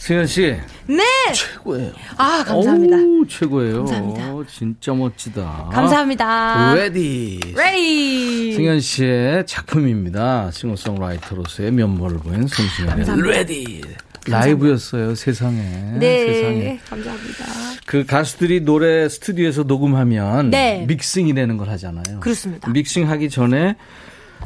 승연 0.08 0.26
씨. 0.26 0.56
네. 0.86 1.02
최고예요. 1.34 1.92
아, 2.16 2.42
감사합니다. 2.42 2.96
어우, 2.96 3.26
최고예요. 3.28 3.84
감사합니다. 3.84 4.50
진짜 4.50 4.94
멋지다. 4.94 5.68
감사합니다. 5.70 6.74
Ready. 6.76 7.38
Ready. 7.54 8.54
승연 8.54 8.80
씨의 8.80 9.46
작품입니다. 9.46 10.50
싱어송라이터로서의 10.50 11.72
면모를 11.72 12.20
보인 12.20 12.46
손승연의. 12.46 13.22
Ready. 13.22 13.82
라이브였어요, 14.26 15.14
세상에. 15.14 15.60
네. 15.98 16.26
세상에. 16.32 16.80
감사합니다. 16.88 17.44
그 17.84 18.06
가수들이 18.06 18.62
노래 18.62 19.10
스튜디오에서 19.10 19.64
녹음하면 19.64 20.48
네. 20.48 20.86
믹싱이라는 20.88 21.58
걸 21.58 21.68
하잖아요. 21.68 22.20
그렇습니다. 22.20 22.70
믹싱하기 22.70 23.28
전에 23.28 23.76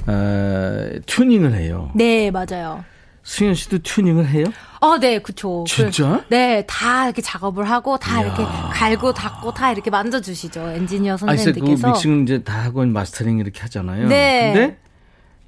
어, 0.08 0.88
튜닝을 1.06 1.54
해요. 1.54 1.92
네, 1.94 2.32
맞아요. 2.32 2.84
승현 3.24 3.54
씨도 3.54 3.78
튜닝을 3.78 4.26
해요? 4.28 4.46
어, 4.80 4.98
네, 4.98 5.20
그쵸. 5.20 5.64
진짜? 5.68 6.24
그, 6.28 6.34
네, 6.34 6.64
다 6.66 7.04
이렇게 7.04 7.22
작업을 7.22 7.70
하고, 7.70 7.96
다 7.96 8.20
이렇게 8.20 8.42
갈고 8.72 9.12
닦고, 9.12 9.54
다 9.54 9.70
이렇게 9.70 9.90
만져주시죠. 9.90 10.60
엔지니어 10.60 11.14
그 11.14 11.18
선생님들께서. 11.26 11.88
믹싱 11.88 12.22
이제 12.24 12.42
다 12.42 12.64
하고 12.64 12.84
마스터링 12.84 13.38
이렇게 13.38 13.60
하잖아요. 13.60 14.08
네. 14.08 14.52
근데 14.52 14.78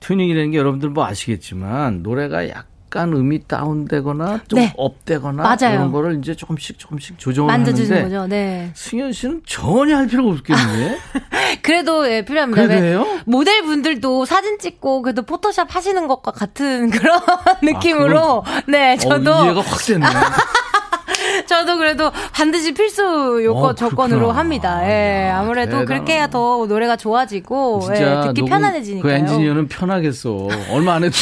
튜닝이라는 0.00 0.50
게 0.52 0.58
여러분들 0.58 0.90
뭐 0.90 1.04
아시겠지만 1.06 2.02
노래가 2.02 2.48
약 2.48 2.68
간 2.94 3.12
음이 3.12 3.48
다운되거나 3.48 4.42
좀 4.46 4.60
네. 4.60 4.72
업되거나 4.76 5.42
맞아요. 5.42 5.74
이런 5.74 5.90
거를 5.90 6.16
이제 6.20 6.32
조금씩 6.36 6.78
조금씩 6.78 7.18
조정을 7.18 7.48
만져주시는 7.48 7.96
하는데 7.96 8.14
거죠. 8.16 8.26
네. 8.28 8.70
승현 8.74 9.12
씨는 9.12 9.42
전혀 9.44 9.96
할 9.96 10.06
필요가 10.06 10.30
없겠는데. 10.30 10.98
그래도 11.62 12.08
예, 12.08 12.24
필요합니다. 12.24 12.62
왜 12.62 12.68
그래요? 12.68 13.04
모델 13.26 13.64
분들도 13.64 14.26
사진 14.26 14.60
찍고 14.60 15.02
그래도 15.02 15.22
포토샵 15.22 15.74
하시는 15.74 16.06
것과 16.06 16.30
같은 16.30 16.90
그런 16.94 17.20
느낌으로 17.64 18.44
네 18.68 18.96
저도 18.96 19.34
어, 19.34 19.44
이해가 19.44 19.60
확 19.60 19.78
되네. 19.84 20.06
저도 21.46 21.76
그래도 21.78 22.12
반드시 22.32 22.74
필수 22.74 23.42
요건 23.42 23.70
어, 23.70 23.74
조건으로. 23.74 24.30
합니다. 24.30 24.88
예, 24.88 25.30
아무래도 25.30 25.70
대단하다. 25.70 25.86
그렇게 25.88 26.12
해야 26.14 26.26
더 26.28 26.64
노래가 26.68 26.96
좋아지고 26.96 27.88
예, 27.96 28.20
듣기 28.26 28.44
편안해지니까요. 28.44 29.02
그 29.12 29.18
엔지니어는 29.18 29.66
편하겠어. 29.66 30.48
얼마 30.70 30.94
안 30.94 31.02
해도. 31.02 31.16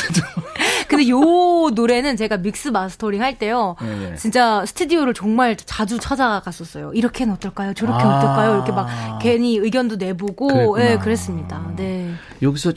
근데 0.92 1.08
요 1.08 1.70
노래는 1.74 2.18
제가 2.18 2.36
믹스 2.36 2.68
마스터링 2.68 3.22
할 3.22 3.38
때요. 3.38 3.76
네. 3.80 4.14
진짜 4.16 4.64
스튜디오를 4.66 5.14
정말 5.14 5.56
자주 5.56 5.98
찾아갔었어요. 5.98 6.92
이렇게는 6.92 7.32
어떨까요? 7.32 7.72
저렇게 7.72 8.04
아. 8.04 8.18
어떨까요? 8.18 8.54
이렇게 8.56 8.72
막 8.72 9.18
괜히 9.20 9.56
의견도 9.56 9.96
내보고. 9.96 10.78
예, 10.80 10.98
그랬습니다. 10.98 11.72
네. 11.76 12.12
여기서 12.42 12.72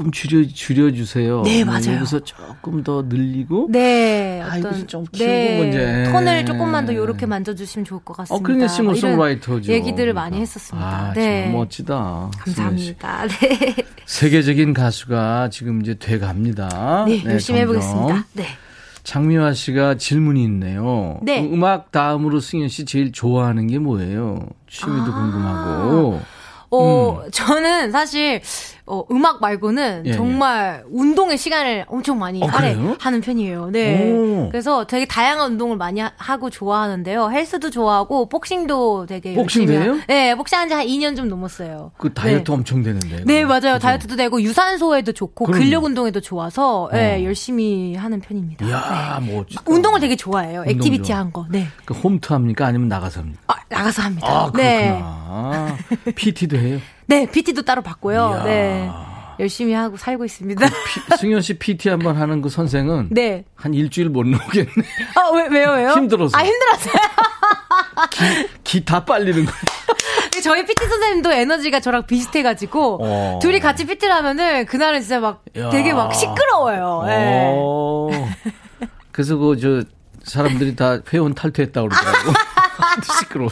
조금 0.00 0.10
줄여 0.10 0.48
줄여 0.48 0.92
주세요. 0.92 1.42
네, 1.42 1.62
맞아요. 1.62 1.96
여기서 1.96 2.20
조금 2.20 2.82
더 2.82 3.04
늘리고. 3.06 3.68
네, 3.70 4.40
아, 4.40 4.56
어떤 4.56 4.86
좀 4.86 5.04
키우고 5.12 5.64
이제. 5.64 6.08
톤을 6.10 6.46
조금만 6.46 6.86
더 6.86 6.94
요렇게 6.94 7.26
만져주시면 7.26 7.84
좋을 7.84 8.00
것 8.02 8.16
같습니다. 8.16 8.34
어, 8.34 8.42
그러니까 8.42 8.66
뭐 8.82 8.82
이런 8.84 8.94
싱어송라이터죠. 8.94 9.70
얘기들을 9.70 10.14
많이 10.14 10.40
했었습니다. 10.40 10.88
아, 10.88 11.12
네. 11.12 11.42
정말 11.44 11.60
멋지다. 11.60 12.30
감사합니다. 12.38 13.26
네. 13.28 13.76
세계적인 14.06 14.72
가수가 14.72 15.50
지금 15.50 15.82
이제 15.82 15.94
돼 15.94 16.18
갑니다. 16.18 17.04
네, 17.06 17.22
열심히 17.26 17.60
해보겠습니다. 17.60 18.24
네. 18.32 18.46
장미화 19.02 19.52
씨가 19.52 19.96
질문이 19.96 20.42
있네요. 20.44 21.18
네. 21.22 21.40
음, 21.40 21.54
음악 21.54 21.92
다음으로 21.92 22.40
승현 22.40 22.68
씨 22.68 22.86
제일 22.86 23.12
좋아하는 23.12 23.66
게 23.66 23.78
뭐예요? 23.78 24.46
취미도 24.66 25.12
아. 25.12 25.14
궁금하고. 25.14 26.20
어, 26.70 27.22
저는 27.32 27.90
사실, 27.90 28.40
어, 28.86 29.04
음악 29.10 29.40
말고는 29.40 30.02
예, 30.06 30.12
정말 30.12 30.82
운동의 30.90 31.38
시간을 31.38 31.84
엄청 31.88 32.18
많이 32.18 32.42
어? 32.42 32.46
할애하는 32.46 33.20
편이에요. 33.20 33.70
네. 33.70 34.10
오. 34.12 34.48
그래서 34.50 34.84
되게 34.86 35.06
다양한 35.06 35.52
운동을 35.52 35.76
많이 35.76 36.00
하- 36.00 36.12
하고 36.16 36.50
좋아하는데요. 36.50 37.30
헬스도 37.30 37.70
좋아하고, 37.70 38.28
복싱도 38.28 39.06
되게 39.06 39.34
복싱도 39.34 39.72
열심히. 39.74 39.92
해요? 39.94 40.00
하- 40.00 40.06
네, 40.06 40.34
복싱한 40.34 40.68
지 40.68 40.74
한 40.74 40.86
2년 40.86 41.16
좀 41.16 41.28
넘었어요. 41.28 41.92
그 41.98 42.12
다이어트 42.12 42.50
엄청 42.50 42.82
되는데. 42.82 43.22
네, 43.24 43.44
맞아요. 43.44 43.78
다이어트도 43.78 44.16
되고, 44.16 44.40
유산소에도 44.42 45.12
좋고, 45.12 45.44
그럼요. 45.44 45.62
근력 45.62 45.84
운동에도 45.84 46.20
좋아서, 46.20 46.88
네, 46.92 47.20
어. 47.20 47.24
열심히 47.24 47.94
하는 47.94 48.20
편입니다. 48.20 48.66
이야, 48.66 49.20
멋지다. 49.24 49.62
운동을 49.66 50.00
되게 50.00 50.16
좋아해요. 50.16 50.60
운동 50.60 50.70
activity 50.76 51.08
좋아. 51.08 51.18
한 51.18 51.32
거. 51.32 51.46
네. 51.50 51.66
그 51.84 51.94
홈트 51.94 52.32
합니까? 52.32 52.66
아니면 52.66 52.88
나가서 52.88 53.20
합니까? 53.20 53.40
아, 53.46 53.54
나가서 53.68 54.02
합니다. 54.02 54.26
아, 54.28 54.50
네. 54.54 54.88
그렇구나. 54.88 55.76
PT도 56.16 56.56
해요? 56.56 56.78
네, 57.10 57.26
PT도 57.26 57.62
따로 57.62 57.82
받고요. 57.82 58.34
이야. 58.36 58.44
네. 58.44 58.90
열심히 59.40 59.72
하고 59.72 59.96
살고 59.96 60.24
있습니다. 60.24 60.64
피- 60.68 61.16
승현 61.16 61.40
씨 61.40 61.58
PT 61.58 61.88
한번 61.88 62.16
하는 62.16 62.40
그 62.40 62.48
선생은 62.48 63.08
네. 63.10 63.44
한 63.56 63.74
일주일 63.74 64.08
못 64.10 64.24
나오겠네. 64.26 64.70
아, 65.16 65.30
왜, 65.34 65.48
왜요, 65.48 65.70
왜요? 65.72 65.90
힘들어서. 65.90 66.38
아, 66.38 66.44
힘들었어요. 66.44 66.92
기다 68.62 69.04
빨리는. 69.04 69.44
근데 70.22 70.40
저희 70.40 70.64
PT 70.64 70.86
선생님도 70.86 71.32
에너지가 71.32 71.80
저랑 71.80 72.06
비슷해가지고, 72.06 72.98
어. 73.02 73.38
둘이 73.42 73.58
같이 73.58 73.86
PT를 73.86 74.14
하면은, 74.14 74.66
그날은 74.66 75.00
진짜 75.00 75.18
막 75.18 75.42
야. 75.56 75.68
되게 75.70 75.92
막 75.92 76.14
시끄러워요. 76.14 77.02
네. 77.06 77.52
어. 77.56 78.08
그래서 79.10 79.36
그저 79.36 79.82
사람들이 80.24 80.76
다 80.76 80.98
회원 81.12 81.34
탈퇴했다고 81.34 81.88
그러더라고. 81.88 82.32
시끄러워. 83.20 83.50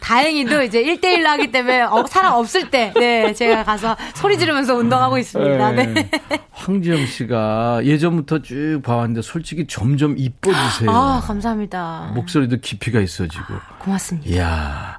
다행히도 0.00 0.62
이제 0.62 0.82
1대1로 0.82 1.24
하기 1.24 1.50
때문에 1.50 1.82
어, 1.82 2.04
사람 2.08 2.34
없을 2.34 2.70
때, 2.70 2.92
네, 2.94 3.32
제가 3.32 3.64
가서 3.64 3.96
소리 4.14 4.38
지르면서 4.38 4.74
운동하고 4.74 5.18
있습니다. 5.18 5.70
네. 5.72 5.86
네. 5.86 6.10
황지영 6.52 7.06
씨가 7.06 7.80
예전부터 7.84 8.42
쭉 8.42 8.80
봐왔는데 8.84 9.22
솔직히 9.22 9.66
점점 9.66 10.14
이뻐지세요. 10.16 10.90
아, 10.90 11.20
감사합니다. 11.24 12.12
목소리도 12.14 12.58
깊이가 12.60 13.00
있어지고. 13.00 13.44
고맙습니다. 13.78 14.30
이야. 14.30 14.95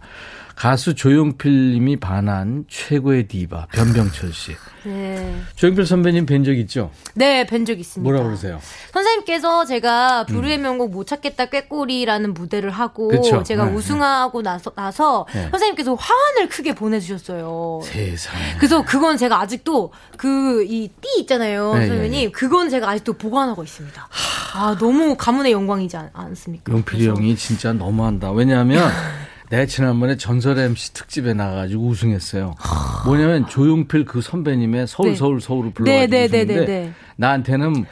가수 0.58 0.96
조용필 0.96 1.74
님이 1.74 1.98
반한 1.98 2.66
최고의 2.68 3.28
디바 3.28 3.68
변병철 3.74 4.34
씨. 4.34 4.56
네. 4.86 5.36
조용필 5.56 5.86
선배님 5.86 6.26
뵌 6.26 6.44
적 6.44 6.54
있죠? 6.58 6.90
네, 7.14 7.46
뵌 7.46 7.64
적 7.64 7.80
있습니다. 7.80 8.02
뭐라 8.10 8.26
그러세요? 8.26 8.60
선생님께서 8.92 9.66
제가 9.66 10.26
불후의 10.26 10.58
명곡 10.58 10.90
못 10.90 11.06
찾겠다 11.06 11.46
꾀꼬리라는 11.48 12.34
무대를 12.34 12.72
하고 12.72 13.08
그쵸. 13.10 13.44
제가 13.44 13.66
네, 13.66 13.74
우승하고 13.74 14.42
나서 14.42 14.72
나서 14.72 15.28
네. 15.32 15.48
선생님께서 15.52 15.94
화환을 15.94 16.50
크게 16.50 16.74
보내주셨어요. 16.74 17.82
세상에. 17.84 18.56
그래서 18.58 18.84
그건 18.84 19.18
제가 19.18 19.40
아직도 19.40 19.92
그 20.18 20.64
이 20.64 20.90
띠 21.02 21.20
있잖아요, 21.22 21.76
네, 21.76 21.88
선생님. 21.88 22.12
네, 22.12 22.32
그건 22.32 22.70
제가 22.72 22.90
아직도 22.90 23.14
보관하고 23.14 23.64
있습니다. 23.64 24.10
아 24.56 24.76
너무 24.80 25.16
가문의 25.16 25.52
영광이지 25.52 25.96
않, 25.98 26.10
않습니까? 26.14 26.72
용필이 26.74 27.08
형이 27.08 27.36
진짜 27.36 27.74
너무한다. 27.74 28.32
왜냐하면 28.32 28.90
내가 29.50 29.66
지난번에 29.66 30.18
전설 30.18 30.58
MC 30.60 30.94
특집에 30.94 31.34
나가가지고 31.34 31.88
우승했어요. 31.88 32.56
뭐냐면 33.06 33.48
조용필 33.48 34.06
그 34.06 34.22
선배님의 34.22 34.88
서울 34.88 35.12
네. 35.12 35.16
서울 35.16 35.40
서울을 35.40 35.70
네, 35.70 35.74
불러가지고 35.74 36.12
네, 36.12 36.28
네, 36.28 36.46
네, 36.46 36.66
네. 36.66 36.94
나한테는 37.16 37.86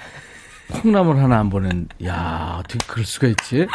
콩나물 0.82 1.18
하나 1.18 1.40
안 1.40 1.50
보낸. 1.50 1.88
야 2.04 2.58
어떻게 2.60 2.86
그럴 2.88 3.06
수가 3.06 3.28
있지? 3.28 3.68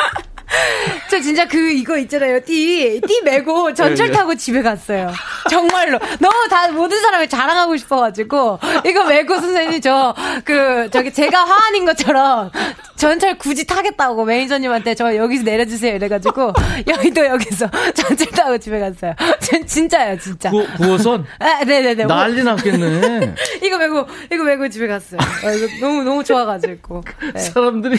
저 1.11 1.21
진짜 1.21 1.47
그 1.47 1.71
이거 1.71 1.97
있잖아요. 1.99 2.41
띠, 2.45 3.01
띠 3.07 3.23
메고 3.25 3.73
전철 3.75 4.07
네, 4.07 4.13
네. 4.13 4.19
타고 4.19 4.35
집에 4.35 4.63
갔어요. 4.63 5.11
정말로. 5.49 5.99
너무 6.19 6.49
다 6.49 6.69
모든 6.71 7.01
사람을 7.01 7.29
자랑하고 7.29 7.77
싶어가지고 7.77 8.59
이거 8.87 9.05
메고 9.07 9.39
선생님 9.39 9.81
저 9.81 10.15
그 10.45 10.89
저기 10.91 11.13
제가 11.13 11.45
화환인 11.45 11.85
것처럼 11.85 12.51
전철 12.97 13.39
굳이 13.39 13.67
타겠다고 13.67 14.25
매니저님한테 14.25 14.95
저 14.95 15.15
여기서 15.17 15.45
내려주세요 15.45 15.95
이래가지고 15.97 16.53
여의도 16.87 17.25
여기서 17.27 17.69
전철 17.95 18.27
타고 18.29 18.59
집에 18.59 18.79
갔어요. 18.79 19.15
진, 19.41 19.67
진짜요, 19.67 20.19
진짜. 20.19 20.51
구, 20.51 20.67
구호선 20.77 21.25
아, 21.39 21.65
네네네. 21.65 22.05
난리 22.05 22.43
났겠네. 22.43 23.35
이거 23.63 23.79
메고 23.79 24.07
이거 24.33 24.45
메고 24.45 24.69
집에 24.69 24.87
갔어요. 24.87 25.21
아, 25.21 25.51
이거 25.53 25.67
너무 25.81 26.03
너무 26.03 26.25
좋아가지고. 26.25 27.03
네. 27.35 27.41
사람들이 27.41 27.99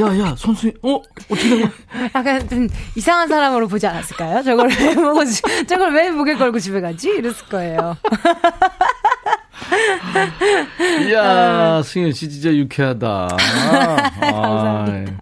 야 0.00 0.18
야 0.18 0.34
선수 0.38 0.72
어 0.82 1.02
어떻게 1.30 1.48
된 1.48 1.60
거야? 1.60 1.70
약간 2.14 2.48
좀 2.48 2.66
이상한 2.96 3.28
사람으로 3.28 3.68
보지 3.68 3.86
않았을까요? 3.86 4.42
저걸 4.42 4.68
왜 4.70 4.94
보고, 4.94 5.24
지- 5.24 5.42
저걸 5.66 5.92
왜 5.94 6.10
목에 6.10 6.34
걸고 6.34 6.58
집에 6.58 6.80
가지? 6.80 7.10
이랬을 7.10 7.46
거예요. 7.50 7.96
이야, 11.08 11.82
승현 11.84 12.12
씨 12.12 12.28
진짜 12.30 12.50
유쾌하다. 12.52 13.28
감사합니다. 14.20 15.12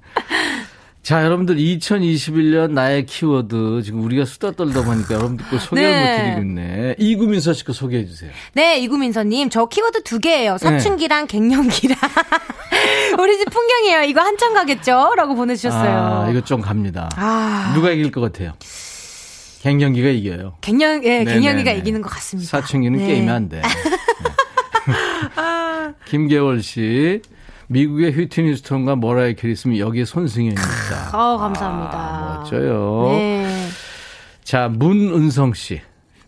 자, 1.03 1.25
여러분들 1.25 1.57
2021년 1.57 2.73
나의 2.73 3.07
키워드 3.07 3.83
지금 3.85 4.03
우리가 4.05 4.25
수다 4.25 4.53
떨다 4.53 4.85
보니까 4.85 5.15
여러분들 5.15 5.47
거 5.49 5.59
소개를 5.59 5.91
네. 5.91 6.19
못 6.19 6.25
드리고 6.25 6.41
있네. 6.43 6.95
이구민서 6.99 7.53
씨 7.55 7.65
거 7.65 7.73
소개해 7.73 8.07
주세요. 8.07 8.31
네, 8.53 8.79
이구민서 8.79 9.25
님, 9.25 9.51
저 9.51 9.67
키워드 9.67 10.05
두 10.05 10.19
개예요. 10.21 10.59
사춘기랑 10.59 11.27
갱년기랑. 11.27 11.99
우리 13.19 13.39
집 13.39 13.51
풍경이에요. 13.51 14.03
이거 14.03 14.21
한참 14.21 14.55
가겠죠? 14.55 15.13
라고 15.17 15.35
보내주셨어요. 15.35 15.91
아, 15.91 16.29
이거 16.31 16.41
좀 16.41 16.61
갑니다. 16.61 17.09
아. 17.17 17.73
누가 17.75 17.91
이길 17.91 18.11
것 18.11 18.21
같아요? 18.21 18.53
갱년기가 19.63 20.09
이겨요. 20.09 20.55
갱년, 20.61 21.05
예, 21.05 21.25
네, 21.25 21.35
갱년기가 21.35 21.71
네, 21.71 21.75
네. 21.75 21.79
이기는 21.79 22.01
것 22.01 22.09
같습니다. 22.11 22.49
사춘기는 22.49 22.99
네. 22.99 23.07
게임이 23.07 23.31
안 23.31 23.49
돼. 23.49 23.61
네. 23.61 23.69
김계월 26.07 26.63
씨. 26.63 27.21
미국의 27.69 28.13
휘트니 28.13 28.57
휴스턴과 28.57 28.97
머라이어 28.97 29.37
캐리 29.37 29.53
있으면 29.53 29.79
여기에 29.79 30.05
손승연입니다. 30.05 31.11
어, 31.13 31.39
감사합니다. 31.39 32.39
멋져요. 32.41 33.11
네. 33.13 33.69
자, 34.43 34.69
문은성 34.69 35.55
씨. 35.55 35.81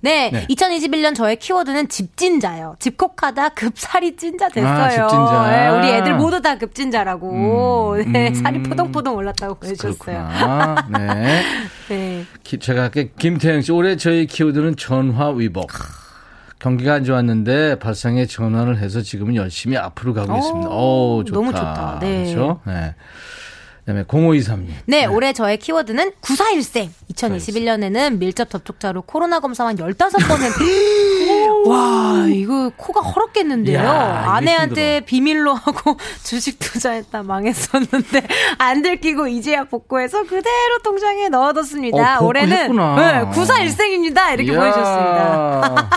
네, 0.05 0.31
네. 0.33 0.47
2021년 0.49 1.15
저의 1.15 1.37
키워드는 1.37 1.89
집찐자요. 1.89 2.75
집콕하다 2.81 3.51
급살이 3.51 4.17
찐자 4.17 4.49
됐어요. 4.49 4.69
아, 4.69 4.89
집찐자. 4.91 5.51
네, 5.51 5.69
우리 5.79 5.89
애들 5.97 6.17
모두 6.17 6.43
다 6.43 6.59
급찐자라고. 6.59 7.97
네, 8.09 8.29
음. 8.31 8.35
살이 8.35 8.63
포동포동 8.65 9.15
올랐다고. 9.15 9.55
그렇구나. 9.61 10.87
네. 10.91 11.43
네. 11.89 12.25
기- 12.43 12.59
제가 12.59 12.83
할게 12.83 13.11
김태영 13.17 13.63
씨 13.63 13.71
올해 13.71 13.97
저희 13.97 14.27
키워드는 14.27 14.75
전화 14.77 15.31
위복. 15.31 15.71
경기가 16.59 16.95
안 16.95 17.05
좋았는데 17.05 17.79
발상에 17.79 18.27
전환을 18.27 18.79
해서 18.79 19.03
지금은 19.03 19.37
열심히 19.37 19.77
앞으로 19.77 20.15
가고 20.15 20.33
오, 20.35 20.39
있습니다. 20.39 20.69
오, 20.69 21.25
좋다. 21.25 21.35
너무 21.39 21.53
좋다. 21.53 21.99
네. 22.01 22.25
그렇죠? 22.25 22.61
네. 22.67 22.95
그다음에 23.85 24.05
0523님. 24.05 24.68
네, 24.87 25.07
올해 25.07 25.33
저의 25.33 25.57
키워드는 25.59 26.12
94일생. 26.22 26.89
2021년에는 27.14 28.18
밀접 28.18 28.49
접촉자로 28.49 29.03
코로나 29.03 29.41
검사만 29.41 29.76
15번 29.76 30.41
했 30.41 30.53
와, 31.66 32.26
이거 32.28 32.70
코가 32.76 33.01
헐었겠는데요. 33.01 33.78
이게 33.78 33.87
아내한테 33.89 35.01
비밀로 35.01 35.55
하고 35.55 35.97
주식 36.22 36.59
투자했다 36.61 37.24
망했었는데 37.24 38.26
안 38.59 38.83
들키고 38.83 39.26
이제야 39.26 39.64
복구해서 39.64 40.22
그대로 40.22 40.78
통장에 40.85 41.28
넣어뒀습니다. 41.28 42.20
어, 42.20 42.24
올해는. 42.24 42.68
네, 42.76 43.24
94일생입니다. 43.33 44.33
이렇게 44.35 44.53
이야. 44.53 44.59
보내주셨습니다. 44.61 45.91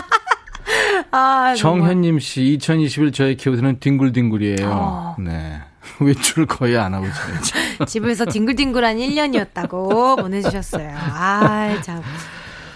아. 1.12 1.54
정현님 1.56 2.18
씨, 2.18 2.42
2021 2.54 3.12
저의 3.12 3.36
키워드는 3.36 3.78
뒹굴뒹굴이에요. 3.78 4.68
어. 4.68 5.16
네. 5.20 5.60
외출 6.00 6.46
거의 6.46 6.76
안 6.76 6.94
하고 6.94 7.06
지내죠. 7.06 7.84
집에서 7.86 8.24
뒹굴뒹굴한 8.24 8.96
1년이었다고 8.96 10.20
보내주셨어요. 10.20 10.90
아, 10.96 11.80
참. 11.82 12.02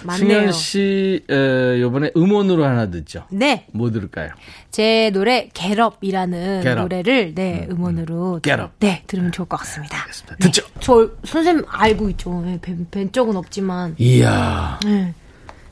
맞네요. 0.03 0.29
승현 0.29 0.53
씨, 0.53 1.21
에, 1.29 1.81
요번에 1.83 2.11
음원으로 2.17 2.65
하나 2.65 2.91
듣죠? 2.91 3.27
네. 3.29 3.67
뭐 3.73 3.91
들을까요? 3.91 4.31
제 4.71 5.11
노래 5.13 5.51
겟업이라는 5.53 6.63
Get. 6.63 6.81
노래를 6.81 7.35
네 7.35 7.67
음 7.71 7.83
원으로 7.83 8.41
Get 8.43 8.63
Up. 8.63 8.73
네 8.79 9.03
들으면 9.07 9.31
좋을 9.31 9.47
것 9.47 9.59
같습니다. 9.59 9.99
듣죠. 10.39 10.63
저 10.81 11.11
선생님 11.25 11.67
알고 11.69 12.09
있죠. 12.11 12.41
네, 12.47 12.59
뵌, 12.63 12.87
뵌 12.91 13.13
적은 13.13 13.37
없지만. 13.37 13.95
이야. 13.99 14.81
네. 14.87 15.13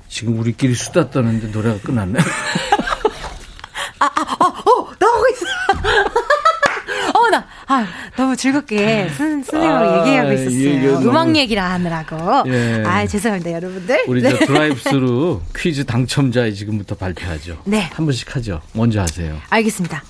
지금 0.09 0.39
우리끼리 0.39 0.75
수다 0.75 1.09
떠는데 1.11 1.47
노래가 1.49 1.79
끝났네. 1.81 2.19
어 4.01 4.07
나오고 5.01 5.27
있어. 5.33 5.47
어, 7.19 7.31
나, 7.31 7.47
아, 7.67 7.87
너무 8.17 8.37
즐겁게 8.37 9.09
선, 9.11 9.43
선생님하고 9.43 9.85
아, 9.85 10.07
얘기하고 10.07 10.33
이게 10.33 10.43
있었어요. 10.75 10.93
너무- 10.95 11.09
음악 11.11 11.37
얘기를 11.37 11.63
하느라고. 11.63 12.45
예. 12.51 12.83
아, 12.87 13.07
죄송합니다, 13.07 13.53
여러분들. 13.53 14.05
우리 14.07 14.23
네. 14.23 14.31
저 14.31 14.47
드라이브스루 14.47 15.41
퀴즈 15.57 15.85
당첨자 15.85 16.49
지금부터 16.51 16.95
발표하죠. 16.95 17.59
네. 17.65 17.81
한 17.93 18.05
분씩 18.07 18.37
하죠. 18.37 18.61
먼저 18.73 19.01
하세요. 19.01 19.37
알겠습니다. 19.51 20.03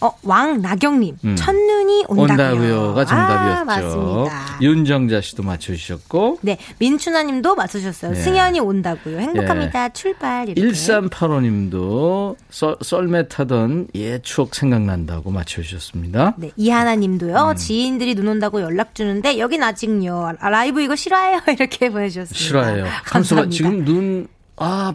어, 0.00 0.12
왕나경님, 0.22 1.16
음. 1.24 1.36
첫눈이 1.36 2.04
온다고요. 2.06 2.32
온다고요가 2.32 3.04
정답이었죠. 3.04 3.60
아, 3.60 3.64
맞습니다. 3.64 4.58
윤정자 4.62 5.20
씨도 5.20 5.42
맞춰주셨고. 5.42 6.38
네, 6.42 6.56
민춘아 6.78 7.24
님도 7.24 7.56
맞추셨어요. 7.56 8.12
네. 8.12 8.20
승현이 8.20 8.60
온다고요. 8.60 9.18
행복합니다. 9.18 9.88
출발. 9.90 10.48
이렇게. 10.48 10.68
1385님도 10.68 12.36
썰매 12.84 13.28
타던 13.28 13.88
옛 13.94 14.22
추억 14.22 14.54
생각난다고 14.54 15.32
맞춰주셨습니다. 15.32 16.34
네, 16.36 16.52
이하나 16.56 16.94
님도요. 16.94 17.50
음. 17.50 17.56
지인들이 17.56 18.14
눈 18.14 18.28
온다고 18.28 18.60
연락 18.60 18.94
주는데 18.94 19.38
여긴 19.38 19.64
아직요. 19.64 20.32
아, 20.38 20.48
라이브 20.48 20.80
이거 20.80 20.94
싫어해요. 20.94 21.40
이렇게 21.50 21.90
보내주셨습니다. 21.90 22.38
싫어요. 22.38 22.84
감사합니다. 22.84 23.02
감사합니다. 23.04 23.56
지금 23.56 23.84
눈, 23.84 24.28
아, 24.56 24.94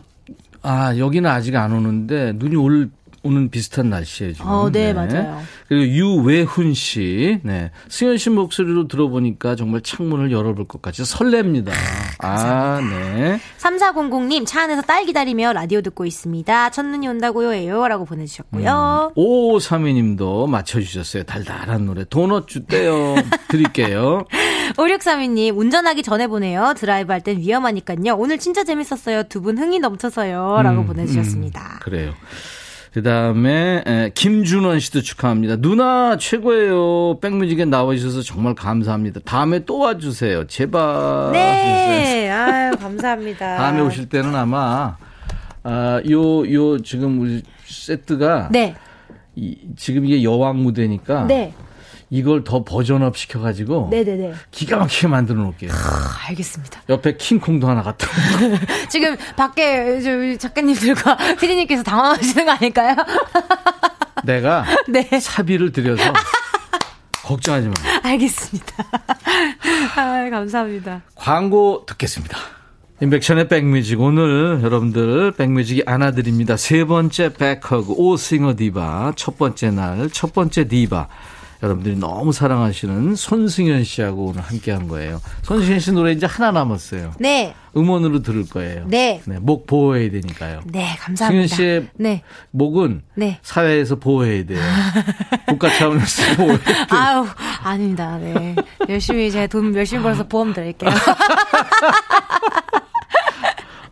아, 0.62 0.98
여기는 0.98 1.30
아직 1.30 1.56
안 1.58 1.74
오는데 1.74 2.34
눈이 2.36 2.56
올, 2.56 2.90
오는 3.24 3.50
비슷한 3.50 3.90
날씨예요, 3.90 4.34
지금. 4.34 4.48
어, 4.48 4.70
네, 4.70 4.94
맞아요. 4.94 5.42
그리고 5.70 5.86
유외훈 5.88 6.74
씨, 6.74 7.40
네. 7.44 7.72
승현 7.90 8.18
씨 8.18 8.30
목소리로 8.30 8.88
들어보니까 8.88 9.56
정말 9.56 9.82
창문을 9.82 10.32
열어볼 10.32 10.68
것 10.68 10.82
같이 10.82 11.02
설렙니다. 11.04 11.72
아, 12.20 12.80
네. 12.82 13.40
3400님 13.60 14.46
차 14.46 14.64
안에서 14.64 14.82
딸 14.82 15.06
기다리며 15.06 15.54
라디오 15.54 15.82
듣고 15.82 16.06
있습니다. 16.06 16.70
첫눈이 16.72 17.08
온다고요 17.08 17.52
해요. 17.54 17.88
라고 17.88 18.06
보내주셨고요. 18.06 19.14
5532 19.16 19.94
님도 19.94 20.48
맞춰주셨어요. 20.48 21.24
달달한 21.24 21.86
노래. 21.86 22.04
도넛 22.04 22.48
주대요. 22.48 23.16
드릴게요. 23.50 24.26
5632님 24.78 25.58
운전하기 25.58 26.04
전에 26.04 26.28
보내요. 26.28 26.74
드라이브 26.78 27.12
할 27.12 27.22
땐 27.24 27.40
위험하니까요. 27.40 28.16
오늘 28.18 28.38
진짜 28.38 28.64
재밌었어요. 28.66 29.24
두 29.30 29.44
분 29.44 29.58
흥이 29.58 29.80
넘쳐서요. 29.80 30.62
라고 30.64 30.82
음, 30.82 30.86
보내주셨습니다. 30.88 31.80
그래요. 31.84 32.14
그 32.94 33.02
다음에, 33.02 34.12
김준원 34.14 34.80
씨도 34.80 35.02
축하합니다. 35.02 35.56
누나 35.56 36.16
최고예요. 36.18 37.18
백뮤직에 37.22 37.66
나와주셔서 37.66 38.22
정말 38.22 38.54
감사합니다. 38.54 39.20
다음에 39.26 39.66
또 39.66 39.80
와주세요. 39.80 40.46
제발. 40.46 41.32
네. 41.32 42.30
아유, 42.30 42.76
감사합니다. 42.78 43.58
다음에 43.58 43.82
오실 43.82 44.10
때는 44.10 44.36
아마, 44.36 44.96
아, 45.64 46.02
요, 46.08 46.54
요, 46.54 46.78
지금 46.84 47.20
우리 47.20 47.42
세트가. 47.66 48.50
네. 48.52 48.76
이, 49.36 49.58
지금 49.76 50.06
이게 50.06 50.22
여왕 50.22 50.62
무대니까. 50.62 51.26
네. 51.26 51.52
이걸 52.14 52.44
더 52.44 52.64
버전업 52.64 53.18
시켜가지고. 53.18 53.88
네네네. 53.90 54.34
기가 54.52 54.78
막히게 54.78 55.08
만들어 55.08 55.42
놓을게요. 55.42 55.72
아, 55.72 56.28
알겠습니다. 56.28 56.84
옆에 56.88 57.18
킹콩도 57.18 57.68
하나 57.68 57.82
갖다. 57.82 58.08
지금 58.88 59.18
밖에 59.36 60.38
작가님들과 60.38 61.18
피디님께서 61.42 61.82
당황하시는 61.82 62.46
거 62.46 62.52
아닐까요? 62.52 62.96
내가 64.26 64.64
네. 64.88 65.10
사비를 65.20 65.72
들여서 65.72 66.04
걱정하지 67.24 67.70
마. 67.70 67.74
알겠습니다. 68.04 68.68
아, 69.96 70.30
감사합니다. 70.30 71.02
광고 71.16 71.84
듣겠습니다. 71.88 72.38
임백천의 73.02 73.48
백뮤직 73.48 74.00
오늘 74.00 74.60
여러분들 74.62 75.32
백뮤직이 75.32 75.82
안아드립니다. 75.88 76.58
세 76.58 76.86
번째 76.86 77.34
백허그 77.34 77.94
오싱어 77.98 78.56
디바 78.56 79.14
첫 79.16 79.40
번째 79.40 79.72
날 79.72 80.10
첫 80.12 80.32
번째 80.32 80.68
디바 80.68 81.08
여러분들이 81.64 81.96
너무 81.96 82.34
사랑하시는 82.34 83.16
손승연 83.16 83.86
씨하고 83.86 84.26
오늘 84.26 84.42
함께 84.42 84.72
한 84.74 84.90
거예요. 84.90 85.22
손승연 85.44 85.80
씨 85.80 85.94
노래 85.94 86.12
이제 86.12 86.26
하나 86.26 86.52
남았어요. 86.52 87.14
네. 87.20 87.56
음원으로 87.76 88.22
들을 88.22 88.46
거예요. 88.48 88.84
네. 88.88 89.22
목 89.40 89.66
보호해야 89.66 90.12
되니까요. 90.12 90.60
네, 90.66 90.96
감사합니다. 91.00 91.26
승연 91.28 91.48
씨의 91.48 91.88
네. 91.96 92.22
목은 92.52 93.04
네. 93.16 93.40
사회에서 93.42 93.96
보호해야 93.96 94.46
돼요. 94.46 94.60
국가 95.48 95.70
차원에서 95.72 96.36
보호해야 96.36 96.58
돼요. 96.58 96.76
아유, 96.90 97.26
아닙니다. 97.64 98.18
네. 98.18 98.56
열심히 98.90 99.32
제가 99.32 99.48
돈 99.48 99.74
열심히 99.74 100.04
벌어서 100.04 100.28
보험 100.28 100.54
드릴게요. 100.54 100.92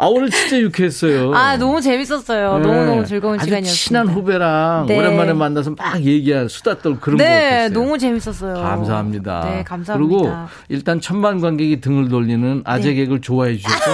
아 0.02 0.07
오늘 0.07 0.32
진짜 0.32 0.60
유쾌했어요. 0.60 1.32
아, 1.36 1.57
너무 1.57 1.80
재밌었어요. 1.80 2.57
네. 2.57 2.64
너무 2.64 2.86
너무 2.86 3.06
즐거운 3.06 3.36
아주 3.36 3.45
시간이었습니다. 3.45 3.88
친한 3.88 4.07
후배랑 4.07 4.86
네. 4.88 4.98
오랜만에 4.98 5.34
만나서 5.34 5.76
막 5.78 6.03
얘기한 6.03 6.48
수다 6.48 6.80
떨 6.80 6.99
그런 6.99 7.19
거 7.19 7.23
네. 7.23 7.69
너무 7.69 7.99
재밌었어요. 7.99 8.56
감사합니다. 8.56 9.41
네, 9.45 9.64
감사합니다. 9.64 9.94
그리고 9.94 10.36
일단 10.69 10.99
천만 11.02 11.40
관객이 11.40 11.82
등을 11.82 12.10
돌리는 12.10 12.64
아재 12.65 12.90
네. 12.90 12.95
개그를 12.95 13.22
좋아해 13.22 13.56
주셔서 13.56 13.91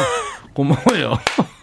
고마워요. 0.53 1.17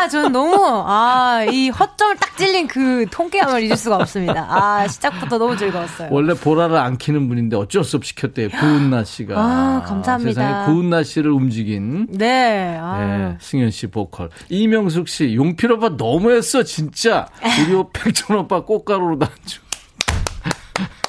아, 0.00 0.08
저는 0.08 0.32
너무, 0.32 0.56
아, 0.86 1.44
이 1.50 1.68
허점을 1.68 2.16
딱 2.16 2.34
찔린 2.38 2.66
그 2.68 3.04
통쾌함을 3.10 3.62
잊을 3.64 3.76
수가 3.76 3.96
없습니다. 3.96 4.46
아, 4.48 4.88
시작부터 4.88 5.36
너무 5.36 5.54
즐거웠어요. 5.58 6.08
원래 6.10 6.32
보라를 6.32 6.76
안 6.78 6.96
키는 6.96 7.28
분인데 7.28 7.56
어쩔 7.56 7.84
수 7.84 7.98
없이 7.98 8.14
켰대요. 8.14 8.48
구은나 8.48 9.04
씨가. 9.04 9.34
아, 9.38 9.82
감사합니다. 9.86 10.30
세상에 10.40 10.64
구은나 10.72 11.02
씨를 11.02 11.30
움직인 11.32 12.06
네, 12.08 12.78
아. 12.80 12.98
네, 12.98 13.36
승현 13.40 13.70
씨 13.70 13.88
보컬. 13.88 14.30
이명숙 14.48 15.06
씨, 15.06 15.34
용필 15.34 15.70
오빠 15.72 15.90
너무했어, 15.90 16.62
진짜. 16.62 17.26
우리 17.66 17.74
오 17.74 17.90
백천 17.92 18.38
오빠 18.38 18.62
꽃가루로 18.64 19.18
단주. 19.18 19.60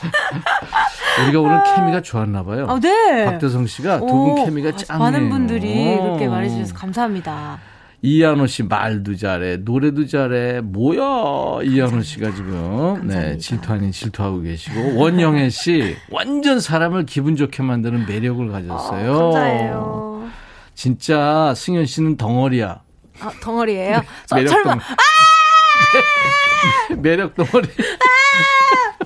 우리가 1.24 1.40
오늘 1.40 1.62
케미가 1.76 2.02
좋았나 2.02 2.44
봐요. 2.44 2.66
아, 2.68 2.78
네. 2.78 3.24
박대성 3.26 3.68
씨가 3.68 4.00
두 4.00 4.06
오, 4.06 4.36
분 4.36 4.46
케미가 4.46 4.76
짱이에요. 4.76 5.00
많은 5.00 5.30
분들이 5.30 5.96
어. 5.98 6.04
그렇게 6.04 6.28
말해주셔서 6.28 6.74
감사합니다. 6.74 7.60
이한호 8.04 8.48
씨 8.48 8.64
말도 8.64 9.16
잘해, 9.16 9.58
노래도 9.58 10.08
잘해. 10.08 10.62
뭐야, 10.62 11.62
이한호 11.64 12.02
씨가 12.02 12.34
지금. 12.34 13.08
네, 13.08 13.38
질투 13.38 13.74
아닌 13.74 13.92
질투하고 13.92 14.42
계시고. 14.42 14.96
원영애 14.98 15.50
씨, 15.50 15.96
완전 16.10 16.60
사람을 16.60 17.06
기분 17.06 17.36
좋게 17.36 17.62
만드는 17.62 18.08
매력을 18.08 18.48
가졌어요. 18.50 19.12
어, 19.14 19.32
감사해요. 19.34 20.30
진짜 20.74 21.54
승현 21.56 21.86
씨는 21.86 22.18
덩어리야. 22.18 22.82
아, 23.20 23.32
덩어리예요 23.40 24.02
저, 24.26 24.36
매력 24.36 24.50
설마, 24.50 24.80
덩- 24.80 24.82
매력 27.04 27.36
덩어리. 27.36 27.68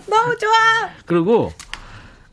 너무 0.10 0.38
좋아! 0.38 0.52
그리고 1.06 1.52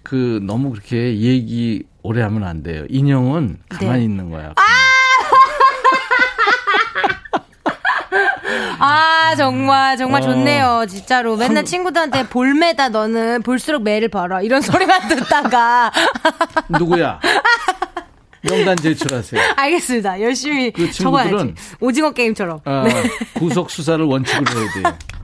그 0.05 0.41
너무 0.47 0.71
그렇게 0.71 1.19
얘기 1.19 1.83
오래 2.03 2.23
하면 2.23 2.45
안 2.45 2.63
돼요. 2.63 2.85
인형은 2.89 3.59
가만히 3.69 3.99
네. 3.99 4.05
있는 4.05 4.31
거야. 4.31 4.53
아, 4.55 4.63
정말, 9.37 9.97
정말 9.97 10.23
어. 10.23 10.25
좋네요. 10.25 10.87
진짜로. 10.89 11.37
맨날 11.37 11.65
친구들한테 11.65 12.29
볼매다 12.29 12.91
너는 12.91 13.43
볼수록 13.43 13.83
매를 13.83 14.09
벌어. 14.09 14.43
이런 14.43 14.61
소리만 14.61 15.09
듣다가. 15.09 15.91
누구야? 16.69 17.19
명단 18.43 18.77
제출하세요. 18.77 19.41
알겠습니다. 19.57 20.21
열심히 20.21 20.73
그 20.73 20.91
적어야지. 20.91 21.29
친구들은 21.31 21.55
오징어 21.81 22.11
게임처럼. 22.11 22.61
아, 22.65 22.83
네. 22.85 23.03
구속 23.35 23.71
수사를 23.71 24.05
원칙으로 24.05 24.61
해야 24.61 24.73
돼요. 24.73 24.99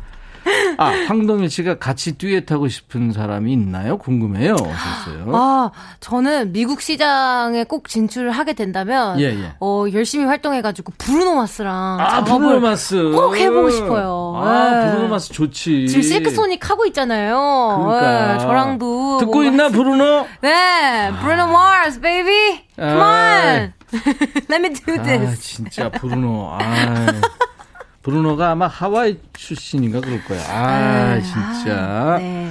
아, 0.79 0.87
황동일 1.09 1.51
씨가 1.51 1.79
같이 1.79 2.17
듀엣하고 2.19 2.69
싶은 2.69 3.13
사람이 3.13 3.53
있나요? 3.53 3.99
궁금해요. 3.99 4.55
하셨어요. 4.55 5.31
아, 5.35 5.71
저는 6.01 6.53
미국 6.53 6.81
시장에 6.81 7.65
꼭 7.65 7.89
진출을 7.89 8.31
하게 8.31 8.53
된다면 8.53 9.19
예, 9.21 9.25
예. 9.27 9.53
어, 9.61 9.85
열심히 9.93 10.25
활동해 10.25 10.63
가지고 10.63 10.93
브루노 10.99 11.35
마스랑 11.35 12.01
아, 12.01 12.25
브루노 12.25 12.61
마스. 12.61 12.97
꼭 13.13 13.37
해 13.37 13.51
보고 13.51 13.71
싶어요. 13.71 14.35
아, 14.37 14.71
네. 14.85 14.91
브루노 14.93 15.09
마스 15.09 15.33
좋지. 15.33 15.89
지금 15.89 16.03
실크 16.03 16.31
소닉 16.31 16.69
하고 16.71 16.87
있잖아요. 16.87 17.37
그러니까. 17.85 18.33
네, 18.35 18.39
저랑도 18.39 19.19
듣고 19.19 19.43
있나, 19.45 19.65
했- 19.65 19.73
브루노? 19.73 20.27
네, 20.43 21.11
브루노 21.21 21.47
마스, 21.49 22.01
baby, 22.01 22.63
come 22.77 23.01
on, 23.01 23.73
let 24.51 24.61
me 24.61 24.71
do 24.75 24.95
아, 24.99 25.03
this. 25.03 25.41
진짜 25.41 25.89
브루노. 25.91 26.49
아. 26.53 26.59
브루노가 28.13 28.53
아마 28.53 28.67
하와이 28.67 29.19
출신인가 29.35 30.01
그럴 30.01 30.25
거야. 30.25 30.41
아, 30.49 31.21
진짜. 31.21 32.17
네. 32.19 32.51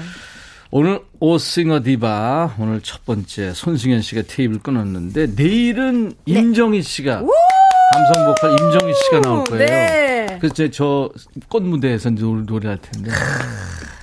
오늘 0.70 1.02
오싱어 1.20 1.82
디바 1.82 2.58
오늘 2.60 2.80
첫 2.82 3.04
번째 3.06 3.54
손승현 3.56 4.04
씨가 4.04 4.22
테이블 4.28 4.60
끊었는데 4.60 5.30
내일은 5.36 6.14
임정희 6.26 6.84
씨가 6.84 7.24
감성 7.24 8.26
보컬 8.28 8.52
임정희 8.52 8.94
씨가 8.94 9.22
나올 9.22 9.44
거예요. 9.46 9.66
네. 9.66 10.38
그래서 10.40 10.70
저 10.70 11.10
곧 11.50 11.64
무대에서 11.64 12.12
노래, 12.12 12.44
노래할 12.46 12.78
텐데 12.80 13.10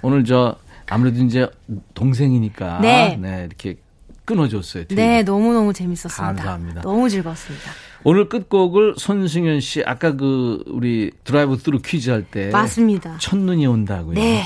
오늘 0.02 0.24
저 0.24 0.56
아무래도 0.88 1.22
이제 1.22 1.48
동생이니까 1.94 2.80
네. 2.80 3.16
이렇게 3.46 3.76
끊어줬어요. 4.24 4.86
뒤에. 4.86 4.96
네, 4.96 5.22
너무 5.22 5.52
너무 5.52 5.72
재밌었습니다. 5.72 6.24
감사합니다. 6.34 6.80
너무 6.80 7.08
즐거웠습니다. 7.08 7.70
오늘 8.04 8.28
끝곡을 8.28 8.94
손승연 8.98 9.60
씨 9.60 9.82
아까 9.84 10.12
그 10.14 10.62
우리 10.66 11.10
드라이브 11.24 11.56
스루 11.56 11.80
퀴즈 11.80 12.10
할 12.10 12.24
때 12.30 12.50
맞습니다. 12.50 13.16
첫눈이 13.18 13.66
온다고요. 13.66 14.14
네. 14.14 14.44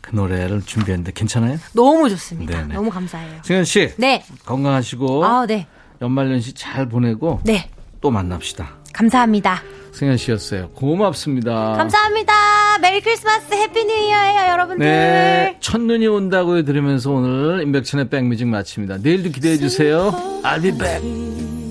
그 0.00 0.16
노래를 0.16 0.62
준비했는데 0.62 1.12
괜찮아요? 1.14 1.58
너무 1.74 2.08
좋습니다. 2.10 2.60
네네. 2.62 2.74
너무 2.74 2.90
감사해요. 2.90 3.40
승연 3.44 3.64
씨 3.64 3.92
네. 3.98 4.24
건강하시고 4.44 5.24
아, 5.24 5.46
네. 5.46 5.66
연말연시 6.00 6.54
잘 6.54 6.88
보내고 6.88 7.40
네. 7.44 7.68
또 8.00 8.10
만납시다. 8.10 8.68
감사합니다. 8.92 9.62
승연 9.92 10.16
씨였어요. 10.16 10.70
고맙습니다. 10.70 11.74
감사합니다. 11.76 12.32
Merry 12.80 13.00
Christmas 13.02 13.52
Happy 13.52 13.84
New 13.84 13.92
Year예요, 13.92 14.50
여러분들. 14.52 14.86
네, 14.86 15.56
첫눈이 15.60 16.06
온다고 16.06 16.62
들으면서 16.64 17.10
오늘 17.10 17.62
임백천의 17.62 18.08
백뮤직 18.08 18.48
마칩니다. 18.48 18.98
내일도 19.02 19.30
기대해 19.30 19.58
주세요. 19.58 20.10
I'll 20.42 20.62
be 20.62 20.72
back. 20.72 21.61